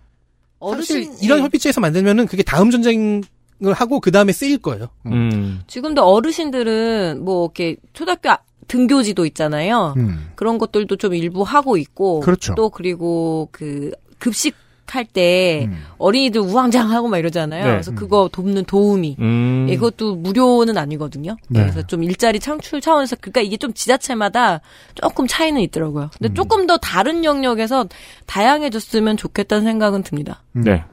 [0.59, 3.21] 사실 이런 협의체에서 만들면은 그게 다음 전쟁
[3.65, 4.87] 을 하고 그 다음에 쓰일 거예요.
[5.07, 5.61] 음.
[5.67, 9.95] 지금도 어르신들은 뭐 이렇게 초등학교 아- 등교지도 있잖아요.
[9.97, 10.29] 음.
[10.35, 12.55] 그런 것들도 좀 일부 하고 있고 그렇죠.
[12.55, 14.55] 또 그리고 그 급식
[14.85, 15.83] 할때 음.
[15.97, 17.63] 어린이들 우왕좌왕하고 막 이러잖아요.
[17.63, 17.69] 네.
[17.69, 19.67] 그래서 그거 돕는 도우미 음.
[19.69, 21.35] 이것도 무료는 아니거든요.
[21.49, 21.61] 네.
[21.61, 24.61] 그래서 좀 일자리 창출 차원에서 그러니까 이게 좀 지자체마다
[24.95, 26.05] 조금 차이는 있더라고요.
[26.05, 26.09] 음.
[26.17, 27.85] 근데 조금 더 다른 영역에서
[28.25, 30.43] 다양해졌으면 좋겠다는 생각은 듭니다.
[30.53, 30.83] 네.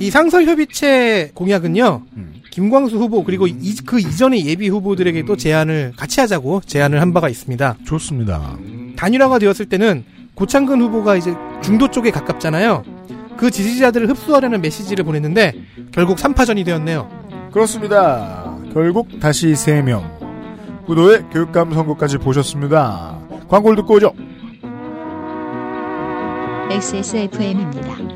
[0.00, 2.02] 이 상설 협의체 공약은요.
[2.16, 2.34] 음.
[2.50, 7.78] 김광수 후보 그리고 이, 그 이전의 예비 후보들에게도 제안을 같이 하자고 제안을 한 바가 있습니다.
[7.84, 8.56] 좋습니다.
[8.96, 10.04] 단일화가 되었을 때는
[10.34, 12.84] 고창근 후보가 이제 중도 쪽에 가깝잖아요.
[13.36, 15.52] 그 지지자들을 흡수하려는 메시지를 보냈는데
[15.92, 17.08] 결국 3파전이 되었네요.
[17.52, 18.56] 그렇습니다.
[18.72, 20.84] 결국 다시 3명.
[20.86, 23.18] 구도의 교육감 선거까지 보셨습니다.
[23.48, 24.12] 광고를 듣고 오죠.
[26.70, 28.13] XSFM입니다.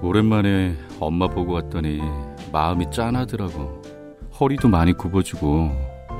[0.00, 2.00] 오랜만에 엄마 보고 왔더니
[2.50, 3.82] 마음이 짠하더라고.
[4.40, 5.70] 허리도 많이 굽어지고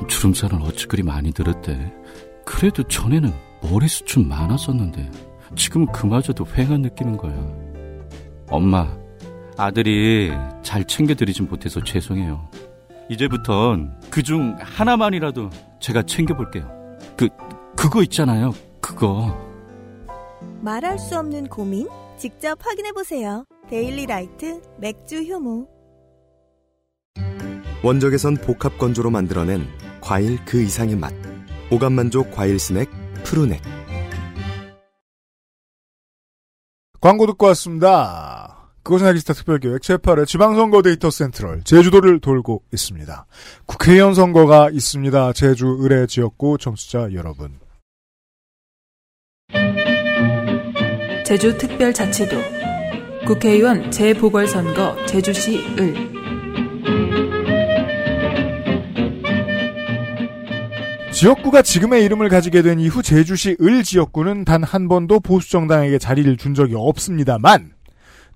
[0.09, 1.91] 주름살은 어찌 그리 많이 들었대.
[2.45, 3.33] 그래도 전에는
[3.63, 5.11] 머리숱 좀 많았었는데
[5.57, 7.33] 지금은 그마저도 휑한 느끼는 거야.
[8.51, 9.08] 엄마,
[9.59, 10.31] 아들이
[10.63, 12.49] 잘 챙겨드리진 못해서 죄송해요.
[13.11, 15.51] 이제부턴 그중 하나만이라도
[15.81, 16.71] 제가 챙겨볼게요.
[17.17, 17.29] 그,
[17.77, 18.55] 그거 있잖아요.
[18.81, 19.37] 그거.
[20.61, 21.89] 말할 수 없는 고민?
[22.17, 23.45] 직접 확인해 보세요.
[23.69, 25.69] 데일리 라이트 맥주 효모
[27.83, 29.67] 원적외선 복합 건조로 만들어낸
[30.01, 31.13] 과일 그 이상의 맛.
[31.73, 32.89] 오감 만족 과일 스낵
[33.25, 33.61] 푸르넥.
[37.01, 38.58] 광고 듣고 왔습니다.
[38.89, 43.27] 그것은 알기 싫다 특별기획 제8회 지방선거 데이터 센트럴 제주도를 돌고 있습니다.
[43.67, 45.35] 국회의원 선거가 있습니다.
[45.35, 47.59] 제주을의 지역구 청취자 여러분.
[51.27, 52.37] 제주 특별자치도
[53.27, 56.09] 국회의원 재보궐선거 제주시 을
[61.13, 66.55] 지역구가 지금의 이름을 가지게 된 이후 제주시 을 지역구는 단 한 번도 보수정당에게 자리를 준
[66.55, 67.78] 적이 없습니다만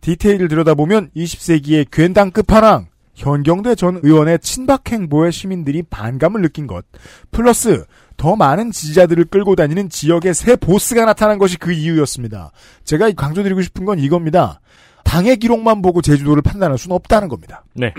[0.03, 6.85] 디테일을 들여다보면 20세기의 괜당 끝판왕 현경대 전 의원의 친박 행보에 시민들이 반감을 느낀 것
[7.31, 7.85] 플러스
[8.17, 12.51] 더 많은 지지자들을 끌고 다니는 지역의 새 보스가 나타난 것이 그 이유였습니다.
[12.85, 14.61] 제가 강조드리고 싶은 건 이겁니다.
[15.05, 17.65] 당의 기록만 보고 제주도를 판단할 수는 없다는 겁니다.
[17.75, 17.95] 네.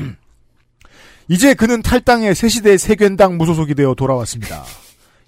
[1.29, 4.63] 이제 그는 탈당해 새시대 세견당 무소속이 되어 돌아왔습니다.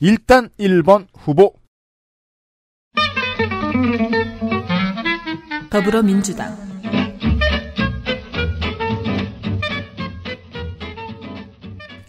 [0.02, 1.54] 일단 1번 후보
[5.70, 6.65] 더불어민주당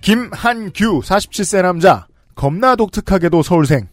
[0.06, 3.88] 김한규 47세 남자 겁나 독특하게도 서울생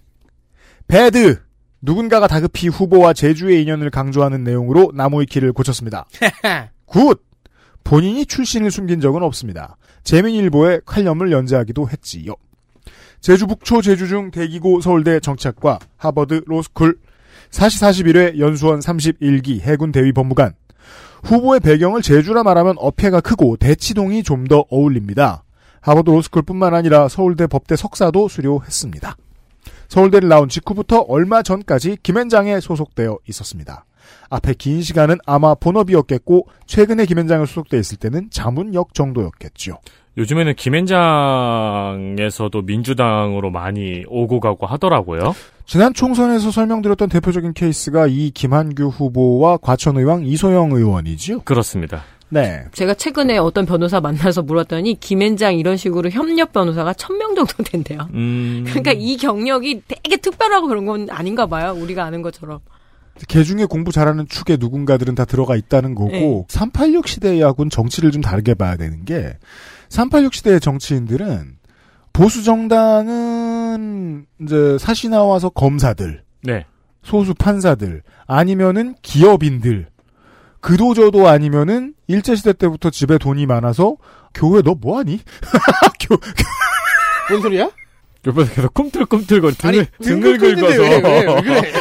[0.88, 1.41] bad
[1.82, 6.05] 누군가가 다급히 후보와 제주의 인연을 강조하는 내용으로 나무위키를 고쳤습니다.
[6.86, 7.26] good
[7.84, 9.76] 본인이 출신을 숨긴 적은 없습니다.
[10.04, 12.36] 제민일보에 칼럼을 연재하기도 했지요.
[13.20, 16.99] 제주 북초 제주 중 대기고 서울대 정치학과 하버드 로스쿨
[17.49, 20.53] 사시 41회 연수원 31기 해군 대위 법무관
[21.24, 25.43] 후보의 배경을 제주라 말하면 어폐가 크고 대치동이 좀 더 어울립니다.
[25.84, 29.16] 하버드 로스쿨뿐만 아니라 서울대 법대 석사도 수료했습니다.
[29.90, 33.86] 서울대를 나온 직후부터 얼마 전까지 김현장에 소속되어 있었습니다.
[34.30, 39.80] 앞에 긴 시간은 아마 본업이었겠고 최근에 김현장에 소속돼 있을 때는 자문역 정도였겠죠.
[40.16, 45.34] 요즘에는 김현장에서도 민주당으로 많이 오고 가고 하더라고요.
[45.66, 51.42] 지난 총선에서 설명드렸던 대표적인 케이스가 이 김한규 후보와 과천의왕 이소영 의원이지요.
[51.42, 52.04] 그렇습니다.
[52.34, 52.66] 네.
[52.72, 58.08] 제가 최근에 어떤 변호사 만나서 물었더니 김앤장 이런 식으로 협력 변호사가 천 명 정도 된대요.
[58.14, 58.64] 음...
[58.68, 61.74] 그러니까 이 경력이 되게 특별하고 그런 건 아닌가 봐요.
[61.78, 62.60] 우리가 아는 것처럼.
[63.28, 66.46] 개 중에 공부 잘하는 축에 누군가들은 다 들어가 있다는 거고 네.
[66.48, 69.38] 386 시대하고는 정치를 좀 다르게 봐야 되는 게
[69.90, 71.58] 386 시대의 정치인들은
[72.14, 76.66] 보수 정당은 이제 사시 나와서 검사들, 네.
[77.04, 79.88] 소수 판사들 아니면은 기업인들
[80.64, 83.97] 그도저도 아니면은 일제시대 때부터 집에 돈이 많아서
[84.34, 85.20] 교회 너 뭐하니?
[85.99, 86.18] 교,
[87.30, 87.70] 뭔 소리야?
[88.26, 90.82] 옆에서 계속 꿈틀꿈틀거리 등을, 등 등을 긁어서.
[90.82, 91.74] 왜, 왜, 왜 그래?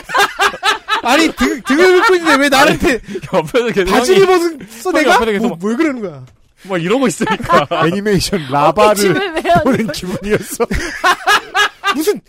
[1.05, 3.01] 아니 등, 등을 긁고 있는데 왜 나한테
[3.33, 3.93] 옆에서 계속.
[3.93, 5.15] 바지를 벗었어 내가?
[5.15, 6.25] 옆에서 계속 뭐, 뭘 그러는 거야?
[6.65, 7.67] 뭐 이러고 있으니까.
[7.87, 9.15] 애니메이션 라바를
[9.63, 9.87] 보는?
[9.93, 10.67] 기분이었어.
[11.95, 12.21] 무슨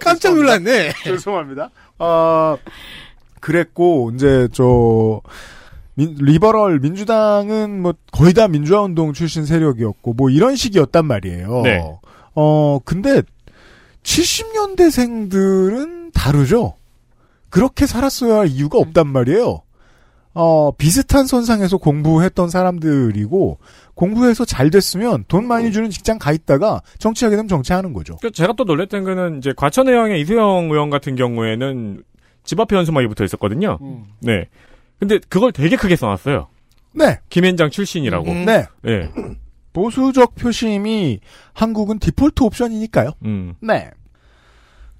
[0.00, 0.92] 깜짝 놀랐네.
[1.04, 1.70] 죄송합니다.
[1.98, 2.56] 아
[3.42, 5.20] 그랬고 이제 저
[5.94, 11.60] 민- 리버럴 민주당은 뭐 거의 다 민주화 운동 출신 세력이었고 뭐 이런 식이었단 말이에요.
[11.62, 11.82] 네.
[12.34, 13.20] 어 근데
[14.04, 16.74] 70년대생들은 다르죠.
[17.50, 19.60] 그렇게 살았어야 할 이유가 없단 말이에요.
[20.34, 23.58] 어 비슷한 선상에서 공부했던 사람들이고
[23.94, 28.16] 공부해서 잘 됐으면 돈 많이 주는 직장 가 있다가 정치하게 되면 정치하는 거죠.
[28.22, 32.02] 그 제가 또 놀랬던 거는 이제 과천의왕의 이수영 의원 같은 경우에는
[32.44, 33.78] 집 앞에 현수막이 붙어 있었거든요.
[34.20, 34.48] 네.
[34.98, 36.48] 근데 그걸 되게 크게 써놨어요.
[36.94, 37.18] 네.
[37.28, 38.30] 김현장 출신이라고.
[38.30, 38.44] 음.
[38.44, 38.66] 네.
[38.82, 39.10] 네.
[39.72, 41.20] 보수적 표심이
[41.54, 43.12] 한국은 디폴트 옵션이니까요.
[43.24, 43.54] 음.
[43.60, 43.90] 네.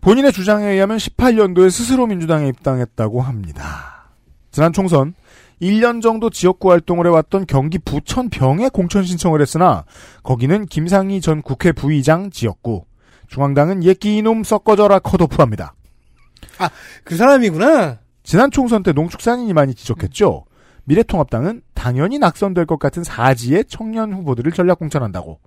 [0.00, 4.10] 본인의 주장에 의하면 18년도에 스스로 민주당에 입당했다고 합니다.
[4.50, 5.14] 지난 총선
[5.60, 9.84] 1년 정도 지역구 활동을 해왔던 경기 부천병에 공천 신청을 했으나
[10.24, 12.84] 거기는 김상희 전 국회 부의장 지역구.
[13.28, 15.74] 중앙당은 예끼 이놈 섞어져라 컷오프합니다.
[17.04, 17.98] 그 사람이구나.
[18.22, 20.44] 지난 총선 때 농축산인이 많이 지적했죠.
[20.84, 25.38] 미래통합당은 당연히 낙선될 것 같은 사지의 청년 후보들을 전략 공천한다고.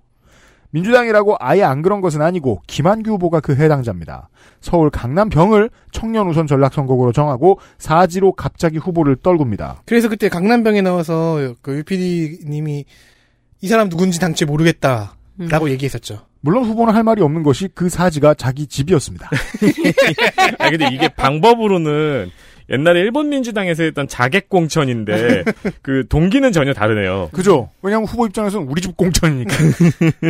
[0.70, 4.28] 민주당이라고 아예 안 그런 것은 아니고 김한규 후보가 그 해당자입니다.
[4.60, 9.82] 서울 강남 병을 청년 우선 전략 선거구로 정하고 사지로 갑자기 후보를 떨굽니다.
[9.86, 12.84] 그래서 그때 강남 병에 나와서 그 UPD님이
[13.60, 16.26] 이 사람 누군지 당최 모르겠다라고 얘기했었죠.
[16.46, 19.28] 물론 후보는 할 말이 없는 것이 그 사지가 자기 집이었습니다.
[20.60, 22.30] 아 근데 이게 방법으로는
[22.70, 25.42] 옛날에 일본 민주당에서 했던 자객 공천인데
[25.82, 27.30] 그 동기는 전혀 다르네요.
[27.32, 27.70] 그죠?
[27.82, 29.52] 왜냐하면 후보 입장에서는 우리 집 공천이니까.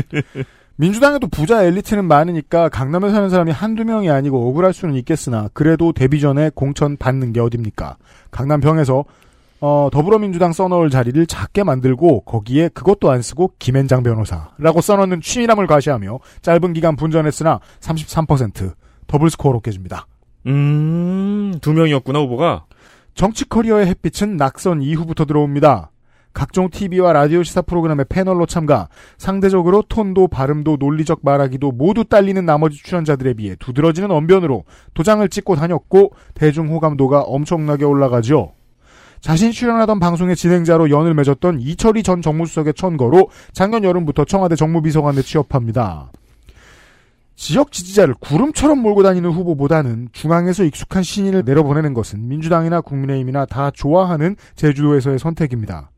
[0.76, 6.18] 민주당에도 부자 엘리트는 많으니까 강남에 사는 사람이 한두 명이 아니고 억울할 수는 있겠으나 그래도 데뷔
[6.20, 7.98] 전에 공천 받는 게 어딥니까?
[8.30, 9.04] 강남병에서
[9.60, 16.18] 어, 더불어민주당 써놓을 자리를 작게 만들고 거기에 그것도 안 쓰고 김앤장 변호사라고 써놓는 치밀함을 과시하며
[16.42, 18.74] 짧은 기간 분전했으나 33%
[19.06, 20.06] 더블 스코어로 깨집니다.
[20.46, 22.66] 음, 두 명이었구나, 후보가.
[23.14, 25.90] 정치 커리어의 햇빛은 낙선 이후부터 들어옵니다.
[26.34, 32.76] 각종 TV와 라디오 시사 프로그램의 패널로 참가, 상대적으로 톤도 발음도 논리적 말하기도 모두 딸리는 나머지
[32.76, 38.52] 출연자들에 비해 두드러지는 언변으로 도장을 찍고 다녔고 대중 호감도가 엄청나게 올라가죠.
[39.20, 46.10] 자신 출연하던 방송의 진행자로 연을 맺었던 이철희 전 정무수석의 천거로 작년 여름부터 청와대 정무비서관에 취업합니다.
[47.34, 54.36] 지역 지지자를 구름처럼 몰고 다니는 후보보다는 중앙에서 익숙한 신인을 내려보내는 것은 민주당이나 국민의힘이나 다 좋아하는
[54.56, 55.90] 제주도에서의 선택입니다.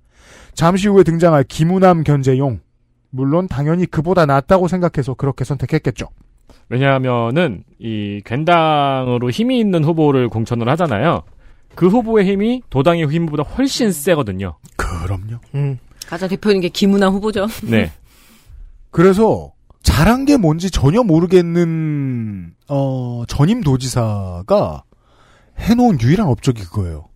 [0.55, 2.61] 잠시 후에 등장할 김우남 견제용.
[3.11, 6.09] 물론 당연히 그보다 낫다고 생각해서 그렇게 선택했겠죠.
[6.69, 11.23] 왜냐하면은 이 괜당으로 힘이 있는 후보를 공천을 하잖아요.
[11.79, 14.57] 그 후보의 힘이 도당의 힘보다 훨씬 세거든요.
[14.75, 15.39] 그럼요.
[15.55, 15.79] 음.
[16.09, 17.47] 가장 대표인 게 김우남 후보죠.
[17.63, 17.93] 네.
[18.91, 19.53] 그래서
[19.85, 24.83] 잘한 게 뭔지 전혀 모르겠는 어, 전임 도지사가
[25.57, 27.07] 해놓은 유일한 업적이 그거예요.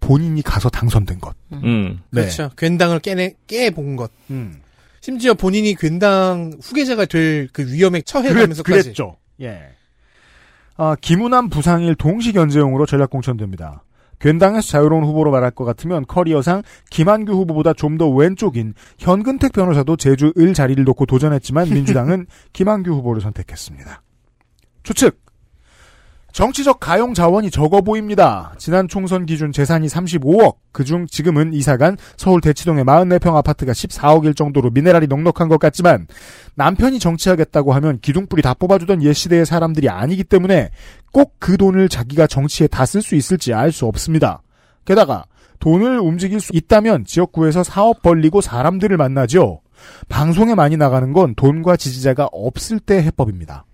[0.00, 1.36] 본인이 가서 당선된 것.
[1.52, 2.00] 음.
[2.10, 2.22] 네.
[2.22, 2.50] 그렇죠.
[2.58, 4.10] 괜당을 깨내 깨본 것.
[4.32, 4.60] 음.
[5.00, 8.62] 심지어 본인이 괜당 후계자가 될 그 위험에 처해가면서까지.
[8.64, 9.16] 그랬, 그랬죠.
[9.42, 9.60] 예.
[10.76, 13.84] 아, 김우남 부상일 동시 견제용으로 전략 공천됩니다.
[14.20, 20.32] 괜당에서 자유로운 후보로 말할 것 같으면 커리어상 김한규 후보보다 좀 더 왼쪽인 현근택 변호사도 제주
[20.38, 24.02] 을 자리를 놓고 도전했지만 민주당은 김한규 후보를 선택했습니다.
[24.84, 25.27] 추측.
[26.38, 28.54] 정치적 가용 자원이 적어 보입니다.
[28.58, 35.08] 지난 총선 기준 재산이 35억, 그중 지금은 이사간 서울 대치동의 44평 아파트가 14억일 정도로 미네랄이
[35.08, 36.06] 넉넉한 것 같지만
[36.54, 40.70] 남편이 정치하겠다고 하면 기둥뿌리 다 뽑아주던 옛 시대의 사람들이 아니기 때문에
[41.10, 44.40] 꼭 그 돈을 자기가 정치에 다 쓸 수 있을지 알 수 없습니다.
[44.84, 45.24] 게다가
[45.58, 49.60] 돈을 움직일 수 있다면 지역구에서 사업 벌리고 사람들을 만나죠.
[50.08, 53.64] 방송에 많이 나가는 건 돈과 지지자가 없을 때 해법입니다.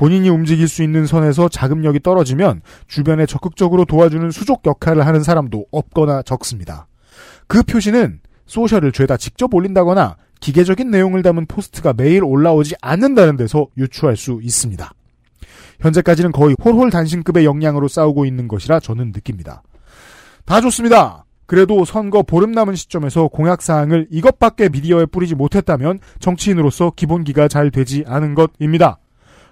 [0.00, 6.22] 본인이 움직일 수 있는 선에서 자금력이 떨어지면 주변에 적극적으로 도와주는 수족 역할을 하는 사람도 없거나
[6.22, 6.86] 적습니다.
[7.46, 14.16] 그 표시는 소셜을 죄다 직접 올린다거나 기계적인 내용을 담은 포스트가 매일 올라오지 않는다는 데서 유추할
[14.16, 14.90] 수 있습니다.
[15.80, 19.62] 현재까지는 거의 홀홀 단신급의 역량으로 싸우고 있는 것이라 저는 느낍니다.
[20.46, 21.26] 다 좋습니다.
[21.44, 28.34] 그래도 선거 보름 남은 시점에서 공약사항을 이것밖에 미디어에 뿌리지 못했다면 정치인으로서 기본기가 잘 되지 않은
[28.34, 28.98] 것입니다.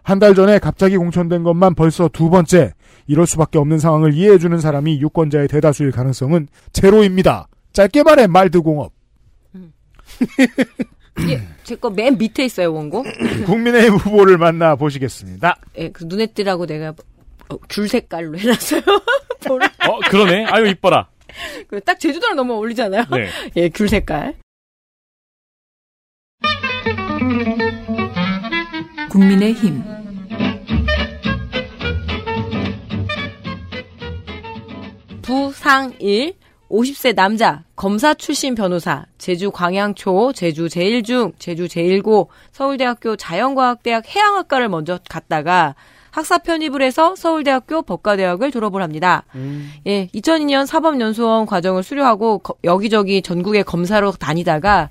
[0.08, 2.72] 한 달 전에 갑자기 공천된 것만 벌써 두 번째.
[3.06, 7.48] 이럴 수밖에 없는 상황을 이해해주는 사람이 유권자의 대다수일 가능성은 제로입니다.
[7.74, 8.90] 짧게 말해 말드공업.
[11.18, 13.04] 이게 제거 맨 밑에 있어요 원고.
[13.44, 15.58] 국민의힘 후보를 만나 보시겠습니다.
[15.76, 16.94] 예, 그 눈에 띄라고 내가
[17.50, 18.80] 어, 귤 색깔로 해놨어요.
[18.88, 20.46] 어, 그러네.
[20.46, 21.06] 아유, 이뻐라.
[21.68, 23.04] 그딱 제주도랑 너무 어울리잖아요.
[23.10, 23.28] 네.
[23.56, 24.36] 예, 귤 색깔.
[29.10, 29.97] 국민의힘
[35.28, 36.32] 부상일
[36.70, 44.98] 50세 남자 검사 출신 변호사 제주 광양초 제주 제1중 제주 제1고 서울대학교 자연과학대학 해양학과를 먼저
[45.10, 45.74] 갔다가
[46.10, 49.24] 학사 편입을 해서 서울대학교 법과대학을 졸업을 합니다.
[49.86, 54.88] 예, 2002년 사법연수원 과정을 수료하고 거- 여기저기 전국의 검사로 다니다가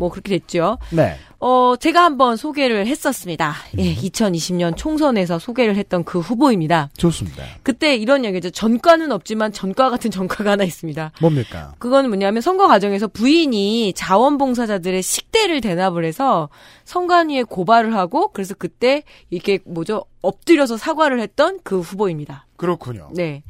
[0.00, 0.78] 뭐 그렇게 됐죠.
[0.88, 1.16] 네.
[1.40, 3.54] 어, 제가 한번 소개를 했었습니다.
[3.78, 6.88] 예, 2020년 총선에서 소개를 했던 그 후보입니다.
[6.96, 7.44] 좋습니다.
[7.62, 8.48] 그때 이런 얘기죠.
[8.48, 11.12] 전과는 없지만 전과 같은 전과가 하나 있습니다.
[11.20, 11.74] 뭡니까?
[11.78, 16.48] 그건 뭐냐면 선거 과정에서 부인이 자원봉사자들의 식대를 대납을 해서
[16.84, 22.46] 선관위에 고발을 하고 그래서 그때 이렇게 뭐죠 엎드려서 사과를 했던 그 후보입니다.
[22.56, 23.10] 그렇군요.
[23.14, 23.42] 네.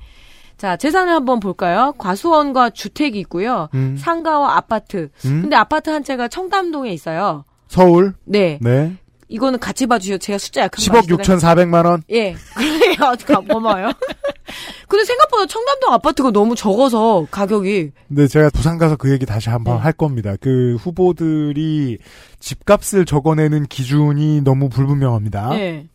[0.61, 1.95] 자 재산을 한번 볼까요?
[1.97, 3.70] 과수원과 주택이 있고요.
[3.73, 3.97] 음.
[3.99, 5.09] 상가와 아파트.
[5.24, 5.41] 음.
[5.41, 7.47] 근데 아파트 한 채가 청담동에 있어요.
[7.69, 8.12] 서울?
[8.27, 8.59] 네.
[8.61, 8.95] 네.
[9.28, 10.19] 이거는 같이 봐주셔.
[10.19, 12.03] 제가 숫자 약한 10억 6,400만 원?
[12.11, 12.35] 예.
[12.55, 13.16] 그래요.
[13.27, 13.91] 가- 고마워요.
[14.87, 19.77] 근데 생각보다 청담동 아파트가 너무 적어서 가격이 근데 제가 부산 가서 그 얘기 다시 한번
[19.77, 19.81] 네.
[19.82, 20.35] 할 겁니다.
[20.43, 21.97] 그 후보들이
[22.39, 25.51] 집값을 적어내는 기준이 너무 불분명합니다.
[25.51, 25.87] 네.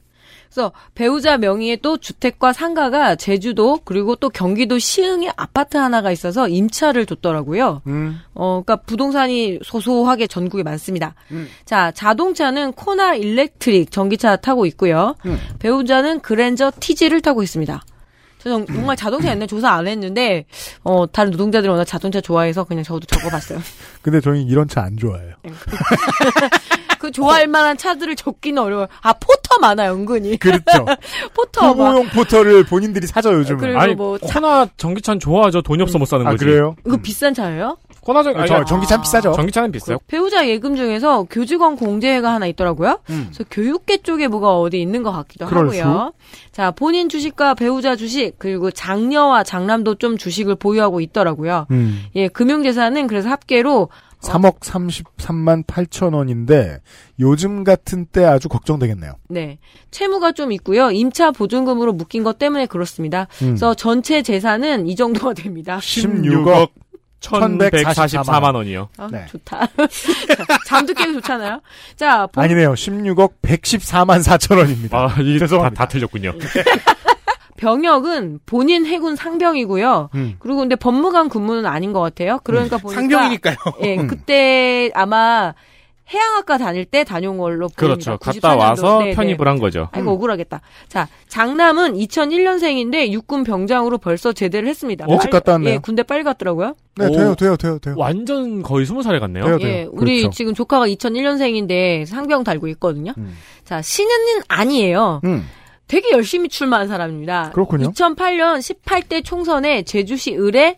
[0.55, 7.05] 그래서 배우자 명의의 또 주택과 상가가 제주도 그리고 또 경기도 시흥에 아파트 하나가 있어서 임차를
[7.05, 7.81] 줬더라고요.
[7.87, 8.21] 음.
[8.33, 11.13] 어, 그러니까 부동산이 소소하게 전국에 많습니다.
[11.31, 11.49] 음.
[11.65, 15.15] 자, 자동차는 코나 일렉트릭 전기차 타고 있고요.
[15.25, 15.37] 음.
[15.59, 17.83] 배우자는 그랜저 TG를 타고 있습니다.
[18.45, 20.45] 저 정- 정말 자동차 옛날 조사 안 했는데
[20.83, 23.59] 어, 다른 노동자들이 워낙 자동차 좋아해서 그냥 저도 적어봤어요.
[24.03, 25.33] 근데 저희는 이런 차 안 좋아해요.
[26.99, 28.87] 그 좋아할 만한 차들을 적기는 어려워요.
[29.01, 30.37] 아 포터 많아요 은근히.
[30.37, 30.63] 그렇죠.
[31.35, 33.57] 포터 막 후보용 포터를 본인들이 사죠 요즘.
[33.57, 35.63] 그리고 아니 뭐 차- 코나 전기차는 좋아하죠.
[35.63, 36.45] 돈이 없어 못 사는 아 거지.
[36.45, 36.75] 그래요?
[36.85, 37.77] 이거 비싼 차예요?
[38.05, 39.31] 코나 전 아, 저 전기차 비싸죠.
[39.31, 39.97] 전기차는 비싸요.
[40.05, 42.99] 배우자 예금 중에서 교직원 공제가 하나 있더라고요.
[43.09, 43.31] 음.
[43.31, 46.13] 그래서 교육계 쪽에 뭐가 어디 있는 것 같기도 그럴 하고요.
[46.51, 51.65] 자, 본인 주식과 배우자 주식, 그리고 장녀와 장남도 좀 주식을 보유하고 있더라고요.
[51.71, 52.03] 음.
[52.15, 53.89] 예, 금융재산은 그래서 합계로
[54.21, 56.79] 3억 33만 8천 원인데
[57.19, 59.13] 요즘 같은 때 아주 걱정되겠네요.
[59.29, 59.59] 네.
[59.91, 60.91] 채무가 좀 있고요.
[60.91, 63.27] 임차 보증금으로 묶인 것 때문에 그렇습니다.
[63.41, 63.49] 음.
[63.49, 65.77] 그래서 전체 재산은 이 정도가 됩니다.
[65.77, 66.69] 16억
[67.29, 68.89] 1144만 원이요.
[68.97, 69.25] 아, 네.
[69.27, 69.67] 좋다.
[70.67, 71.61] 잠도 깨기 좋잖아요.
[71.95, 72.73] 자, 본- 아니네요.
[72.73, 74.97] 16억 114만 4천 원입니다.
[74.97, 75.83] 아, 이게 다, 죄송합니다.
[75.85, 76.33] 다 틀렸군요.
[77.57, 80.09] 병역은 본인 해군 상병이고요.
[80.15, 80.35] 음.
[80.39, 82.39] 그리고 근데 법무관 근무는 아닌 것 같아요.
[82.43, 83.55] 그러니까 보니까 상병이니까요.
[83.81, 84.07] 예, 음.
[84.07, 85.53] 그때 아마
[86.13, 87.75] 해양학과 다닐 때 다녀온 걸로 보입니다.
[87.75, 88.17] 그렇죠.
[88.19, 89.15] 갔다 와서 네, 네.
[89.15, 89.89] 편입을 한 거죠.
[89.91, 90.61] 아이고 억울하겠다.
[90.87, 95.05] 자, 장남은 2001년생인데 육군 병장으로 벌써 제대를 했습니다.
[95.09, 95.73] 일찍 갔다 왔네요.
[95.73, 96.75] 예, 군대 빨리 갔더라고요.
[96.97, 97.11] 네, 오.
[97.11, 97.95] 돼요, 돼요, 돼요, 돼요.
[97.97, 99.45] 완전 거의 스무 살에 갔네요.
[99.45, 99.89] 돼요, 예, 돼요.
[99.93, 100.35] 우리 그렇죠.
[100.35, 103.13] 지금 조카가 2001년생인데 상병 달고 있거든요.
[103.17, 103.35] 음.
[103.63, 105.21] 자, 신은는 아니에요.
[105.23, 105.45] 음.
[105.87, 107.51] 되게 열심히 출마한 사람입니다.
[107.51, 107.91] 그렇군요.
[107.91, 110.77] 2008년 18대 총선에 제주시 을에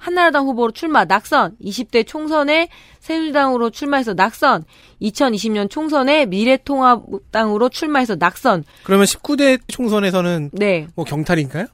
[0.00, 2.68] 한나라당 후보로 출마 낙선, 20대 총선에
[3.00, 4.64] 새누리당으로 출마해서 낙선,
[5.02, 8.64] 2020년 총선에 미래통합당으로 출마해서 낙선.
[8.82, 10.86] 그러면 19대 총선에서는 네.
[10.94, 11.66] 뭐 경탈인가요?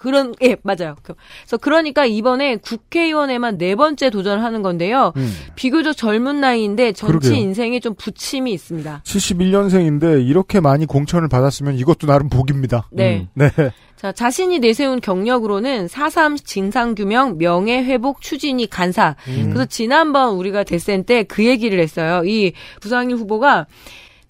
[0.00, 0.96] 그런 예, 맞아요.
[1.02, 1.12] 그-
[1.42, 5.12] 그래서 그러니까 이번에 국회의원에만 네 번째 도전을 하는 건데요.
[5.16, 5.30] 음.
[5.56, 7.34] 비교적 젊은 나이인데 정치 그러게요.
[7.34, 9.02] 인생에 좀 부침이 있습니다.
[9.04, 12.88] 71년생인데 이렇게 많이 공천을 받았으면 이것도 나름 복입니다.
[12.90, 13.28] 네.
[13.34, 13.50] 네.
[13.96, 19.16] 자, 자신이 내세운 경력으로는 4.3 진상규명 명예회복 추진이 간사.
[19.28, 19.50] 음.
[19.52, 22.22] 그래서 지난번 우리가 데센 때그 얘기를 했어요.
[22.24, 23.66] 이 부상일 후보가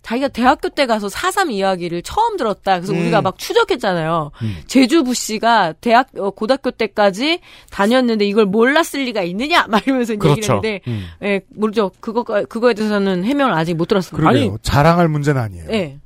[0.02, 2.77] 자기가 대학교 때 가서 4.3 이야기를 처음 들었다.
[2.77, 3.01] 그래서 음.
[3.01, 4.32] 우리가 막 추적했잖아요.
[4.43, 4.56] 음.
[4.66, 7.40] 제주부 씨가 대학, 어, 고등학교 때까지
[7.70, 9.66] 다녔는데 이걸 몰랐을 리가 있느냐?
[9.68, 10.66] 막 이러면서 이제 얘기를 그렇죠.
[10.66, 11.06] 했는데, 음.
[11.22, 11.90] 예, 모르죠.
[12.01, 14.31] 그거, 그거에 대해서는 해명을 아직 못 들었습니다.
[14.31, 14.59] 그러게요.
[14.62, 15.66] 자랑할 문제는 아니에요.
[15.70, 15.98] 예.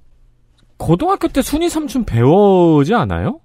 [0.76, 3.40] 고등학교 때 순위 삼촌 배워지 않아요?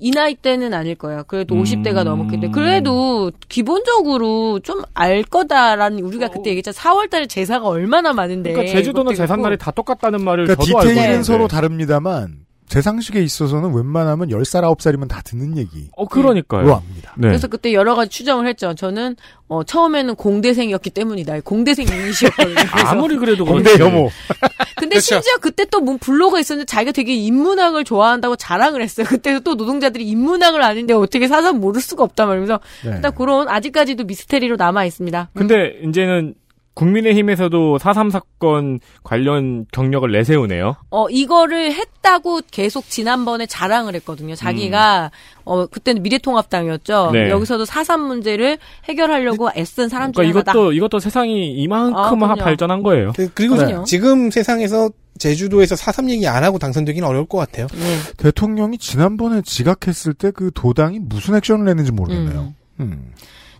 [0.00, 1.24] 이 나이 때는 아닐 거예요.
[1.26, 1.62] 그래도 음.
[1.62, 2.50] 50대가 넘었기 때문에.
[2.50, 6.74] 그래도 기본적으로 좀 알 거다라는 우리가 그때 얘기했잖아.
[6.74, 8.52] 4월 달에 제사가 얼마나 많은데.
[8.52, 9.22] 그러니까 제주도는 있고.
[9.56, 11.22] 다 똑같다는 말을 그러니까 저도 알고 디테일은 있는데.
[11.24, 15.88] 서로 다릅니다만 재상식에 있어서는 웬만하면 10살, 9살이면 다 듣는 얘기.
[15.96, 16.66] 어 그러니까요.
[16.66, 17.12] 로 합니다.
[17.18, 17.26] 네.
[17.26, 18.74] 그래서 그때 여러 가지 추정을 했죠.
[18.74, 19.16] 저는
[19.48, 21.40] 어, 처음에는 공대생이었기 때문이다.
[21.40, 22.54] 공대생 유닛이었거든요.
[22.86, 23.76] 아무리 그래도 공대.
[23.76, 24.08] 혐오.
[24.78, 25.00] 근데 그렇죠.
[25.00, 29.04] 심지어 그때 또 문 블로그가 있었는데 자기가 되게 인문학을 좋아한다고 자랑을 했어요.
[29.08, 32.92] 그때도 또 노동자들이 인문학을 아는데 어떻게 사상 모를 수가 없단 말이면서 네.
[32.94, 35.30] 일단 그런 아직까지도 미스테리로 남아 있습니다.
[35.34, 36.34] 근데 이제는
[36.74, 40.76] 국민의힘에서도 4.3 사건 관련 경력을 내세우네요.
[40.90, 44.34] 어, 이거를 했다고 계속 지난번에 자랑을 했거든요.
[44.34, 45.10] 자기가,
[45.44, 47.10] 어, 그때는 미래통합당이었죠.
[47.12, 47.30] 네.
[47.30, 50.52] 여기서도 사삼 문제를 해결하려고 애쓴 사람 중에 그러니까.
[50.52, 52.34] 이것도 이것도 세상이 이만큼 아.
[52.34, 53.12] 발전한 거예요.
[53.16, 53.84] 그- 그리고 그럼요.
[53.84, 57.66] 지금 세상에서 제주도에서 4.3 얘기 안 하고 당선되기는 어려울 것 같아요.
[57.66, 57.98] 네.
[58.16, 62.54] 대통령이 지난번에 지각했을 때 그 도당이 무슨 액션을 냈는지 모르겠네요.
[62.80, 63.12] 음.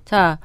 [0.07, 0.39] 자,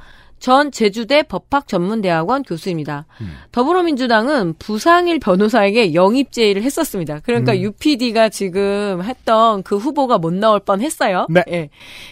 [0.45, 3.07] 전 제주대 법학전문대학원 교수입니다.
[3.19, 3.33] 음.
[3.51, 7.19] 더불어민주당은 부상일 변호사에게 영입 제의를 했었습니다.
[7.23, 7.61] 그러니까 음.
[7.61, 11.25] UPD가 지금 했던 그 후보가 못 나올 뻔 했어요.
[11.31, 11.41] 네.
[11.49, 11.69] 예.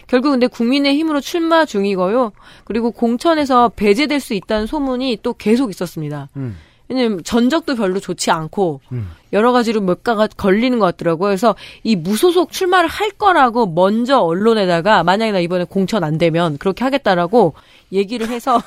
[0.08, 2.32] 결국 근데 국민의힘으로 출마 중이고요.
[2.64, 6.28] 그리고 공천에서 배제될 수 있다는 소문이 또 계속 있었습니다.
[6.34, 6.56] 음.
[6.88, 9.10] 왜냐면 전적도 별로 좋지 않고 음.
[9.32, 11.28] 여러 가지로 몇 가가 걸리는 것 같더라고요.
[11.28, 16.84] 그래서 이 무소속 출마를 할 거라고 먼저 언론에다가 만약에 나 이번에 공천 안 되면 그렇게
[16.84, 17.54] 하겠다라고
[17.92, 18.60] 얘기를 해서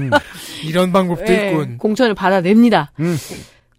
[0.66, 1.78] 이런 방법도 예, 있군.
[1.78, 2.92] 공천을 받아냅니다.
[3.00, 3.16] 음.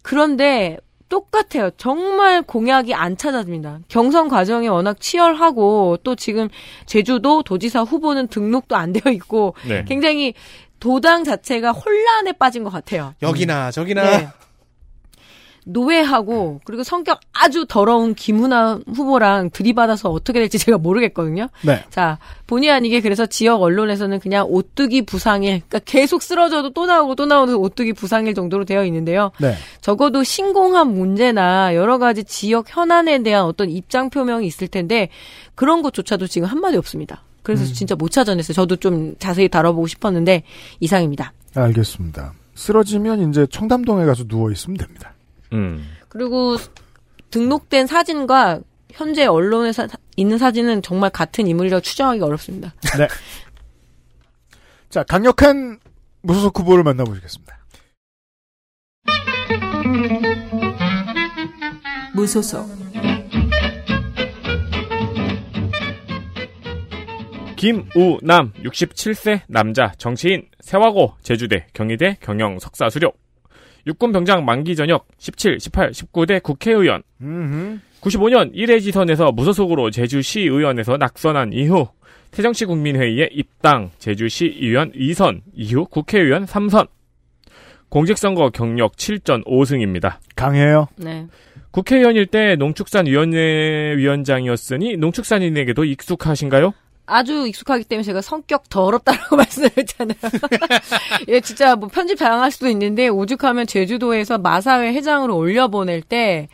[0.01, 0.77] 그런데
[1.09, 1.71] 똑같아요.
[1.75, 3.79] 정말 공약이 안 찾아집니다.
[3.89, 6.47] 경선 과정이 워낙 치열하고 또 지금
[6.85, 9.83] 제주도 도지사 후보는 등록도 안 되어 있고 네.
[9.85, 10.33] 굉장히
[10.81, 13.13] 도당 자체가 혼란에 빠진 것 같아요.
[13.21, 14.27] 여기나 저기나 네.
[15.63, 21.49] 노예하고 그리고 성격 아주 더러운 김훈아 후보랑 들이받아서 어떻게 될지 제가 모르겠거든요.
[21.61, 21.83] 네.
[21.91, 22.17] 자,
[22.47, 27.53] 본의 아니게 그래서 지역 언론에서는 그냥 오뚜기 부상일, 그러니까 계속 쓰러져도 또 나오고 또 나오는
[27.53, 29.31] 오뚜기 부상일 정도로 되어 있는데요.
[29.39, 29.53] 네.
[29.81, 35.09] 적어도 신공합 문제나 여러 가지 지역 현안에 대한 어떤 입장 표명이 있을 텐데
[35.53, 37.23] 그런 것조차도 지금 한마디 없습니다.
[37.43, 37.73] 그래서 음.
[37.73, 38.53] 진짜 못 찾아냈어요.
[38.53, 40.43] 저도 좀 자세히 다뤄보고 싶었는데
[40.79, 41.33] 이상입니다.
[41.55, 42.33] 알겠습니다.
[42.55, 45.13] 쓰러지면 이제 청담동에 가서 누워 있으면 됩니다.
[45.53, 45.87] 음.
[46.09, 46.57] 그리고
[47.31, 48.59] 등록된 사진과
[48.91, 52.73] 현재 언론에 사, 있는 사진은 정말 같은 인물이라고 추정하기 어렵습니다.
[52.97, 53.07] 네.
[54.89, 55.79] 자, 강력한
[56.21, 57.57] 무소속 후보를 만나보시겠습니다.
[62.13, 62.80] 무소속
[67.61, 73.13] 김우남 67세 남자 정치인 세화고 제주대 경희대 경영 석사 수료
[73.85, 77.03] 육군 병장 만기 전역 17, 18, 19대 국회의원
[78.01, 81.87] 95년 1회 지선에서 무소속으로 제주시 의원에서 낙선한 이후
[82.31, 86.87] 새정치 국민회의에 입당 제주시 의원 2선 이후 국회의원 3선
[87.89, 90.17] 공직선거 경력 7전 5승입니다.
[90.35, 90.87] 강해요.
[90.95, 91.27] 네.
[91.69, 96.73] 국회의원일 때 농축산위원회 위원장이었으니 농축산인에게도 익숙하신가요?
[97.11, 100.17] 아주 익숙하기 때문에 제가 성격 더럽다라고 말씀했잖아요.
[101.27, 106.47] 예, 진짜 뭐 편집 다양할 수도 있는데 오죽하면 제주도에서 마사회 회장으로 올려보낼 때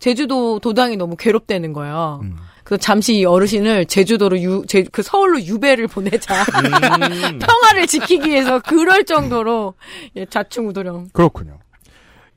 [0.00, 2.22] 제주도 도당이 너무 괴롭다는 거예요.
[2.64, 6.44] 그래서 잠시 이 어르신을 제주도로 유, 제, 그 서울로 유배를 보내자.
[7.38, 9.74] 평화를 지키기 위해서 그럴 정도로
[10.16, 11.10] 예, 좌충우돌형.
[11.12, 11.58] 그렇군요.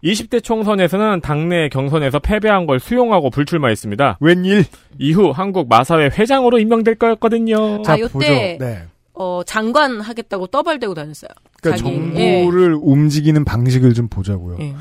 [0.04, 4.18] 20대 총선에서는 당내 경선에서 패배한 걸 수용하고 불출마했습니다.
[4.20, 4.66] 웬일?
[5.00, 7.84] 이후 한국 마사회 회장으로 임명될 거였거든요.
[7.88, 8.84] 아, 요때 네.
[9.14, 11.30] 어, 장관 하겠다고 떠벌대고 다녔어요.
[11.62, 12.42] 그러니까 자기, 예.
[12.42, 14.58] 정부를 움직이는 방식을 좀 보자고요.
[14.60, 14.76] 예.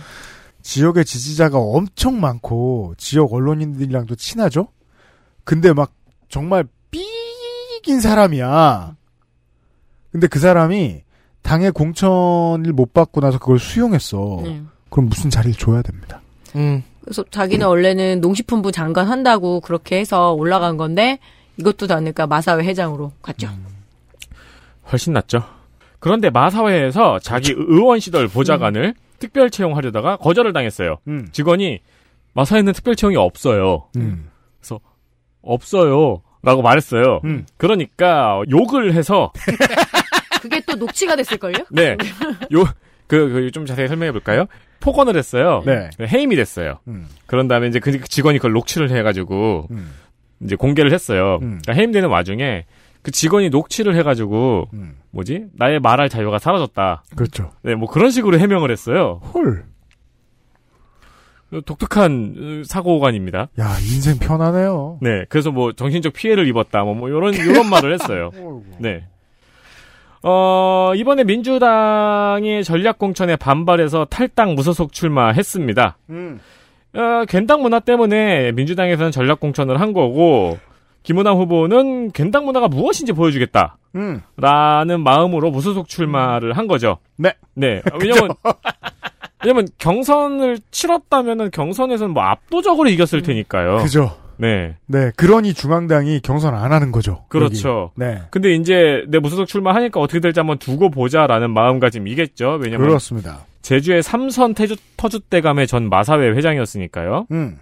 [0.63, 4.69] 지역의 지지자가 엄청 많고 지역 언론인들이랑도 친하죠.
[5.45, 5.93] 근데 막
[6.29, 8.97] 정말 삐긴 사람이야.
[10.11, 11.03] 근데 그 사람이
[11.43, 14.41] 당의 공천을 못 받고 나서 그걸 수용했어.
[14.45, 14.63] 네.
[14.93, 16.21] 그럼 무슨 자리를 줘야 됩니다.
[16.55, 16.85] 음.
[17.01, 21.19] 그래서 자기는 원래는 농식품부 장관 한다고 그렇게 해서 올라간 건데
[21.57, 23.49] 이것도 다니까 마사회 회장으로 갔죠.
[24.91, 25.43] 훨씬 낫죠.
[25.99, 30.99] 그런데 마사회에서 자기 의원 시절 보좌관을 특별 채용하려다가 거절을 당했어요.
[31.09, 31.27] 음.
[31.33, 31.81] 직원이
[32.35, 33.89] 마사회는 특별 채용이 없어요.
[33.97, 34.29] 음.
[34.61, 34.79] 그래서
[35.41, 36.23] 없어요.
[36.43, 37.21] 라고 말했어요.
[37.25, 37.47] 음.
[37.57, 39.33] 그러니까 욕을 해서
[40.43, 41.65] 그게 또 녹취가 됐을걸요?
[41.71, 41.97] 네.
[42.53, 42.65] 요,
[43.07, 44.47] 그, 그, 좀 자세히 설명해 볼까요?
[44.83, 45.63] 폭언을 했어요.
[45.65, 45.89] 네.
[46.01, 46.79] 해임이 됐어요.
[46.89, 47.07] 음.
[47.27, 49.93] 그런 다음에 이제 그 직원이 그걸 녹취를 해가지고, 음.
[50.41, 51.39] 이제 공개를 했어요.
[51.43, 51.61] 음.
[51.63, 52.67] 그러니까 해임되는 와중에
[53.03, 54.97] 그 직원이 녹취를 해가지고, 음.
[55.11, 55.47] 뭐지?
[55.55, 57.05] 나의 말할 자유가 사라졌다.
[57.17, 57.53] 그렇죠.
[57.63, 59.21] 네, 뭐 그런 식으로 해명을 했어요.
[59.35, 59.65] 헐.
[61.67, 63.49] 독특한 어, 사고관입니다.
[63.61, 64.99] 야, 인생 편하네요.
[65.03, 68.31] 네, 그래서 뭐 정신적 피해를 입었다, 뭐, 뭐 요런 요런 말을 했어요.
[68.79, 69.07] 네.
[70.23, 75.97] 어 이번에 민주당이 전략 공천에 반발해서 탈당 무소속 출마했습니다.
[76.11, 76.41] 음.
[76.95, 80.59] 어, 괜당 문화 때문에 민주당에서는 전략 공천을 한 거고
[81.03, 83.79] 김은남 후보는 괜당 문화가 무엇인지 보여주겠다.
[83.97, 84.23] 음.
[84.37, 86.99] 라는 마음으로 무소속 출마를 한 거죠.
[87.17, 87.33] 네.
[87.55, 87.83] 네.
[88.01, 88.31] 왜냐면
[89.43, 93.79] 왜냐면 경선을 치렀다면은 경선에서는 뭐 압도적으로 이겼을 테니까요.
[93.79, 94.17] 그죠.
[94.43, 94.75] 네.
[94.87, 97.25] 네, 그러니 중앙당이 경선 안 하는 거죠.
[97.29, 97.93] 그렇죠.
[97.97, 98.05] 여기.
[98.05, 98.23] 네.
[98.33, 102.59] 근데 이제 내 무소속 출마하니까 어떻게 될지 한번 두고 보자라는 마음가짐이겠죠.
[102.61, 103.47] 왜냐면 그렇습니다.
[103.63, 107.29] 제주의 삼선 태주, 터줏대감의 전 마사회 회장이었으니까요.
[107.31, 107.59] 음.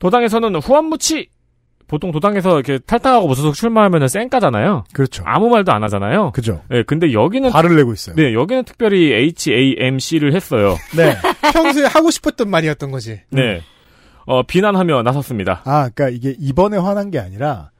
[0.00, 1.28] 도당에서는 후한무치
[1.88, 4.84] 보통 도당에서 이렇게 탈당하고 무소속 출마하면은 쌩까잖아요.
[4.92, 5.24] 그렇죠.
[5.26, 6.30] 아무 말도 안 하잖아요.
[6.32, 6.62] 그죠.
[6.68, 8.14] 네, 근데 여기는 발을 내고 있어요.
[8.16, 10.76] 네, 여기는 특별히 HAMC를 했어요.
[10.94, 11.16] 네.
[11.52, 13.22] 평소에 하고 싶었던 말이었던 거지.
[13.30, 13.62] 네.
[14.30, 15.62] 어, 비난하며 나섰습니다.
[15.64, 17.72] 아, 그러니까 이게 이번에 화난 게 아니라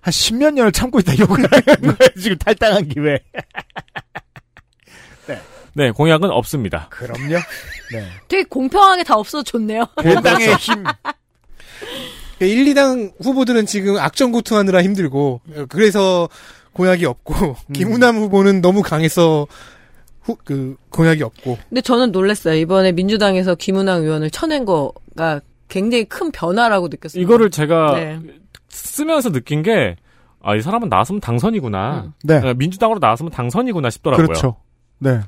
[0.00, 1.96] 한 십몇 년을 참고 있다 욕을 하는 거예요.
[2.20, 3.20] 지금 탈당한 김에.
[5.74, 6.88] 네, 공약은 없습니다.
[6.90, 7.36] 그럼요.
[7.92, 8.06] 네.
[8.26, 9.86] 되게 공평하게 다 없어서 좋네요.
[10.02, 10.84] 대당의 힘.
[12.40, 16.28] 1, 2당 후보들은 지금 악전고투하느라 힘들고 그래서
[16.72, 19.46] 공약이 없고 김우남 후보는 너무 강해서
[20.20, 22.56] 후, 그 공약이 없고 근데 저는 놀랐어요.
[22.56, 25.40] 이번에 민주당에서 김은왕 의원을 쳐낸 거가
[25.72, 27.22] 굉장히 큰 변화라고 느꼈어요.
[27.22, 28.20] 이거를 제가 네.
[28.68, 29.96] 쓰면서 느낀 게,
[30.42, 32.12] 아, 이 사람은 나왔으면 당선이구나.
[32.24, 32.36] 네.
[32.36, 34.26] 어, 민주당으로 나왔으면 당선이구나 싶더라고요.
[34.26, 34.56] 그렇죠.
[34.98, 35.20] 네.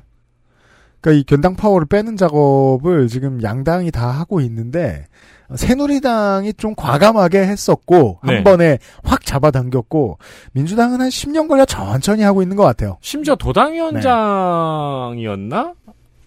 [1.01, 5.07] 그러니까 이 견당 파워를 빼는 작업을 지금 양당이 다 하고 있는데
[5.55, 8.35] 새누리당이 좀 과감하게 했었고 네.
[8.35, 10.19] 한 번에 확 잡아당겼고
[10.53, 12.99] 민주당은 한 10년 걸려 천천히 하고 있는 것 같아요.
[13.01, 15.73] 심지어 도당위원장이었나?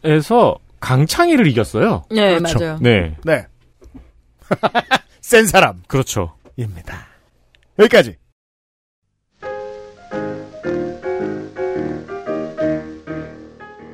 [0.04, 2.04] 에서 강창희를 이겼어요.
[2.10, 2.58] 네, 그렇죠.
[2.58, 2.78] 맞아요.
[2.80, 3.16] 네.
[3.24, 3.46] 네.
[5.20, 5.82] 센 사람.
[5.86, 6.36] 그렇죠.
[6.56, 7.06] 입니다.
[7.78, 8.16] 여기까지.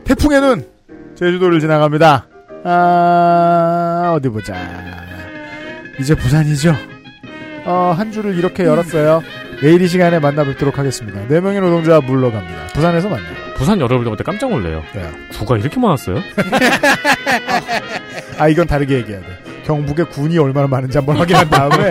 [0.04, 0.68] 태풍의 눈
[1.16, 2.28] 제주도를 지나갑니다.
[2.64, 4.54] 아 어디 보자.
[6.00, 6.93] 이제 부산이죠.
[7.64, 9.22] 어, 한 주를 이렇게 열었어요.
[9.62, 11.20] 내일 이 시간에 만나 뵙도록 하겠습니다.
[11.28, 12.66] 네 명의 노동자 물러갑니다.
[12.74, 13.34] 부산에서 만나요.
[13.56, 14.82] 부산 여러분 볼때 깜짝 놀래요.
[14.94, 15.10] 네.
[15.38, 16.16] 구가 이렇게 많았어요?
[18.38, 19.26] 아 이건 다르게 얘기해야 돼.
[19.64, 21.76] 경북에 군이 얼마나 많은지 한번 확인한 다음에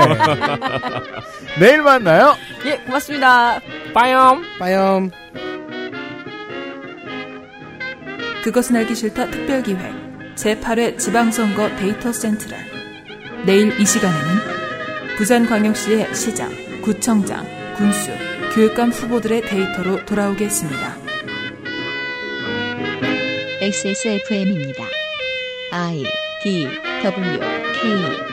[1.59, 2.35] 내일 만나요.
[2.65, 3.59] 예, 고맙습니다.
[3.93, 4.43] 빠염.
[4.59, 5.09] 빠염.
[8.43, 12.59] 그것은 알기 싫다 특별기획 제8회 지방선거 데이터 센트럴
[13.45, 14.62] 내일 이 시간에는
[15.17, 16.49] 부산광역시의 시장,
[16.81, 17.45] 구청장,
[17.75, 18.11] 군수,
[18.55, 20.97] 교육감 후보들의 데이터로 돌아오겠습니다.
[23.61, 24.83] XSFM입니다.
[25.71, 26.03] I
[26.43, 26.67] D
[27.03, 28.32] W K